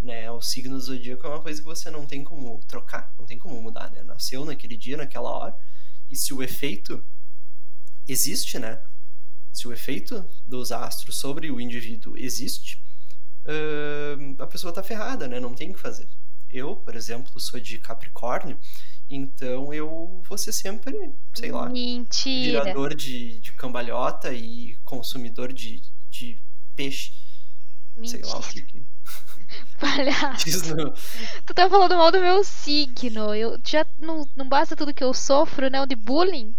Né? 0.00 0.30
O 0.30 0.40
signo 0.40 0.76
do 0.76 0.80
zodíaco 0.80 1.26
é 1.26 1.30
uma 1.30 1.40
coisa 1.40 1.60
que 1.60 1.66
você 1.66 1.90
não 1.90 2.06
tem 2.06 2.22
como 2.22 2.60
trocar, 2.68 3.14
não 3.18 3.24
tem 3.24 3.38
como 3.38 3.60
mudar, 3.60 3.90
né? 3.90 4.02
Nasceu 4.02 4.44
naquele 4.44 4.76
dia, 4.76 4.96
naquela 4.96 5.30
hora. 5.30 5.56
E 6.10 6.16
se 6.16 6.32
o 6.34 6.42
efeito 6.42 7.04
existe, 8.06 8.58
né? 8.58 8.82
Se 9.52 9.66
o 9.66 9.72
efeito 9.72 10.28
dos 10.46 10.70
astros 10.70 11.16
sobre 11.16 11.50
o 11.50 11.60
indivíduo 11.60 12.16
existe, 12.16 12.82
uh, 13.46 14.42
a 14.42 14.46
pessoa 14.46 14.72
tá 14.72 14.82
ferrada, 14.82 15.26
né? 15.26 15.40
Não 15.40 15.54
tem 15.54 15.70
o 15.70 15.74
que 15.74 15.80
fazer. 15.80 16.08
Eu, 16.50 16.76
por 16.76 16.94
exemplo, 16.94 17.38
sou 17.40 17.58
de 17.58 17.78
Capricórnio, 17.78 18.58
então 19.08 19.72
eu 19.72 20.22
vou 20.28 20.38
ser 20.38 20.52
sempre, 20.52 20.94
sei 21.34 21.50
lá, 21.50 21.68
Mentira. 21.68 22.62
virador 22.64 22.94
de, 22.94 23.40
de 23.40 23.52
cambalhota 23.52 24.32
e 24.32 24.76
consumidor 24.84 25.52
de, 25.52 25.82
de 26.08 26.40
peixe. 26.74 27.12
Mentira. 27.96 28.24
Sei 28.24 28.32
lá 28.32 28.38
o 28.38 28.42
que. 28.42 28.86
Palhaço. 29.80 30.74
Tu 31.44 31.54
tá 31.54 31.68
falando 31.68 31.96
mal 31.96 32.10
do 32.10 32.20
meu 32.20 32.42
signo. 32.42 33.34
Eu 33.34 33.58
já 33.64 33.86
não, 33.98 34.28
não 34.34 34.48
basta 34.48 34.76
tudo 34.76 34.94
que 34.94 35.04
eu 35.04 35.12
sofro, 35.14 35.70
né? 35.70 35.84
De 35.86 35.94
bullying. 35.94 36.54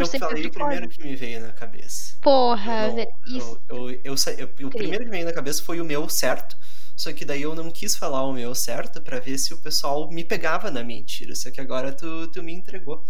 Eu 0.00 0.06
falei 0.06 0.46
o 0.46 0.50
primeiro 0.50 0.88
que 0.88 1.02
me 1.02 1.16
veio 1.16 1.40
na 1.40 1.52
cabeça. 1.52 2.16
Porra, 2.20 2.86
eu 2.86 2.96
não, 2.96 3.36
isso. 3.36 3.62
Eu, 3.68 3.90
eu, 4.04 4.14
eu, 4.58 4.68
o 4.68 4.70
primeiro 4.70 5.04
que 5.04 5.10
me 5.10 5.16
veio 5.16 5.26
na 5.26 5.32
cabeça 5.32 5.62
foi 5.62 5.80
o 5.80 5.84
meu 5.84 6.08
certo. 6.08 6.56
Só 6.96 7.12
que 7.12 7.24
daí 7.24 7.42
eu 7.42 7.54
não 7.54 7.70
quis 7.70 7.96
falar 7.96 8.24
o 8.24 8.32
meu 8.32 8.54
certo 8.54 9.00
para 9.00 9.18
ver 9.18 9.38
se 9.38 9.54
o 9.54 9.58
pessoal 9.62 10.10
me 10.10 10.22
pegava 10.22 10.70
na 10.70 10.84
mentira. 10.84 11.34
Só 11.34 11.50
que 11.50 11.60
agora 11.60 11.92
tu, 11.92 12.28
tu 12.28 12.42
me 12.42 12.52
entregou. 12.52 13.04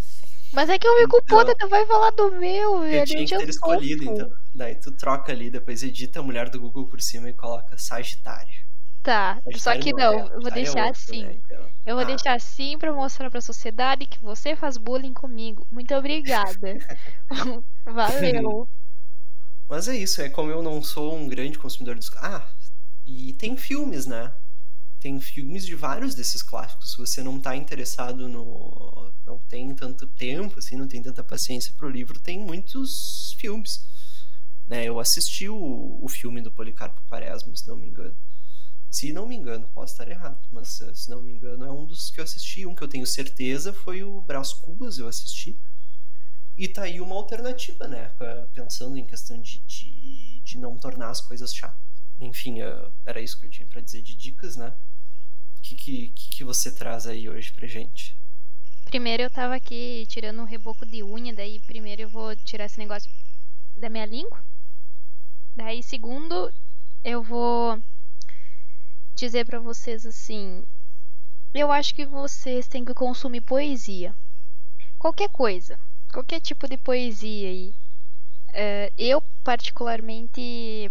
Mas 0.53 0.69
é 0.69 0.79
que 0.79 0.87
eu 0.87 0.97
fico 0.99 1.21
então, 1.23 1.39
puta, 1.39 1.55
tu 1.59 1.69
vai 1.69 1.87
falar 1.87 2.11
do 2.11 2.33
meu, 2.33 2.81
velho. 2.81 3.01
Eu 3.01 3.05
tinha 3.07 3.25
que 3.25 3.37
ter 3.37 3.49
escolhido, 3.49 4.05
então. 4.05 4.31
Daí 4.55 4.75
tu 4.75 4.91
troca 4.93 5.33
ali, 5.33 5.51
depois 5.51 5.83
edita 5.83 6.21
a 6.21 6.23
mulher 6.23 6.51
do 6.51 6.61
Google 6.61 6.89
por 6.89 7.01
cima 7.01 7.29
e 7.29 7.33
coloca 7.33 7.79
Sagitário. 7.79 8.60
Tá, 9.03 9.41
só 9.57 9.79
que 9.79 9.95
não, 9.95 10.29
eu 10.29 10.43
vou 10.43 10.51
deixar 10.51 10.81
é 10.81 10.87
outro, 10.89 11.01
assim. 11.03 11.25
Né, 11.25 11.41
então. 11.43 11.71
Eu 11.87 11.97
vou 11.97 12.05
ah. 12.05 12.07
deixar 12.07 12.35
assim 12.35 12.77
pra 12.77 12.93
mostrar 12.93 13.31
pra 13.31 13.41
sociedade 13.41 14.07
que 14.07 14.21
você 14.21 14.55
faz 14.55 14.77
bullying 14.77 15.15
comigo. 15.15 15.67
Muito 15.71 15.95
obrigada. 15.95 16.77
Valeu. 17.85 18.69
Mas 19.69 19.89
é 19.89 19.97
isso, 19.97 20.21
é 20.21 20.29
como 20.29 20.51
eu 20.51 20.63
não 20.63 20.83
sou 20.83 21.17
um 21.17 21.29
grande 21.29 21.59
consumidor 21.59 21.97
dos. 21.97 22.11
Ah, 22.17 22.47
e 23.07 23.33
tem 23.35 23.57
filmes, 23.57 24.05
né? 24.05 24.35
Tem 25.01 25.19
filmes 25.19 25.65
de 25.65 25.75
vários 25.75 26.15
desses 26.15 26.43
clássicos. 26.43 26.93
Se 26.93 26.99
você 26.99 27.23
não 27.23 27.41
tá 27.41 27.57
interessado 27.57 28.29
no. 28.29 29.13
Não 29.25 29.39
tem 29.39 29.75
tanto 29.75 30.07
tempo, 30.09 30.59
assim, 30.59 30.77
não 30.77 30.89
tem 30.89 31.03
tanta 31.03 31.23
paciência 31.25 31.73
pro 31.77 31.89
livro, 31.89 32.21
tem 32.21 32.39
muitos 32.39 33.35
filmes. 33.39 33.87
Né? 34.67 34.85
Eu 34.85 35.01
assisti 35.01 35.49
o, 35.49 35.99
o 36.03 36.09
filme 36.09 36.43
do 36.43 36.53
Policarpo 36.53 37.01
Quaresma, 37.09 37.57
se 37.57 37.67
não 37.67 37.77
me 37.77 37.87
engano. 37.87 38.15
Se 38.91 39.12
não 39.12 39.27
me 39.27 39.37
engano, 39.37 39.69
posso 39.69 39.93
estar 39.93 40.09
errado, 40.09 40.41
mas 40.51 40.81
se 40.95 41.09
não 41.09 41.23
me 41.23 41.33
engano, 41.33 41.65
é 41.65 41.71
um 41.71 41.87
dos 41.87 42.11
que 42.11 42.19
eu 42.19 42.25
assisti. 42.25 42.67
Um 42.67 42.75
que 42.75 42.83
eu 42.83 42.89
tenho 42.89 43.07
certeza 43.07 43.73
foi 43.73 44.03
o 44.03 44.21
Brás 44.21 44.53
Cubas, 44.53 44.99
eu 44.99 45.07
assisti. 45.07 45.61
E 46.59 46.67
tá 46.67 46.83
aí 46.83 47.01
uma 47.01 47.15
alternativa, 47.15 47.87
né? 47.87 48.12
Pensando 48.53 48.97
em 48.97 49.07
questão 49.07 49.41
de, 49.41 49.59
de, 49.61 50.41
de 50.41 50.59
não 50.59 50.77
tornar 50.77 51.11
as 51.11 51.21
coisas 51.21 51.55
chatas. 51.55 51.81
Enfim, 52.21 52.62
uh, 52.62 52.93
era 53.07 53.21
isso 53.21 53.39
que 53.39 53.47
eu 53.47 53.51
tinha 53.51 53.67
para 53.67 53.81
dizer 53.81 54.03
de 54.03 54.15
dicas, 54.15 54.57
né? 54.57 54.75
O 55.57 55.61
que, 55.62 55.75
que, 55.77 56.09
que 56.09 56.45
você 56.45 56.73
traz 56.73 57.07
aí 57.07 57.29
hoje 57.29 57.53
pra 57.53 57.69
gente? 57.69 58.19
Primeiro 58.85 59.23
eu 59.23 59.31
tava 59.31 59.55
aqui 59.55 60.05
tirando 60.09 60.41
um 60.41 60.45
reboco 60.45 60.85
de 60.85 61.03
unha, 61.03 61.33
daí 61.33 61.61
primeiro 61.61 62.03
eu 62.03 62.09
vou 62.09 62.35
tirar 62.35 62.65
esse 62.65 62.79
negócio 62.79 63.11
da 63.77 63.89
minha 63.89 64.05
língua. 64.05 64.45
Daí 65.55 65.81
segundo 65.81 66.53
eu 67.05 67.23
vou 67.23 67.81
dizer 69.21 69.45
para 69.45 69.61
vocês 69.61 70.07
assim, 70.07 70.65
eu 71.53 71.71
acho 71.71 71.95
que 71.95 72.07
vocês 72.07 72.67
têm 72.67 72.85
que 72.85 72.95
consumir 72.95 73.43
poesia. 73.43 74.15
Qualquer 74.99 75.29
coisa, 75.29 75.79
qualquer 76.11 76.41
tipo 76.41 76.67
de 76.67 76.79
poesia 76.79 77.49
aí. 77.49 77.75
Uh, 78.49 78.93
eu, 78.97 79.23
particularmente, 79.45 80.91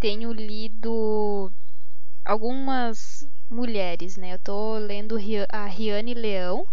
tenho 0.00 0.32
lido 0.32 1.52
algumas 2.24 3.28
mulheres, 3.50 4.16
né? 4.16 4.34
Eu 4.34 4.38
tô 4.38 4.78
lendo 4.78 5.16
a 5.50 5.66
Riane 5.66 6.14
Leão, 6.14 6.66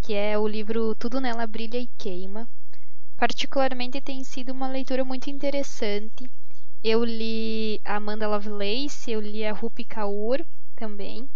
que 0.00 0.14
é 0.14 0.38
o 0.38 0.46
livro 0.46 0.94
Tudo 0.94 1.20
Nela 1.20 1.46
Brilha 1.48 1.78
e 1.78 1.88
Queima. 1.98 2.48
Particularmente 3.16 4.00
tem 4.00 4.22
sido 4.22 4.52
uma 4.52 4.68
leitura 4.68 5.04
muito 5.04 5.28
interessante. 5.28 6.30
Eu 6.82 7.04
li 7.04 7.80
a 7.84 7.96
Amanda 7.96 8.28
Lovelace, 8.28 9.10
eu 9.10 9.20
li 9.20 9.44
a 9.44 9.52
Rupi 9.52 9.84
Kaur 9.84 10.44
também. 10.76 11.28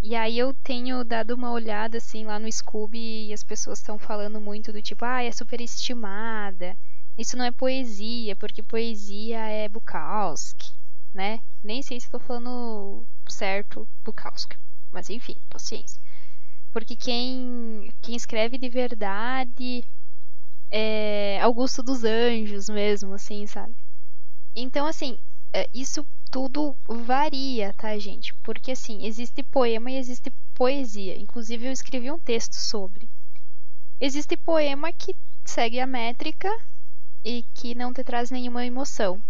E 0.00 0.16
aí 0.16 0.38
eu 0.38 0.54
tenho 0.54 1.04
dado 1.04 1.32
uma 1.34 1.52
olhada 1.52 1.98
assim 1.98 2.24
lá 2.24 2.38
no 2.38 2.50
Scooby 2.50 3.28
e 3.28 3.32
as 3.32 3.44
pessoas 3.44 3.78
estão 3.78 3.98
falando 3.98 4.40
muito 4.40 4.72
do 4.72 4.82
tipo, 4.82 5.04
ah, 5.04 5.22
é 5.22 5.30
superestimada. 5.30 6.76
Isso 7.16 7.36
não 7.36 7.44
é 7.44 7.52
poesia, 7.52 8.34
porque 8.36 8.62
poesia 8.62 9.38
é 9.46 9.68
Bukowski, 9.68 10.70
né? 11.12 11.40
Nem 11.62 11.82
sei 11.82 12.00
se 12.00 12.06
estou 12.06 12.18
falando 12.18 13.06
certo 13.28 13.86
Bukowski, 14.04 14.56
mas 14.90 15.10
enfim, 15.10 15.36
paciência. 15.50 16.00
Porque 16.72 16.96
quem, 16.96 17.92
quem 18.00 18.16
escreve 18.16 18.58
de 18.58 18.68
verdade 18.70 19.84
é 20.70 21.38
Augusto 21.42 21.82
dos 21.82 22.04
Anjos 22.04 22.68
mesmo, 22.68 23.14
assim, 23.14 23.46
sabe? 23.46 23.76
Então, 24.54 24.86
assim, 24.86 25.18
é, 25.52 25.68
isso 25.72 26.06
tudo 26.30 26.76
varia, 26.86 27.74
tá, 27.74 27.98
gente? 27.98 28.34
Porque, 28.42 28.72
assim, 28.72 29.04
existe 29.06 29.42
poema 29.42 29.90
e 29.90 29.96
existe 29.96 30.32
poesia. 30.54 31.18
Inclusive, 31.18 31.66
eu 31.66 31.72
escrevi 31.72 32.10
um 32.10 32.18
texto 32.18 32.54
sobre. 32.54 33.08
Existe 34.00 34.36
poema 34.36 34.92
que 34.92 35.14
segue 35.44 35.78
a 35.78 35.86
métrica 35.86 36.48
e 37.24 37.44
que 37.54 37.74
não 37.74 37.92
te 37.92 38.02
traz 38.02 38.30
nenhuma 38.30 38.64
emoção. 38.64 39.22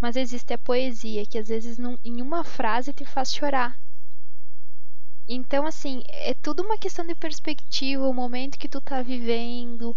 Mas 0.00 0.16
existe 0.16 0.52
a 0.52 0.58
poesia 0.58 1.26
que 1.26 1.38
às 1.38 1.48
vezes 1.48 1.78
em 2.04 2.22
uma 2.22 2.44
frase 2.44 2.92
te 2.92 3.04
faz 3.04 3.32
chorar. 3.32 3.78
Então, 5.28 5.66
assim, 5.66 6.02
é 6.06 6.34
tudo 6.34 6.62
uma 6.62 6.78
questão 6.78 7.04
de 7.04 7.14
perspectiva, 7.14 8.06
o 8.06 8.14
momento 8.14 8.58
que 8.58 8.68
tu 8.68 8.80
tá 8.80 9.02
vivendo, 9.02 9.96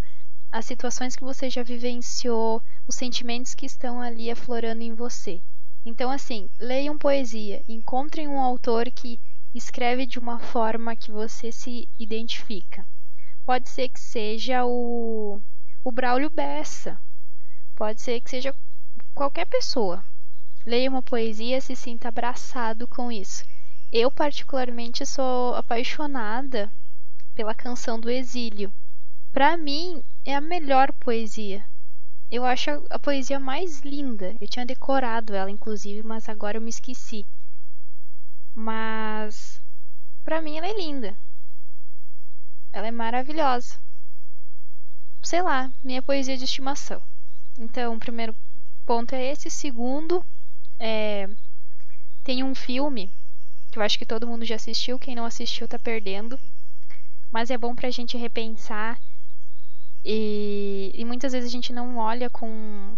as 0.52 0.66
situações 0.66 1.16
que 1.16 1.24
você 1.24 1.50
já 1.50 1.62
vivenciou, 1.62 2.62
os 2.88 2.96
sentimentos 2.96 3.54
que 3.54 3.66
estão 3.66 4.02
ali 4.02 4.32
aflorando 4.32 4.82
em 4.82 4.94
você. 4.94 5.42
Então, 5.86 6.10
assim, 6.10 6.50
leiam 6.60 6.98
poesia, 6.98 7.64
encontrem 7.68 8.28
um 8.28 8.40
autor 8.40 8.90
que 8.92 9.20
escreve 9.54 10.06
de 10.06 10.20
uma 10.20 10.40
forma 10.40 10.96
que 10.96 11.12
você 11.12 11.52
se 11.52 11.88
identifica. 11.98 12.86
Pode 13.46 13.70
ser 13.70 13.90
que 13.90 14.00
seja 14.00 14.66
o, 14.66 15.42
o 15.84 15.92
Braulio 15.92 16.30
Bessa, 16.30 17.00
pode 17.76 18.02
ser 18.02 18.20
que 18.22 18.30
seja 18.30 18.54
qualquer 19.14 19.46
pessoa. 19.46 20.04
Leia 20.66 20.90
uma 20.90 21.02
poesia 21.02 21.58
e 21.58 21.62
se 21.62 21.76
sinta 21.76 22.10
abraçado 22.10 22.88
com 22.88 23.12
isso. 23.12 23.44
Eu, 23.92 24.12
particularmente, 24.12 25.06
sou 25.06 25.56
apaixonada 25.56 26.72
pela 27.34 27.56
canção 27.56 28.00
do 28.00 28.10
Exílio. 28.10 28.72
Para 29.32 29.56
mim, 29.56 30.04
é 30.26 30.36
a 30.36 30.42
melhor 30.42 30.92
poesia. 30.94 31.66
Eu 32.32 32.46
acho 32.46 32.70
a 32.90 33.00
poesia 33.00 33.40
mais 33.40 33.82
linda. 33.82 34.36
Eu 34.40 34.48
tinha 34.48 34.66
decorado 34.66 35.34
ela, 35.34 35.50
inclusive, 35.50 36.04
mas 36.04 36.28
agora 36.28 36.58
eu 36.58 36.62
me 36.62 36.70
esqueci. 36.70 37.26
Mas 38.54 39.62
para 40.24 40.42
mim 40.42 40.58
ela 40.58 40.68
é 40.68 40.78
linda. 40.78 41.18
Ela 42.72 42.88
é 42.88 42.92
maravilhosa. 42.92 43.80
Sei 45.24 45.42
lá, 45.42 45.72
minha 45.84 46.02
poesia 46.02 46.38
de 46.38 46.46
estimação. 46.46 47.02
Então, 47.58 47.96
o 47.96 48.00
primeiro 48.00 48.36
ponto 48.86 49.14
é 49.14 49.32
esse. 49.32 49.50
Segundo, 49.50 50.24
é... 50.80 51.28
tem 52.24 52.44
um 52.44 52.54
filme 52.54 53.12
que 53.72 53.80
eu 53.80 53.84
acho 53.84 53.98
que 53.98 54.06
todo 54.06 54.28
mundo 54.28 54.46
já 54.46 54.56
assistiu. 54.56 55.00
Quem 55.00 55.16
não 55.16 55.26
assistiu 55.26 55.68
tá 55.68 55.80
perdendo. 55.80 56.40
Mas 57.32 57.50
é 57.50 57.58
bom 57.58 57.76
pra 57.76 57.90
gente 57.90 58.18
repensar 58.18 59.00
e, 60.04 60.92
e 60.94 61.04
muitas 61.06 61.34
vezes 61.34 61.50
a 61.50 61.52
gente 61.52 61.74
não 61.74 61.98
olha 61.98 62.30
com 62.30 62.98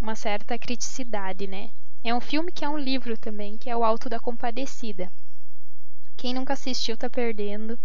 uma 0.00 0.14
certa 0.14 0.58
criticidade, 0.58 1.46
né? 1.46 1.70
É 2.04 2.14
um 2.14 2.20
filme 2.20 2.52
que 2.52 2.64
é 2.64 2.68
um 2.68 2.76
livro 2.76 3.16
também, 3.16 3.56
que 3.56 3.70
é 3.70 3.76
O 3.76 3.84
Alto 3.84 4.08
da 4.08 4.18
Compadecida. 4.18 5.10
Quem 6.16 6.34
nunca 6.34 6.52
assistiu 6.52 6.96
tá 6.96 7.08
perdendo. 7.08 7.78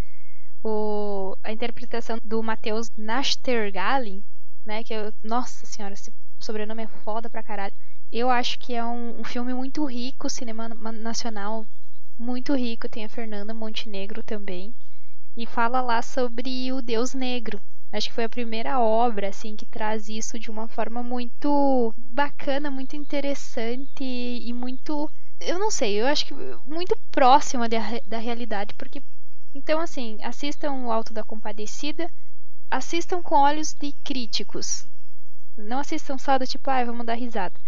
O, 0.64 1.38
a 1.44 1.52
interpretação 1.52 2.18
do 2.24 2.42
Matheus 2.42 2.92
Nastergalin, 2.98 4.24
né? 4.66 4.84
Que 4.84 4.94
eu, 4.94 5.14
nossa 5.24 5.66
senhora, 5.66 5.94
esse 5.94 6.12
sobrenome 6.40 6.84
é 6.84 6.88
foda 6.88 7.30
pra 7.30 7.44
caralho. 7.44 7.74
Eu 8.12 8.30
acho 8.30 8.58
que 8.60 8.74
é 8.74 8.84
um, 8.84 9.20
um 9.20 9.24
filme 9.24 9.54
muito 9.54 9.86
rico, 9.86 10.30
cinema 10.30 10.70
nacional 10.92 11.66
muito 12.18 12.56
rico. 12.56 12.90
Tem 12.90 13.06
a 13.06 13.10
Fernanda 13.10 13.54
Montenegro 13.54 14.24
também. 14.24 14.74
E 15.36 15.46
fala 15.46 15.82
lá 15.82 16.02
sobre 16.02 16.74
o 16.74 16.82
Deus 16.82 17.14
Negro, 17.14 17.62
Acho 17.92 18.10
que 18.10 18.16
foi 18.16 18.26
a 18.26 18.30
primeira 18.30 18.80
obra 18.80 19.30
assim 19.30 19.56
que 19.56 19.66
traz 19.66 20.10
isso 20.10 20.38
de 20.38 20.52
uma 20.52 20.68
forma 20.68 21.02
muito 21.02 21.94
bacana, 21.98 22.70
muito 22.70 22.98
interessante 22.98 24.04
e 24.04 24.52
muito, 24.52 25.10
eu 25.40 25.58
não 25.58 25.72
sei, 25.72 26.02
eu 26.02 26.06
acho 26.06 26.26
que 26.26 26.34
muito 26.66 26.98
próxima 27.10 27.70
da, 27.70 27.80
da 28.06 28.18
realidade, 28.18 28.74
porque 28.74 29.02
então 29.56 29.80
assim, 29.80 30.18
assistam 30.22 30.74
o 30.74 30.92
Alto 30.92 31.14
da 31.14 31.24
Compadecida, 31.24 32.12
assistam 32.70 33.24
com 33.24 33.36
olhos 33.36 33.74
de 33.74 33.94
críticos. 34.04 34.86
Não 35.56 35.80
assistam 35.80 36.18
só 36.18 36.38
do 36.38 36.46
tipo, 36.46 36.70
ah, 36.70 36.84
vamos 36.84 37.06
dar 37.06 37.16
risada. 37.16 37.60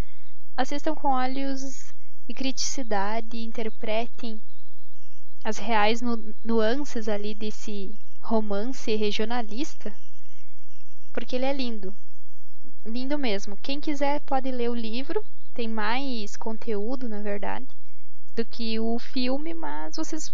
Assistam 0.57 0.93
com 0.93 1.13
olhos 1.13 1.93
de 2.27 2.33
criticidade, 2.33 3.37
interpretem 3.37 4.41
as 5.45 5.57
reais 5.57 6.01
nuances 6.43 7.07
ali 7.07 7.33
desse 7.33 7.95
romance 8.21 8.93
regionalista 8.95 9.95
porque 11.19 11.35
ele 11.35 11.45
é 11.45 11.51
lindo. 11.51 11.93
Lindo 12.85 13.19
mesmo. 13.19 13.57
Quem 13.57 13.81
quiser 13.81 14.21
pode 14.21 14.49
ler 14.49 14.69
o 14.69 14.73
livro, 14.73 15.21
tem 15.53 15.67
mais 15.67 16.37
conteúdo, 16.37 17.09
na 17.09 17.21
verdade, 17.21 17.67
do 18.37 18.45
que 18.45 18.79
o 18.79 18.97
filme, 18.97 19.53
mas 19.53 19.97
vocês 19.97 20.33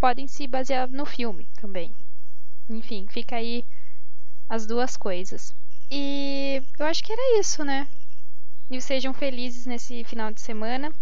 podem 0.00 0.26
se 0.26 0.48
basear 0.48 0.88
no 0.88 1.06
filme 1.06 1.46
também. 1.60 1.94
Enfim, 2.68 3.06
fica 3.08 3.36
aí 3.36 3.64
as 4.48 4.66
duas 4.66 4.96
coisas. 4.96 5.54
E 5.88 6.60
eu 6.76 6.86
acho 6.86 7.04
que 7.04 7.12
era 7.12 7.38
isso, 7.38 7.64
né? 7.64 7.86
E 8.68 8.80
sejam 8.80 9.14
felizes 9.14 9.64
nesse 9.64 10.02
final 10.02 10.32
de 10.32 10.40
semana. 10.40 10.92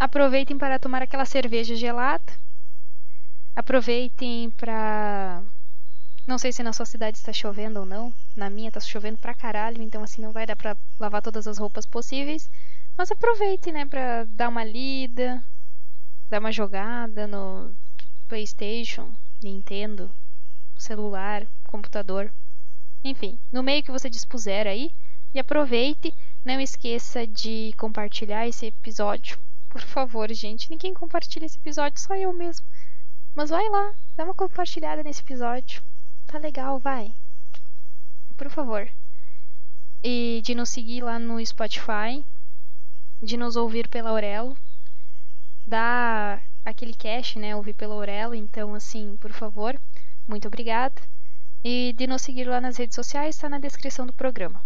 Aproveitem 0.00 0.58
para 0.58 0.80
tomar 0.80 1.00
aquela 1.00 1.24
cerveja 1.24 1.76
gelada. 1.76 2.32
Aproveitem 3.54 4.50
para 4.50 5.44
Não 6.24 6.38
sei 6.38 6.52
se 6.52 6.62
na 6.62 6.72
sua 6.72 6.86
cidade 6.86 7.18
está 7.18 7.32
chovendo 7.32 7.80
ou 7.80 7.86
não. 7.86 8.14
Na 8.36 8.48
minha 8.48 8.68
está 8.68 8.78
chovendo 8.78 9.18
pra 9.18 9.34
caralho, 9.34 9.82
então 9.82 10.04
assim 10.04 10.22
não 10.22 10.30
vai 10.30 10.46
dar 10.46 10.54
pra 10.54 10.76
lavar 10.98 11.20
todas 11.20 11.48
as 11.48 11.58
roupas 11.58 11.84
possíveis. 11.84 12.48
Mas 12.96 13.10
aproveite, 13.10 13.72
né, 13.72 13.86
pra 13.86 14.24
dar 14.24 14.48
uma 14.48 14.62
lida, 14.62 15.42
dar 16.30 16.38
uma 16.38 16.52
jogada 16.52 17.26
no 17.26 17.74
PlayStation, 18.28 19.12
Nintendo, 19.42 20.10
celular, 20.78 21.44
computador. 21.64 22.32
Enfim, 23.02 23.38
no 23.50 23.62
meio 23.62 23.82
que 23.82 23.90
você 23.90 24.08
dispuser 24.08 24.66
aí. 24.66 24.92
E 25.34 25.38
aproveite, 25.38 26.14
não 26.44 26.60
esqueça 26.60 27.26
de 27.26 27.72
compartilhar 27.78 28.46
esse 28.46 28.66
episódio. 28.66 29.38
Por 29.68 29.80
favor, 29.80 30.30
gente, 30.32 30.70
ninguém 30.70 30.92
compartilha 30.92 31.46
esse 31.46 31.58
episódio, 31.58 31.98
só 31.98 32.14
eu 32.14 32.32
mesmo. 32.32 32.66
Mas 33.34 33.50
vai 33.50 33.66
lá, 33.70 33.94
dá 34.14 34.24
uma 34.24 34.34
compartilhada 34.34 35.02
nesse 35.02 35.22
episódio. 35.22 35.82
Tá 36.32 36.38
legal, 36.38 36.78
vai. 36.78 37.14
Por 38.38 38.48
favor. 38.48 38.88
E 40.02 40.40
de 40.42 40.54
nos 40.54 40.70
seguir 40.70 41.02
lá 41.02 41.18
no 41.18 41.44
Spotify, 41.44 42.24
de 43.22 43.36
nos 43.36 43.54
ouvir 43.54 43.86
pela 43.86 44.08
Aurelo. 44.08 44.56
Dá 45.66 46.40
aquele 46.64 46.94
cash, 46.94 47.36
né? 47.36 47.54
Ouvir 47.54 47.74
pela 47.74 47.94
Aurelo. 47.94 48.34
Então, 48.34 48.74
assim, 48.74 49.14
por 49.18 49.30
favor, 49.30 49.78
muito 50.26 50.48
obrigada. 50.48 50.94
E 51.62 51.92
de 51.98 52.06
nos 52.06 52.22
seguir 52.22 52.44
lá 52.44 52.62
nas 52.62 52.78
redes 52.78 52.94
sociais, 52.94 53.36
está 53.36 53.46
na 53.46 53.58
descrição 53.58 54.06
do 54.06 54.14
programa. 54.14 54.64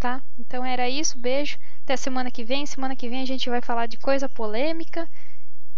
Tá? 0.00 0.20
Então 0.36 0.64
era 0.64 0.90
isso, 0.90 1.16
beijo. 1.20 1.56
Até 1.84 1.96
semana 1.96 2.32
que 2.32 2.42
vem. 2.42 2.66
Semana 2.66 2.96
que 2.96 3.08
vem 3.08 3.22
a 3.22 3.26
gente 3.26 3.48
vai 3.48 3.60
falar 3.60 3.86
de 3.86 3.96
coisa 3.96 4.28
polêmica. 4.28 5.08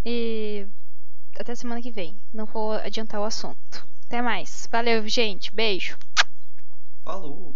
E 0.07 0.67
até 1.39 1.55
semana 1.55 1.83
que 1.83 1.91
vem. 1.91 2.17
Não 2.33 2.47
vou 2.47 2.73
adiantar 2.73 3.21
o 3.21 3.25
assunto. 3.25 3.87
Até 4.09 4.23
mais. 4.23 4.67
Valeu, 4.73 5.07
gente. 5.07 5.55
Beijo. 5.55 5.99
Falou. 7.05 7.55